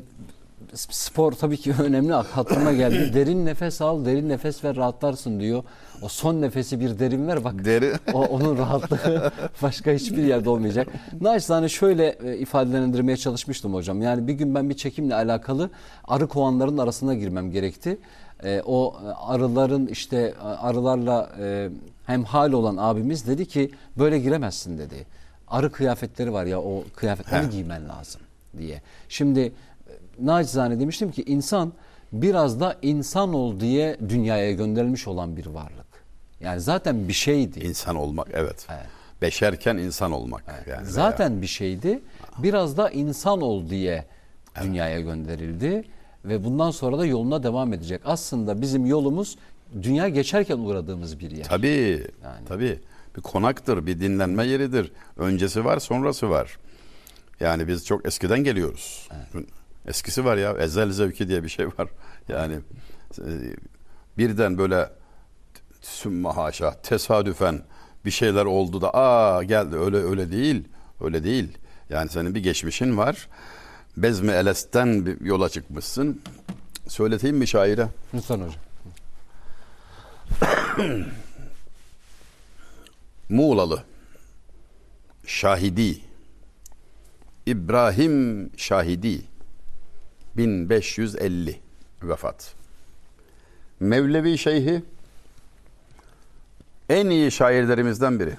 spor 0.74 1.32
tabii 1.32 1.56
ki 1.56 1.74
önemli. 1.82 2.12
Hatırıma 2.12 2.72
geldi. 2.72 3.10
Derin 3.14 3.46
nefes 3.46 3.80
al, 3.80 4.04
derin 4.04 4.28
nefes 4.28 4.64
ver 4.64 4.76
rahatlarsın 4.76 5.40
diyor. 5.40 5.62
O 6.02 6.08
son 6.08 6.40
nefesi 6.40 6.80
bir 6.80 6.98
derin 6.98 7.28
ver 7.28 7.44
bak. 7.44 7.64
Deri. 7.64 7.92
O, 8.12 8.24
onun 8.24 8.58
rahatlığı 8.58 9.32
başka 9.62 9.90
hiçbir 9.92 10.22
yerde 10.22 10.50
olmayacak. 10.50 10.88
Naçizane 11.20 11.68
şöyle 11.68 12.16
e, 12.24 12.38
ifadelendirmeye 12.38 13.16
çalışmıştım 13.16 13.74
hocam. 13.74 14.02
Yani 14.02 14.26
bir 14.26 14.32
gün 14.32 14.54
ben 14.54 14.70
bir 14.70 14.76
çekimle 14.76 15.14
alakalı 15.14 15.70
arı 16.04 16.26
kovanların 16.26 16.78
arasına 16.78 17.14
girmem 17.14 17.50
gerekti. 17.50 17.98
E, 18.44 18.62
o 18.66 18.96
e, 19.04 19.08
arıların 19.08 19.86
işte 19.86 20.16
e, 20.16 20.42
arılarla 20.42 21.30
e, 21.40 21.68
hemhal 22.06 22.52
olan 22.52 22.76
abimiz 22.76 23.26
dedi 23.26 23.46
ki 23.46 23.70
böyle 23.98 24.18
giremezsin 24.18 24.78
dedi. 24.78 25.06
Arı 25.48 25.72
kıyafetleri 25.72 26.32
var 26.32 26.44
ya 26.44 26.60
o 26.60 26.84
kıyafetleri 26.96 27.46
He. 27.46 27.50
giymen 27.50 27.88
lazım. 27.88 28.20
diye. 28.58 28.82
Şimdi 29.08 29.52
e, 30.22 30.26
naçizane 30.26 30.80
demiştim 30.80 31.10
ki 31.10 31.22
insan 31.26 31.72
biraz 32.12 32.60
da 32.60 32.76
insan 32.82 33.34
ol 33.34 33.60
diye 33.60 33.96
dünyaya 34.08 34.52
gönderilmiş 34.52 35.08
olan 35.08 35.36
bir 35.36 35.46
varlık. 35.46 35.86
Yani 36.40 36.60
zaten 36.60 37.08
bir 37.08 37.12
şeydi. 37.12 37.58
İnsan 37.60 37.96
olmak 37.96 38.28
evet. 38.32 38.66
Evet. 38.70 38.86
Beşerken 39.22 39.76
insan 39.76 40.12
olmak. 40.12 40.44
Yani 40.48 40.66
veya- 40.66 40.84
Zaten 40.84 41.42
bir 41.42 41.46
şeydi. 41.46 42.00
Biraz 42.38 42.76
da 42.76 42.90
insan 42.90 43.40
ol 43.40 43.70
diye 43.70 44.04
dünyaya 44.62 45.00
gönderildi 45.00 45.84
ve 46.24 46.44
bundan 46.44 46.70
sonra 46.70 46.98
da 46.98 47.06
yoluna 47.06 47.42
devam 47.42 47.72
edecek. 47.72 48.00
Aslında 48.04 48.60
bizim 48.62 48.86
yolumuz 48.86 49.38
dünya 49.82 50.08
geçerken 50.08 50.58
uğradığımız 50.58 51.20
bir 51.20 51.30
yer. 51.30 51.44
Tabii. 51.44 52.06
Yani. 52.24 52.44
Tabii. 52.48 52.80
Bir 53.16 53.20
konaktır, 53.22 53.86
bir 53.86 54.00
dinlenme 54.00 54.44
yeridir. 54.44 54.92
Öncesi 55.16 55.64
var, 55.64 55.78
sonrası 55.78 56.30
var. 56.30 56.58
Yani 57.40 57.68
biz 57.68 57.86
çok 57.86 58.06
eskiden 58.06 58.44
geliyoruz. 58.44 59.08
Eskisi 59.90 60.24
var 60.24 60.36
ya, 60.36 60.52
ezel 60.52 60.90
zevki 60.90 61.28
diye 61.28 61.42
bir 61.44 61.48
şey 61.48 61.66
var. 61.66 61.88
Yani 62.28 62.54
e, 63.18 63.30
birden 64.18 64.58
böyle 64.58 64.90
sümme 65.80 66.28
haşa 66.28 66.82
tesadüfen 66.82 67.62
bir 68.04 68.10
şeyler 68.10 68.44
oldu 68.44 68.80
da 68.80 68.94
aa 68.94 69.42
geldi 69.42 69.76
öyle 69.76 69.96
öyle 69.96 70.32
değil. 70.32 70.64
Öyle 71.00 71.24
değil. 71.24 71.58
Yani 71.88 72.08
senin 72.08 72.34
bir 72.34 72.42
geçmişin 72.42 72.96
var. 72.96 73.28
Bezmi 73.96 74.30
Eles'ten 74.32 75.06
bir 75.06 75.20
yola 75.20 75.48
çıkmışsın. 75.48 76.22
Söyleteyim 76.88 77.36
mi 77.36 77.46
şaire? 77.46 77.88
Lütfen 78.14 78.40
hocam. 78.40 78.60
Muğlalı 83.28 83.84
Şahidi 85.26 86.00
İbrahim 87.46 88.50
Şahidi 88.56 89.29
1550 90.40 91.60
vefat. 92.02 92.54
Mevlevi 93.80 94.38
Şeyhi 94.38 94.82
en 96.88 97.06
iyi 97.06 97.30
şairlerimizden 97.30 98.20
biri. 98.20 98.36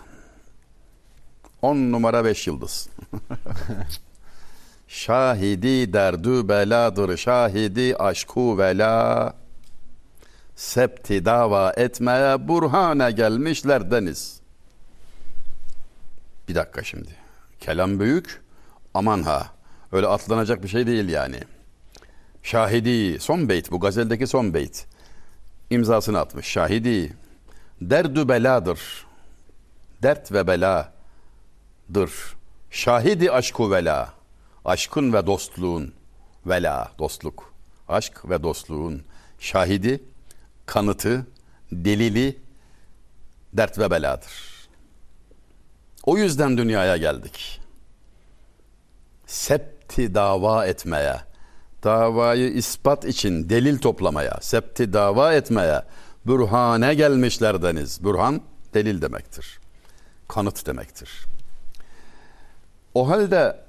10 1.61 1.75
numara 1.75 2.25
5 2.25 2.47
yıldız. 2.47 2.89
şahidi 4.87 5.93
derdü 5.93 6.47
beladır 6.47 7.17
şahidi 7.17 7.95
aşku 7.95 8.57
vela 8.57 9.33
septi 10.55 11.25
dava 11.25 11.73
etmeye 11.77 12.47
burhane 12.47 13.11
gelmişler 13.11 13.91
deniz. 13.91 14.39
Bir 16.49 16.55
dakika 16.55 16.83
şimdi. 16.83 17.15
Kelam 17.59 17.99
büyük. 17.99 18.41
Aman 18.93 19.23
ha. 19.23 19.47
Öyle 19.91 20.07
atlanacak 20.07 20.63
bir 20.63 20.67
şey 20.67 20.87
değil 20.87 21.09
yani. 21.09 21.39
Şahidi. 22.43 23.19
Son 23.19 23.49
beyt. 23.49 23.71
Bu 23.71 23.79
gazeldeki 23.79 24.27
son 24.27 24.53
beyt. 24.53 24.85
İmzasını 25.69 26.19
atmış. 26.19 26.47
Şahidi. 26.47 27.13
Derdü 27.81 28.27
beladır. 28.27 29.05
Dert 30.03 30.31
ve 30.31 30.47
beladır. 30.47 32.11
Şahidi 32.71 33.31
aşku 33.31 33.71
vela. 33.71 34.13
Aşkın 34.65 35.13
ve 35.13 35.25
dostluğun. 35.27 35.93
Vela. 36.45 36.91
Dostluk. 36.99 37.53
Aşk 37.87 38.29
ve 38.29 38.43
dostluğun. 38.43 39.03
Şahidi. 39.39 40.03
Kanıtı. 40.65 41.27
Delili. 41.71 42.37
Dert 43.53 43.79
ve 43.79 43.91
beladır. 43.91 44.51
O 46.03 46.17
yüzden 46.17 46.57
dünyaya 46.57 46.97
geldik. 46.97 47.61
Septi 49.25 50.15
dava 50.15 50.65
etmeye, 50.65 51.15
davayı 51.83 52.49
ispat 52.49 53.05
için 53.05 53.49
delil 53.49 53.77
toplamaya, 53.79 54.37
septi 54.41 54.93
dava 54.93 55.33
etmeye, 55.33 55.81
bürhane 56.27 56.93
gelmişlerdeniz. 56.93 58.03
Bürhan 58.03 58.41
delil 58.73 59.01
demektir. 59.01 59.59
Kanıt 60.27 60.65
demektir. 60.65 61.25
O 62.93 63.09
halde 63.09 63.59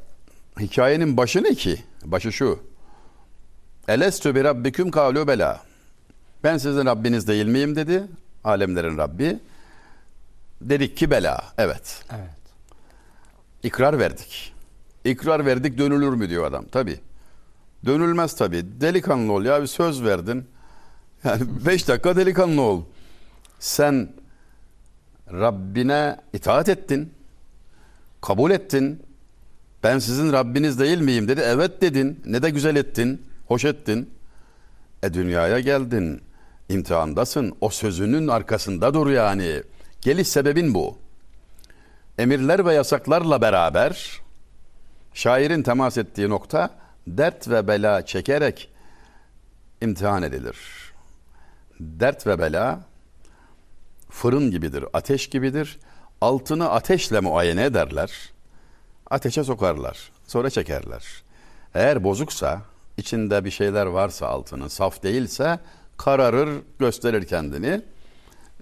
hikayenin 0.60 1.16
başı 1.16 1.42
ne 1.42 1.54
ki? 1.54 1.82
Başı 2.04 2.32
şu. 2.32 2.58
Elestü 3.88 4.34
bi 4.34 4.44
rabbiküm 4.44 4.88
kâlû 4.88 5.26
bela. 5.26 5.60
Ben 6.44 6.58
sizin 6.58 6.86
Rabbiniz 6.86 7.28
değil 7.28 7.46
miyim 7.46 7.76
dedi. 7.76 8.04
Alemlerin 8.44 8.98
Rabbi. 8.98 9.38
Dedik 10.60 10.96
ki 10.96 11.10
bela. 11.10 11.44
Evet. 11.58 12.04
Evet. 12.10 12.30
İkrar 13.62 13.98
verdik. 13.98 14.54
İkrar 15.04 15.46
verdik 15.46 15.78
dönülür 15.78 16.12
mü 16.12 16.28
diyor 16.28 16.44
adam. 16.44 16.64
Tabi. 16.64 17.00
Dönülmez 17.86 18.36
tabi. 18.36 18.80
Delikanlı 18.80 19.32
ol 19.32 19.44
ya 19.44 19.62
bir 19.62 19.66
söz 19.66 20.04
verdin. 20.04 20.46
Yani 21.24 21.42
beş 21.66 21.88
dakika 21.88 22.16
delikanlı 22.16 22.60
ol. 22.62 22.82
Sen 23.58 24.08
Rabbine 25.32 26.16
itaat 26.32 26.68
ettin. 26.68 27.12
Kabul 28.20 28.50
ettin. 28.50 29.02
Ben 29.82 29.98
sizin 29.98 30.32
Rabbiniz 30.32 30.78
değil 30.78 31.00
miyim 31.00 31.28
dedi. 31.28 31.40
Evet 31.44 31.82
dedin. 31.82 32.20
Ne 32.24 32.42
de 32.42 32.50
güzel 32.50 32.76
ettin. 32.76 33.26
Hoş 33.46 33.64
ettin. 33.64 34.10
E 35.02 35.14
dünyaya 35.14 35.60
geldin. 35.60 36.22
İmtihandasın. 36.68 37.56
O 37.60 37.70
sözünün 37.70 38.28
arkasında 38.28 38.94
dur 38.94 39.10
yani. 39.10 39.62
Geliş 40.00 40.28
sebebin 40.28 40.74
bu 40.74 40.98
emirler 42.18 42.66
ve 42.66 42.74
yasaklarla 42.74 43.40
beraber 43.40 44.20
şairin 45.14 45.62
temas 45.62 45.98
ettiği 45.98 46.28
nokta 46.28 46.70
dert 47.06 47.48
ve 47.48 47.68
bela 47.68 48.06
çekerek 48.06 48.70
imtihan 49.80 50.22
edilir. 50.22 50.58
Dert 51.80 52.26
ve 52.26 52.38
bela 52.38 52.80
fırın 54.10 54.50
gibidir, 54.50 54.84
ateş 54.92 55.30
gibidir. 55.30 55.78
Altını 56.20 56.70
ateşle 56.70 57.20
muayene 57.20 57.64
ederler. 57.64 58.32
Ateşe 59.10 59.44
sokarlar, 59.44 60.12
sonra 60.26 60.50
çekerler. 60.50 61.22
Eğer 61.74 62.04
bozuksa, 62.04 62.62
içinde 62.96 63.44
bir 63.44 63.50
şeyler 63.50 63.86
varsa 63.86 64.26
altının 64.26 64.68
saf 64.68 65.02
değilse 65.02 65.60
kararır, 65.96 66.62
gösterir 66.78 67.26
kendini. 67.26 67.82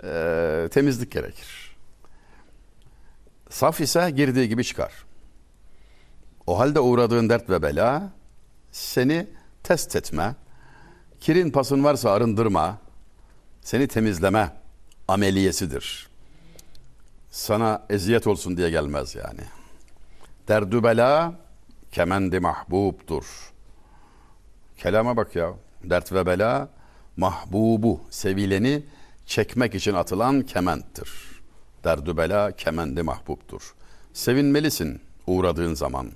Ee, 0.05 0.69
temizlik 0.71 1.13
gerekir. 1.13 1.77
Saf 3.51 3.81
ise 3.81 4.11
girdiği 4.11 4.49
gibi 4.49 4.65
çıkar. 4.65 4.93
O 6.47 6.59
halde 6.59 6.81
uğradığın 6.81 7.29
dert 7.29 7.51
ve 7.51 7.63
bela 7.63 8.11
seni 8.73 9.27
test 9.63 9.97
etme, 9.97 10.35
kirin 11.21 11.51
pasın 11.51 11.85
varsa 11.85 12.11
arındırma, 12.11 12.79
seni 13.61 13.89
temizleme 13.89 14.53
ameliyesidir. 15.09 16.09
Sana 17.31 17.87
eziyet 17.91 18.27
olsun 18.27 18.57
diye 18.57 18.71
gelmez 18.71 19.15
yani. 19.15 19.41
Derdü 20.49 20.83
bela 20.83 21.35
kemendi 21.93 22.41
mahbubdur. 22.41 23.53
Kelama 24.79 25.17
bak 25.17 25.37
ya. 25.37 25.55
Dert 25.85 26.13
ve 26.13 26.27
bela 26.27 26.69
mahbubu, 27.17 28.01
sevileni 28.11 28.83
çekmek 29.27 29.75
için 29.75 29.95
atılan 29.95 30.43
kementtir. 30.43 31.11
Derdü 31.85 32.17
bela 32.17 32.53
kemendi 32.57 33.03
mahbubtur. 33.03 33.75
Sevinmelisin 34.13 35.01
uğradığın 35.27 35.75
zaman. 35.75 36.13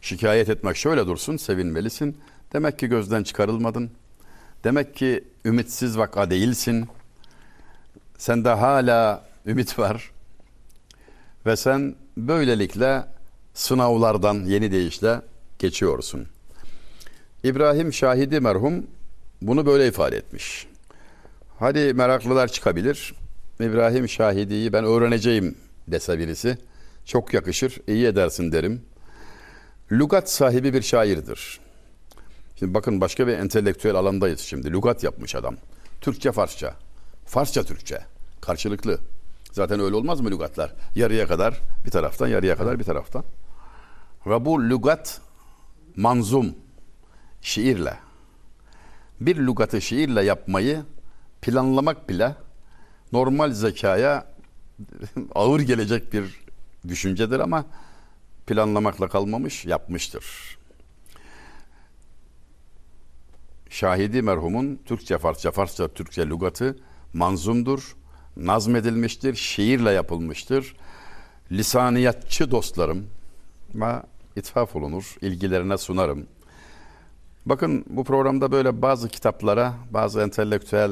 Şikayet 0.00 0.48
etmek 0.48 0.76
şöyle 0.76 1.06
dursun, 1.06 1.36
sevinmelisin. 1.36 2.16
Demek 2.52 2.78
ki 2.78 2.86
gözden 2.86 3.22
çıkarılmadın. 3.22 3.90
Demek 4.64 4.96
ki 4.96 5.24
ümitsiz 5.44 5.98
vaka 5.98 6.30
değilsin. 6.30 6.88
Sende 8.18 8.48
hala 8.48 9.28
ümit 9.46 9.78
var. 9.78 10.10
Ve 11.46 11.56
sen 11.56 11.94
böylelikle 12.16 13.04
sınavlardan 13.54 14.44
yeni 14.44 14.72
deyişle 14.72 15.20
geçiyorsun. 15.58 16.26
İbrahim 17.44 17.92
Şahidi 17.92 18.40
merhum 18.40 18.86
bunu 19.42 19.66
böyle 19.66 19.88
ifade 19.88 20.16
etmiş. 20.16 20.66
Hadi 21.58 21.94
meraklılar 21.94 22.48
çıkabilir. 22.48 23.14
İbrahim 23.60 24.08
Şahidi'yi 24.08 24.72
ben 24.72 24.84
öğreneceğim 24.84 25.54
dese 25.88 26.18
birisi. 26.18 26.58
Çok 27.04 27.34
yakışır, 27.34 27.80
iyi 27.86 28.06
edersin 28.06 28.52
derim. 28.52 28.82
Lugat 29.92 30.30
sahibi 30.30 30.72
bir 30.74 30.82
şairdir. 30.82 31.60
Şimdi 32.56 32.74
bakın 32.74 33.00
başka 33.00 33.26
bir 33.26 33.32
entelektüel 33.32 33.94
alandayız 33.94 34.40
şimdi. 34.40 34.72
Lugat 34.72 35.04
yapmış 35.04 35.34
adam. 35.34 35.56
Türkçe 36.00 36.32
Farsça. 36.32 36.74
Farsça 37.26 37.62
Türkçe. 37.62 38.00
Karşılıklı. 38.40 38.98
Zaten 39.52 39.80
öyle 39.80 39.96
olmaz 39.96 40.20
mı 40.20 40.30
lügatlar? 40.30 40.72
Yarıya 40.94 41.26
kadar 41.26 41.60
bir 41.84 41.90
taraftan, 41.90 42.28
yarıya 42.28 42.56
kadar 42.56 42.78
bir 42.78 42.84
taraftan. 42.84 43.24
Ve 44.26 44.44
bu 44.44 44.70
lügat 44.70 45.20
manzum 45.96 46.54
şiirle. 47.42 47.94
Bir 49.20 49.36
lügatı 49.36 49.80
şiirle 49.80 50.24
yapmayı 50.24 50.82
planlamak 51.42 52.08
bile 52.08 52.34
normal 53.12 53.52
zekaya 53.52 54.26
ağır 55.34 55.60
gelecek 55.60 56.12
bir 56.12 56.40
düşüncedir 56.88 57.40
ama 57.40 57.64
planlamakla 58.48 59.08
kalmamış, 59.08 59.64
yapmıştır. 59.64 60.58
Şahidi 63.70 64.22
merhumun 64.22 64.80
Türkçe, 64.84 65.18
Farsça, 65.18 65.50
Farsça, 65.50 65.88
Türkçe 65.88 66.28
lügatı 66.28 66.78
manzumdur, 67.12 67.96
nazmedilmiştir, 68.36 69.34
şiirle 69.34 69.90
yapılmıştır. 69.90 70.76
Lisaniyatçı 71.52 72.50
dostlarım 72.50 73.06
ma 73.74 74.02
ithaf 74.36 74.76
olunur, 74.76 75.16
ilgilerine 75.22 75.78
sunarım. 75.78 76.26
Bakın 77.46 77.84
bu 77.88 78.04
programda 78.04 78.52
böyle 78.52 78.82
bazı 78.82 79.08
kitaplara, 79.08 79.74
bazı 79.90 80.20
entelektüel 80.20 80.90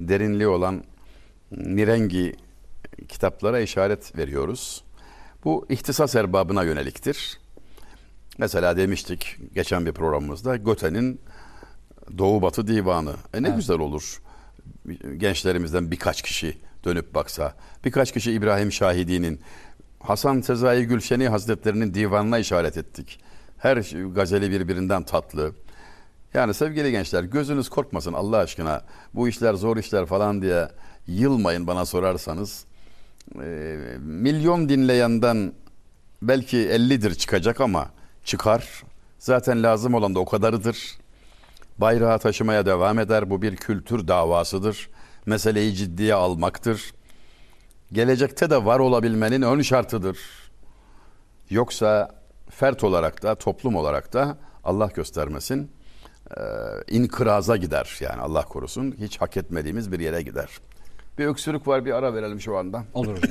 derinliği 0.00 0.48
olan 0.48 0.84
nirengi 1.50 2.36
kitaplara 3.08 3.60
işaret 3.60 4.18
veriyoruz. 4.18 4.84
Bu 5.44 5.66
ihtisas 5.68 6.16
erbabına 6.16 6.62
yöneliktir. 6.62 7.40
Mesela 8.38 8.76
demiştik 8.76 9.36
geçen 9.54 9.86
bir 9.86 9.92
programımızda 9.92 10.56
Göte'nin 10.56 11.20
Doğu 12.18 12.42
Batı 12.42 12.66
Divanı. 12.66 13.14
E 13.34 13.42
ne 13.42 13.48
Evet. 13.48 13.56
güzel 13.56 13.78
olur. 13.78 14.22
Gençlerimizden 15.16 15.90
birkaç 15.90 16.22
kişi 16.22 16.58
dönüp 16.84 17.14
baksa. 17.14 17.54
Birkaç 17.84 18.12
kişi 18.12 18.32
İbrahim 18.32 18.72
Şahidi'nin 18.72 19.40
Hasan 20.00 20.40
Sezai 20.40 20.84
Gülşeni 20.84 21.28
Hazretlerinin 21.28 21.94
divanına 21.94 22.38
işaret 22.38 22.76
ettik. 22.76 23.20
Her 23.58 23.76
gazeli 24.14 24.50
birbirinden 24.50 25.02
tatlı. 25.02 25.52
Yani 26.34 26.54
sevgili 26.54 26.90
gençler 26.90 27.22
gözünüz 27.24 27.68
korkmasın 27.68 28.12
Allah 28.12 28.36
aşkına. 28.36 28.84
Bu 29.14 29.28
işler 29.28 29.54
zor 29.54 29.76
işler 29.76 30.06
falan 30.06 30.42
diye 30.42 30.68
yılmayın 31.06 31.66
bana 31.66 31.86
sorarsanız. 31.86 32.64
Ee, 33.42 33.76
milyon 34.00 34.68
dinleyenden 34.68 35.52
belki 36.22 36.56
50'dir 36.56 37.14
çıkacak 37.14 37.60
ama 37.60 37.90
çıkar. 38.24 38.82
Zaten 39.18 39.62
lazım 39.62 39.94
olan 39.94 40.14
da 40.14 40.20
o 40.20 40.24
kadarıdır. 40.24 40.98
Bayrağı 41.78 42.18
taşımaya 42.18 42.66
devam 42.66 42.98
eder. 42.98 43.30
Bu 43.30 43.42
bir 43.42 43.56
kültür 43.56 44.08
davasıdır. 44.08 44.90
Meseleyi 45.26 45.74
ciddiye 45.74 46.14
almaktır. 46.14 46.92
Gelecekte 47.92 48.50
de 48.50 48.64
var 48.64 48.78
olabilmenin 48.78 49.42
ön 49.42 49.62
şartıdır. 49.62 50.18
Yoksa 51.50 52.10
fert 52.50 52.84
olarak 52.84 53.22
da 53.22 53.34
toplum 53.34 53.76
olarak 53.76 54.12
da 54.12 54.38
Allah 54.64 54.86
göstermesin 54.94 55.70
e, 56.36 56.40
inkıraza 56.88 57.56
gider. 57.56 57.96
Yani 58.00 58.20
Allah 58.20 58.44
korusun 58.44 58.94
hiç 58.98 59.20
hak 59.20 59.36
etmediğimiz 59.36 59.92
bir 59.92 60.00
yere 60.00 60.22
gider. 60.22 60.48
Bir 61.18 61.26
öksürük 61.26 61.66
var 61.66 61.84
bir 61.84 61.92
ara 61.92 62.14
verelim 62.14 62.40
şu 62.40 62.56
anda. 62.56 62.84
Olur 62.94 63.16
hocam. 63.16 63.30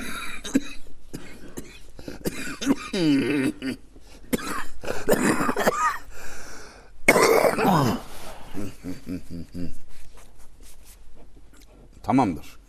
Tamamdır. 12.04 12.60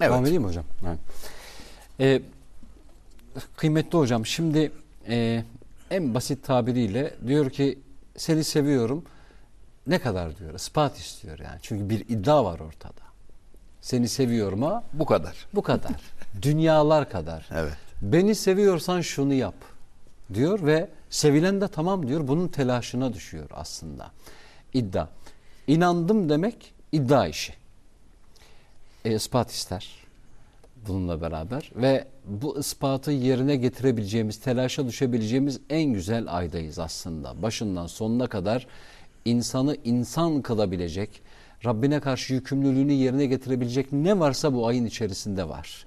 Evet. 0.00 0.10
Devam 0.10 0.26
edeyim 0.26 0.42
mi 0.42 0.48
hocam? 0.48 0.64
Evet. 0.86 0.98
Ee, 2.00 2.22
kıymetli 3.56 3.98
hocam 3.98 4.26
şimdi 4.26 4.72
e, 5.08 5.44
en 5.90 6.14
basit 6.14 6.44
tabiriyle 6.44 7.14
diyor 7.26 7.50
ki 7.50 7.78
seni 8.16 8.44
seviyorum. 8.44 9.04
Ne 9.86 9.98
kadar 9.98 10.38
diyor? 10.38 10.54
Ispat 10.54 10.98
istiyor 10.98 11.38
yani. 11.38 11.58
Çünkü 11.62 11.90
bir 11.90 12.00
iddia 12.00 12.44
var 12.44 12.60
ortada. 12.60 13.02
Seni 13.82 14.08
seviyorum 14.08 14.62
ha 14.62 14.84
Bu 14.92 15.06
kadar. 15.06 15.36
bu 15.54 15.62
kadar. 15.62 15.92
Dünyalar 16.42 17.10
kadar. 17.10 17.48
Evet. 17.54 17.76
Beni 18.02 18.34
seviyorsan 18.34 19.00
şunu 19.00 19.34
yap 19.34 19.54
diyor 20.34 20.66
ve 20.66 20.88
sevilen 21.10 21.60
de 21.60 21.68
tamam 21.68 22.08
diyor. 22.08 22.28
Bunun 22.28 22.48
telaşına 22.48 23.12
düşüyor 23.12 23.50
aslında. 23.52 24.10
İddia. 24.74 25.08
İnandım 25.66 26.28
demek 26.28 26.74
iddia 26.92 27.26
işi. 27.26 27.54
E, 29.04 29.14
ispat 29.14 29.50
ister 29.50 29.88
bununla 30.88 31.20
beraber 31.20 31.70
ve 31.76 32.04
bu 32.24 32.58
ispatı 32.58 33.10
yerine 33.10 33.56
getirebileceğimiz, 33.56 34.40
telaşa 34.40 34.86
düşebileceğimiz 34.86 35.60
en 35.70 35.84
güzel 35.92 36.24
aydayız 36.36 36.78
aslında. 36.78 37.42
Başından 37.42 37.86
sonuna 37.86 38.26
kadar 38.26 38.66
insanı 39.24 39.76
insan 39.84 40.42
kılabilecek, 40.42 41.22
Rabbine 41.64 42.00
karşı 42.00 42.34
yükümlülüğünü 42.34 42.92
yerine 42.92 43.26
getirebilecek 43.26 43.92
ne 43.92 44.18
varsa 44.18 44.54
bu 44.54 44.66
ayın 44.66 44.84
içerisinde 44.84 45.48
var. 45.48 45.86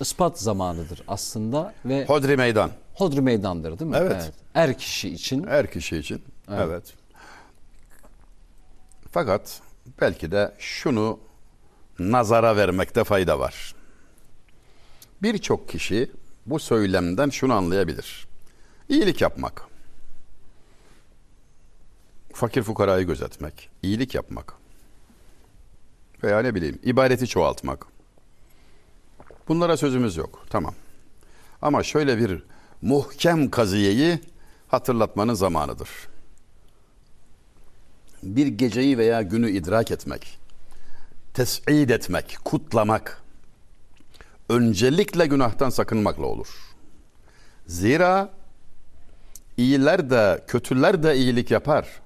Ispat 0.00 0.40
zamanıdır 0.40 1.02
aslında 1.08 1.74
ve 1.84 2.04
Hodri 2.06 2.36
meydan. 2.36 2.70
hodri 2.94 3.20
meydandır 3.20 3.78
değil 3.78 3.90
mi? 3.90 3.96
Evet. 4.00 4.32
Er 4.54 4.78
kişi 4.78 5.08
için 5.08 5.46
Her 5.46 5.70
kişi 5.70 5.96
için. 5.96 6.22
Evet. 6.48 6.60
Evet. 6.66 6.94
Fakat 9.10 9.60
belki 10.00 10.30
de 10.30 10.54
şunu 10.58 11.18
nazara 11.98 12.56
vermekte 12.56 13.04
fayda 13.04 13.38
var. 13.38 13.74
Birçok 15.22 15.68
kişi 15.68 16.10
bu 16.46 16.58
söylemden 16.58 17.30
şunu 17.30 17.54
anlayabilir. 17.54 18.28
İyilik 18.88 19.20
yapmak. 19.20 19.62
Fakir 22.32 22.62
fukarayı 22.62 23.06
gözetmek, 23.06 23.70
iyilik 23.82 24.14
yapmak. 24.14 24.54
Veya 26.24 26.40
ne 26.40 26.54
bileyim 26.54 26.78
ibadeti 26.82 27.26
çoğaltmak. 27.26 27.86
Bunlara 29.48 29.76
sözümüz 29.76 30.16
yok. 30.16 30.44
Tamam. 30.50 30.74
Ama 31.62 31.82
şöyle 31.82 32.18
bir 32.18 32.42
muhkem 32.82 33.50
kaziyeyi 33.50 34.20
hatırlatmanın 34.68 35.34
zamanıdır. 35.34 35.88
Bir 38.22 38.46
geceyi 38.46 38.98
veya 38.98 39.22
günü 39.22 39.50
idrak 39.50 39.90
etmek, 39.90 40.38
tes'id 41.34 41.90
etmek, 41.90 42.38
kutlamak, 42.44 43.22
öncelikle 44.48 45.26
günahtan 45.26 45.70
sakınmakla 45.70 46.26
olur. 46.26 46.48
Zira 47.66 48.30
iyiler 49.56 50.10
de 50.10 50.44
kötüler 50.46 51.02
de 51.02 51.16
iyilik 51.16 51.50
yapar. 51.50 52.00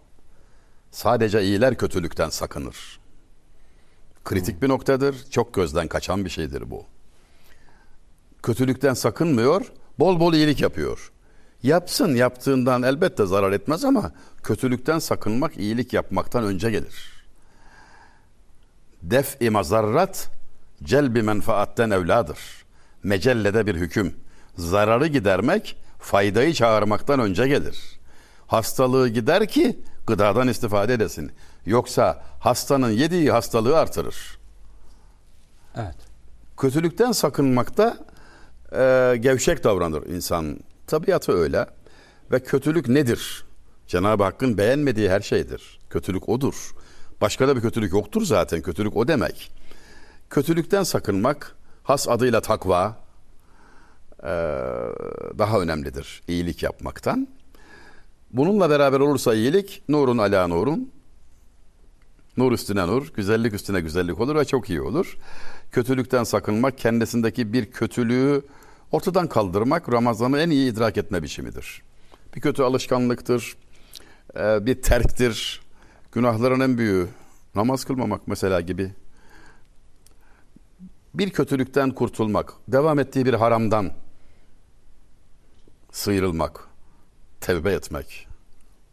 Sadece 0.91 1.43
iyiler 1.43 1.77
kötülükten 1.77 2.29
sakınır. 2.29 2.99
Kritik 4.25 4.62
bir 4.62 4.68
noktadır. 4.68 5.16
Çok 5.31 5.55
gözden 5.55 5.89
kaçan 5.89 6.25
bir 6.25 6.31
şeydir 6.31 6.71
bu. 6.71 6.85
Kötülükten 8.43 8.95
sakınmıyor, 8.95 9.73
bol 9.99 10.21
bol 10.21 10.35
iyilik 10.35 10.61
yapıyor. 10.61 11.12
Yapsın 11.62 12.14
yaptığından 12.14 12.83
elbette 12.83 13.27
zarar 13.27 13.53
etmez 13.53 13.85
ama 13.85 14.12
kötülükten 14.43 14.99
sakınmak 14.99 15.57
iyilik 15.57 15.93
yapmaktan 15.93 16.45
önce 16.45 16.71
gelir. 16.71 17.25
Def-i 19.03 19.51
mazarrat 19.51 20.31
celbi 20.83 21.23
menfaatten 21.23 21.91
evladır. 21.91 22.39
Mecellede 23.03 23.66
bir 23.66 23.75
hüküm. 23.75 24.14
Zararı 24.57 25.07
gidermek 25.07 25.77
faydayı 25.99 26.55
çağırmaktan 26.55 27.21
önce 27.21 27.49
gelir. 27.49 28.01
Hastalığı 28.47 29.09
gider 29.09 29.49
ki 29.49 29.79
gıdadan 30.11 30.49
istifade 30.49 30.95
edesin. 30.95 31.33
Yoksa 31.67 32.23
hastanın 32.41 32.91
yediği 32.91 33.31
hastalığı 33.31 33.79
artırır. 33.79 34.39
evet. 35.77 35.97
Kötülükten 36.57 37.13
sakınmakta 37.13 37.99
e, 38.73 39.17
gevşek 39.21 39.65
davranır 39.65 40.07
insan. 40.07 40.61
Tabiatı 40.87 41.33
öyle. 41.33 41.67
Ve 42.33 42.43
kötülük 42.43 42.89
nedir? 42.89 43.45
Cenab-ı 43.87 44.23
Hakk'ın 44.25 44.59
beğenmediği 44.59 45.11
her 45.11 45.21
şeydir. 45.21 45.81
Kötülük 45.91 46.29
odur. 46.29 46.75
Başka 47.21 47.49
da 47.49 47.57
bir 47.57 47.61
kötülük 47.61 47.93
yoktur 47.93 48.23
zaten. 48.25 48.63
Kötülük 48.63 48.97
o 48.97 49.09
demek. 49.09 49.53
Kötülükten 50.31 50.83
sakınmak 50.83 51.57
has 51.83 52.09
adıyla 52.09 52.41
takva 52.41 52.97
e, 54.23 54.33
daha 55.39 55.61
önemlidir 55.61 56.23
iyilik 56.29 56.63
yapmaktan. 56.63 57.29
Bununla 58.33 58.70
beraber 58.70 59.01
olursa 59.01 59.35
iyilik 59.35 59.83
nurun 59.89 60.18
ala 60.18 60.47
nurun 60.49 60.91
Nur 62.37 62.53
üstüne 62.53 62.87
nur, 62.87 63.12
güzellik 63.14 63.55
üstüne 63.55 63.81
güzellik 63.81 64.20
olur 64.20 64.37
ve 64.37 64.45
çok 64.45 64.70
iyi 64.70 64.81
olur. 64.81 65.16
Kötülükten 65.72 66.24
sakınmak, 66.24 66.78
kendisindeki 66.78 67.53
bir 67.53 67.70
kötülüğü 67.70 68.43
ortadan 68.93 69.28
kaldırmak 69.28 69.93
Ramazan'ı 69.93 70.39
en 70.39 70.51
iyi 70.51 70.72
idrak 70.72 70.97
etme 70.97 71.22
biçimidir. 71.22 71.83
Bir 72.37 72.41
kötü 72.41 72.62
alışkanlıktır, 72.62 73.57
e, 74.37 74.66
bir 74.66 74.83
terktir. 74.83 75.61
Günahların 76.12 76.61
en 76.61 76.78
büyüğü 76.78 77.09
namaz 77.55 77.85
kılmamak 77.85 78.28
mesela 78.28 78.61
gibi. 78.61 78.93
Bir 81.14 81.31
kötülükten 81.31 81.91
kurtulmak, 81.91 82.53
devam 82.68 82.99
ettiği 82.99 83.26
bir 83.26 83.35
haramdan 83.35 83.93
sıyrılmak, 85.93 86.68
tevbe 87.41 87.72
etmek 87.72 88.28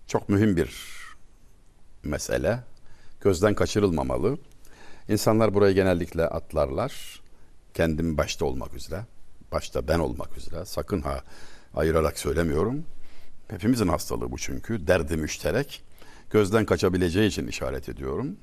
çok 0.08 0.30
mühim 0.30 0.58
bir 0.58 0.98
mesele 2.04 2.60
gözden 3.22 3.54
kaçırılmamalı. 3.54 4.38
İnsanlar 5.10 5.54
burayı 5.54 5.76
genellikle 5.76 6.28
atlarlar. 6.28 7.22
Kendim 7.74 8.18
başta 8.18 8.46
olmak 8.46 8.74
üzere. 8.74 9.06
Başta 9.52 9.88
ben 9.88 10.00
olmak 10.00 10.38
üzere. 10.38 10.66
Sakın 10.66 11.02
ha 11.02 11.22
ayırarak 11.76 12.20
söylemiyorum. 12.20 12.86
Hepimizin 13.48 13.88
hastalığı 13.88 14.32
bu 14.32 14.38
çünkü. 14.38 14.88
Derdi 14.88 15.18
müşterek. 15.18 15.84
gözden 16.30 16.66
kaçabileceği 16.66 17.30
için 17.30 17.48
işaret 17.48 17.90
ediyorum. 17.90 18.38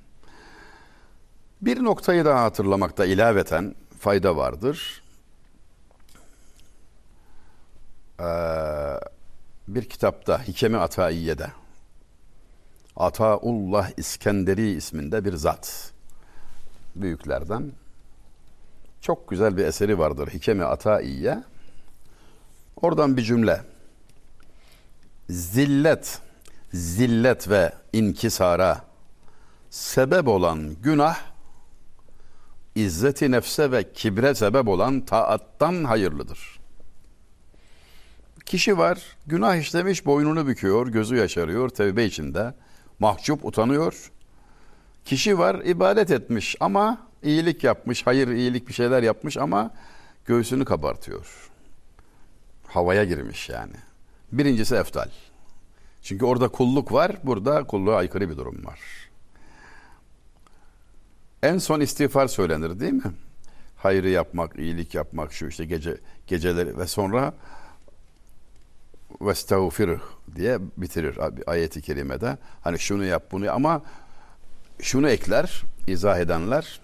Bir 1.60 1.84
noktayı 1.84 2.24
daha 2.24 2.42
hatırlamakta 2.42 3.04
ilaveten 3.06 3.74
fayda 3.98 4.36
vardır. 4.36 5.02
Ee, 8.20 8.24
bir 9.68 9.88
kitapta 9.88 10.42
Hikemi 10.42 10.76
Ataiye'de 10.76 11.50
Ataullah 12.96 13.90
İskenderi 13.96 14.70
isminde 14.70 15.24
bir 15.24 15.32
zat 15.32 15.92
büyüklerden 16.96 17.72
çok 19.04 19.28
güzel 19.28 19.56
bir 19.56 19.64
eseri 19.64 19.98
vardır 19.98 20.28
Hikemi 20.28 20.64
Ataiye. 20.64 21.42
Oradan 22.76 23.16
bir 23.16 23.22
cümle. 23.22 23.60
Zillet, 25.30 26.18
zillet 26.72 27.50
ve 27.50 27.72
inkisara 27.92 28.80
sebep 29.70 30.28
olan 30.28 30.74
günah, 30.82 31.18
izzeti 32.74 33.30
nefse 33.30 33.70
ve 33.70 33.92
kibre 33.92 34.34
sebep 34.34 34.68
olan 34.68 35.00
taattan 35.00 35.84
hayırlıdır. 35.84 36.53
Kişi 38.46 38.78
var, 38.78 39.16
günah 39.26 39.56
işlemiş, 39.56 40.06
boynunu 40.06 40.46
büküyor, 40.46 40.88
gözü 40.88 41.16
yaşarıyor, 41.16 41.68
tevbe 41.68 42.04
içinde, 42.04 42.54
mahcup 42.98 43.44
utanıyor. 43.44 44.10
Kişi 45.04 45.38
var, 45.38 45.54
ibadet 45.64 46.10
etmiş 46.10 46.56
ama 46.60 46.98
iyilik 47.22 47.64
yapmış, 47.64 48.06
hayır 48.06 48.28
iyilik 48.28 48.68
bir 48.68 48.72
şeyler 48.72 49.02
yapmış 49.02 49.36
ama 49.36 49.70
göğsünü 50.26 50.64
kabartıyor. 50.64 51.50
Havaya 52.66 53.04
girmiş 53.04 53.48
yani. 53.48 53.76
Birincisi 54.32 54.74
eftal. 54.74 55.08
Çünkü 56.02 56.24
orada 56.24 56.48
kulluk 56.48 56.92
var, 56.92 57.16
burada 57.24 57.64
kulluğa 57.64 57.96
aykırı 57.96 58.30
bir 58.30 58.36
durum 58.36 58.66
var. 58.66 58.80
En 61.42 61.58
son 61.58 61.80
istiğfar 61.80 62.26
söylenir 62.26 62.80
değil 62.80 62.92
mi? 62.92 63.12
Hayrı 63.76 64.08
yapmak, 64.08 64.58
iyilik 64.58 64.94
yapmak, 64.94 65.32
şu 65.32 65.46
işte 65.46 65.64
gece 65.64 65.96
geceleri 66.26 66.78
ve 66.78 66.86
sonra 66.86 67.34
vestağfirh 69.20 70.00
diye 70.36 70.58
bitirir 70.76 71.18
ayeti 71.46 71.82
kerimede. 71.82 72.38
Hani 72.62 72.78
şunu 72.78 73.04
yap 73.04 73.22
bunu 73.32 73.44
yap. 73.44 73.56
ama 73.56 73.82
şunu 74.80 75.08
ekler 75.08 75.62
izah 75.86 76.18
edenler 76.18 76.80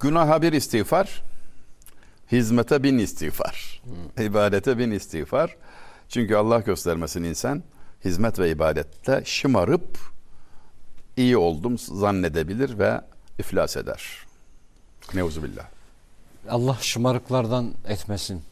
günaha 0.00 0.42
bir 0.42 0.52
istiğfar 0.52 1.22
hizmete 2.32 2.82
bin 2.82 2.98
istiğfar 2.98 3.82
ibadete 4.20 4.78
bin 4.78 4.90
istiğfar 4.90 5.56
çünkü 6.08 6.34
Allah 6.34 6.60
göstermesin 6.60 7.22
insan 7.22 7.62
hizmet 8.04 8.38
ve 8.38 8.50
ibadette 8.50 9.22
şımarıp 9.24 9.98
iyi 11.16 11.36
oldum 11.36 11.78
zannedebilir 11.78 12.78
ve 12.78 13.00
iflas 13.38 13.76
eder. 13.76 14.18
Neuzubillah. 15.14 15.66
Allah 16.48 16.78
şımarıklardan 16.80 17.74
etmesin. 17.88 18.42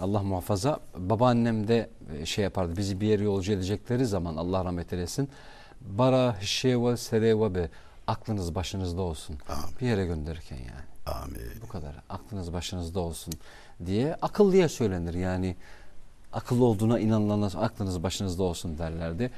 Allah 0.00 0.22
muhafaza. 0.22 0.80
Babaannem 0.96 1.68
de 1.68 1.90
şey 2.24 2.44
yapardı. 2.44 2.76
Bizi 2.76 3.00
bir 3.00 3.06
yere 3.06 3.24
yolcu 3.24 3.52
edecekleri 3.52 4.06
zaman 4.06 4.36
Allah 4.36 4.64
rahmet 4.64 4.92
eylesin. 4.92 5.28
Bara 5.80 6.36
şeva 6.40 6.96
sereva 6.96 7.54
be. 7.54 7.70
Aklınız 8.06 8.54
başınızda 8.54 9.02
olsun. 9.02 9.36
Amin. 9.48 9.76
Bir 9.80 9.86
yere 9.86 10.06
gönderirken 10.06 10.56
yani. 10.56 11.16
Amin. 11.18 11.40
Bu 11.62 11.68
kadar. 11.68 11.94
Aklınız 12.08 12.52
başınızda 12.52 13.00
olsun 13.00 13.34
diye 13.86 14.14
akıllıya 14.22 14.68
söylenir. 14.68 15.14
Yani 15.14 15.56
akıllı 16.32 16.64
olduğuna 16.64 16.98
inanılanlar 16.98 17.52
aklınız 17.56 18.02
başınızda 18.02 18.42
olsun 18.42 18.78
derlerdi. 18.78 19.30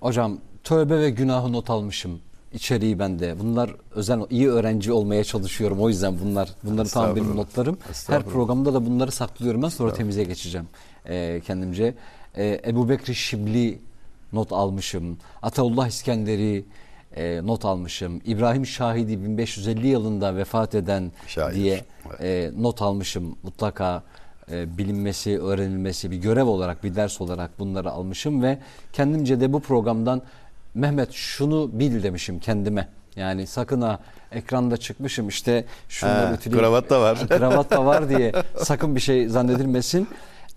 Hocam 0.00 0.38
tövbe 0.64 0.98
ve 0.98 1.10
günahı 1.10 1.52
not 1.52 1.70
almışım. 1.70 2.20
İçeriği 2.54 2.98
bende. 2.98 3.38
Bunlar 3.40 3.70
özel 3.94 4.20
iyi 4.30 4.48
öğrenci 4.50 4.92
olmaya 4.92 5.24
çalışıyorum. 5.24 5.80
O 5.80 5.88
yüzden 5.88 6.14
bunlar 6.24 6.48
bunları 6.64 6.88
tam 6.88 7.16
benim 7.16 7.36
notlarım. 7.36 7.78
Her 8.06 8.22
programda 8.22 8.74
da 8.74 8.86
bunları 8.86 9.10
saklıyorum 9.10 9.62
ben 9.62 9.68
sonra 9.68 9.92
temize 9.92 10.24
geçeceğim 10.24 10.66
e, 11.08 11.40
kendimce. 11.46 11.94
E, 12.36 12.60
Ebu 12.66 12.88
Bekri 12.88 13.14
Şibli 13.14 13.78
not 14.32 14.52
almışım. 14.52 15.18
Ataullah 15.42 15.88
İskender'i 15.88 16.64
e, 17.16 17.46
not 17.46 17.64
almışım. 17.64 18.20
İbrahim 18.24 18.66
Şahidi 18.66 19.24
1550 19.24 19.86
yılında 19.86 20.36
vefat 20.36 20.74
eden 20.74 21.12
Şair. 21.26 21.54
diye 21.54 21.84
e, 22.20 22.50
not 22.56 22.82
almışım. 22.82 23.36
Mutlaka 23.42 24.02
e, 24.50 24.78
bilinmesi, 24.78 25.40
öğrenilmesi 25.40 26.10
bir 26.10 26.16
görev 26.16 26.46
olarak, 26.46 26.84
bir 26.84 26.94
ders 26.94 27.20
olarak 27.20 27.58
bunları 27.58 27.90
almışım 27.90 28.42
ve 28.42 28.58
kendimce 28.92 29.40
de 29.40 29.52
bu 29.52 29.60
programdan 29.60 30.22
Mehmet 30.74 31.12
şunu 31.12 31.70
bil 31.72 32.02
demişim 32.02 32.38
kendime. 32.38 32.88
Yani 33.16 33.46
sakın 33.46 33.80
ha 33.80 33.98
ekranda 34.32 34.76
çıkmışım 34.76 35.28
işte 35.28 35.64
şunları 35.88 36.28
He, 36.28 36.32
ötüleyim. 36.32 36.58
kravat 36.64 36.90
da 36.90 37.00
var. 37.00 37.28
kravat 37.28 37.70
da 37.70 37.86
var 37.86 38.08
diye 38.08 38.32
sakın 38.58 38.94
bir 38.96 39.00
şey 39.00 39.28
zannedilmesin. 39.28 40.08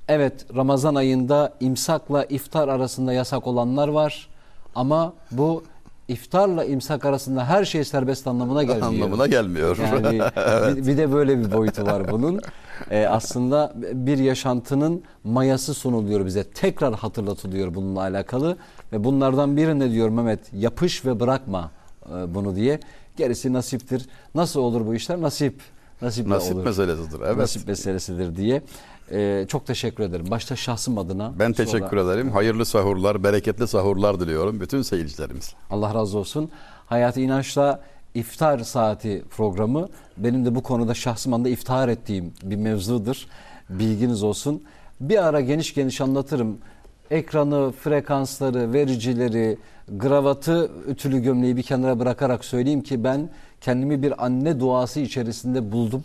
Evet 0.08 0.46
Ramazan 0.56 0.96
ayında 0.96 1.54
imsakla 1.60 2.26
iftar 2.26 2.68
arasında 2.68 3.14
yasak 3.14 3.48
olanlar 3.48 3.88
var. 3.88 4.28
Ama 4.76 5.14
bu 5.32 5.64
iftarla 6.08 6.66
imsak 6.66 7.06
arasında 7.06 7.46
her 7.46 7.66
şey 7.66 7.84
serbest 7.84 8.28
anlamına 8.28 8.64
gelmiyor. 8.64 8.88
Anlamına 8.88 9.28
gelmiyor. 9.28 9.78
Yani 9.78 10.20
bir, 10.78 10.88
bir 10.88 10.98
de 10.98 11.12
böyle 11.14 11.40
bir 11.40 11.54
boyutu 11.54 11.86
var 11.86 12.12
bunun. 12.12 12.42
Ee, 12.92 13.06
aslında 13.06 13.74
bir 13.94 14.18
yaşantının 14.18 15.04
mayası 15.24 15.74
sunuluyor 15.74 16.26
bize. 16.26 16.44
Tekrar 16.44 16.94
hatırlatılıyor 16.94 17.76
bununla 17.76 18.00
alakalı. 18.02 18.58
Ve 18.94 19.04
bunlardan 19.04 19.58
biri 19.58 19.80
ne 19.80 19.92
diyor 19.92 20.10
Mehmet? 20.10 20.40
Yapış 20.54 21.06
ve 21.06 21.20
bırakma 21.20 21.72
e, 22.10 22.36
bunu 22.36 22.56
diye. 22.56 22.80
Gerisi 23.18 23.54
nasiptir. 23.54 24.06
Nasıl 24.36 24.60
olur 24.60 24.86
bu 24.88 24.96
işler? 24.96 25.22
Nasip. 25.22 25.62
Nasiple 26.02 26.30
Nasip 26.30 26.56
olur. 26.56 26.66
meselesidir. 26.66 27.22
Evet. 27.26 27.38
Nasip 27.38 27.68
meselesidir 27.68 28.36
diye. 28.36 28.62
Ee, 29.12 29.46
çok 29.50 29.66
teşekkür 29.68 30.04
ederim. 30.04 30.26
Başta 30.32 30.56
şahsım 30.56 30.98
adına. 30.98 31.34
Ben 31.40 31.54
teşekkür 31.54 31.88
sonra- 31.98 32.02
ederim. 32.14 32.32
Hayırlı 32.32 32.66
sahurlar, 32.66 33.24
bereketli 33.24 33.68
sahurlar 33.68 34.20
diliyorum 34.20 34.60
bütün 34.60 34.82
seyircilerimize. 34.82 35.52
Allah 35.70 35.94
razı 35.94 36.18
olsun. 36.18 36.50
Hayatı 36.86 37.22
inançla 37.22 37.82
iftar 38.14 38.60
saati 38.60 39.24
programı 39.30 39.88
benim 40.18 40.46
de 40.46 40.56
bu 40.56 40.64
konuda 40.64 40.94
şahsım 40.94 41.34
anda 41.34 41.50
iftihar 41.50 41.90
ettiğim 41.90 42.34
bir 42.44 42.56
mevzudur. 42.56 43.26
Bilginiz 43.70 44.24
olsun. 44.24 44.64
Bir 45.02 45.26
ara 45.26 45.42
geniş 45.42 45.74
geniş 45.74 46.02
anlatırım. 46.02 46.58
Ekranı, 47.12 47.72
frekansları, 47.72 48.74
vericileri, 48.74 49.58
gravatı, 49.92 50.72
ütülü 50.88 51.20
gömleği 51.20 51.58
bir 51.58 51.64
kenara 51.64 52.00
bırakarak 52.00 52.46
söyleyeyim 52.46 52.82
ki 52.82 53.04
ben 53.04 53.30
kendimi 53.62 54.02
bir 54.02 54.26
anne 54.26 54.60
duası 54.60 55.00
içerisinde 55.00 55.72
buldum. 55.72 56.04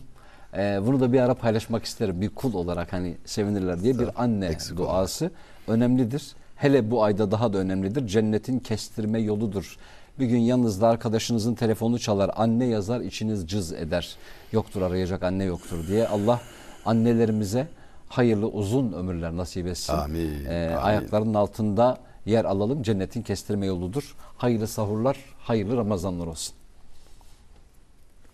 Ee, 0.56 0.80
bunu 0.86 1.00
da 1.00 1.12
bir 1.12 1.20
ara 1.20 1.34
paylaşmak 1.34 1.84
isterim. 1.84 2.20
Bir 2.20 2.28
kul 2.28 2.54
olarak 2.54 2.92
hani 2.92 3.16
sevinirler 3.24 3.82
diye 3.82 3.98
bir 3.98 4.22
anne 4.22 4.46
Eksik 4.46 4.76
duası 4.76 5.30
önemlidir. 5.68 6.32
Hele 6.56 6.90
bu 6.90 7.04
ayda 7.04 7.30
daha 7.30 7.52
da 7.52 7.58
önemlidir. 7.58 8.06
Cennetin 8.06 8.58
kestirme 8.58 9.20
yoludur. 9.20 9.76
Bir 10.18 10.26
gün 10.26 10.38
yanınızda 10.38 10.88
arkadaşınızın 10.88 11.54
telefonu 11.54 11.98
çalar, 11.98 12.30
anne 12.36 12.66
yazar, 12.66 13.00
içiniz 13.00 13.46
cız 13.48 13.72
eder. 13.72 14.16
Yoktur 14.52 14.82
arayacak 14.82 15.22
anne 15.22 15.44
yoktur 15.44 15.86
diye 15.86 16.08
Allah 16.08 16.40
annelerimize 16.84 17.68
hayırlı 18.08 18.46
uzun 18.48 18.92
ömürler 18.92 19.36
nasip 19.36 19.66
etsin. 19.66 19.92
Amin, 19.92 20.44
Ee, 20.44 20.66
amin. 20.68 20.82
Ayaklarının 20.82 21.34
altında 21.34 21.98
yer 22.26 22.44
alalım. 22.44 22.82
Cennetin 22.82 23.22
kestirme 23.22 23.66
yoludur. 23.66 24.14
Hayırlı 24.36 24.66
sahurlar, 24.66 25.16
hayırlı 25.38 25.76
Ramazanlar 25.76 26.26
olsun. 26.26 26.54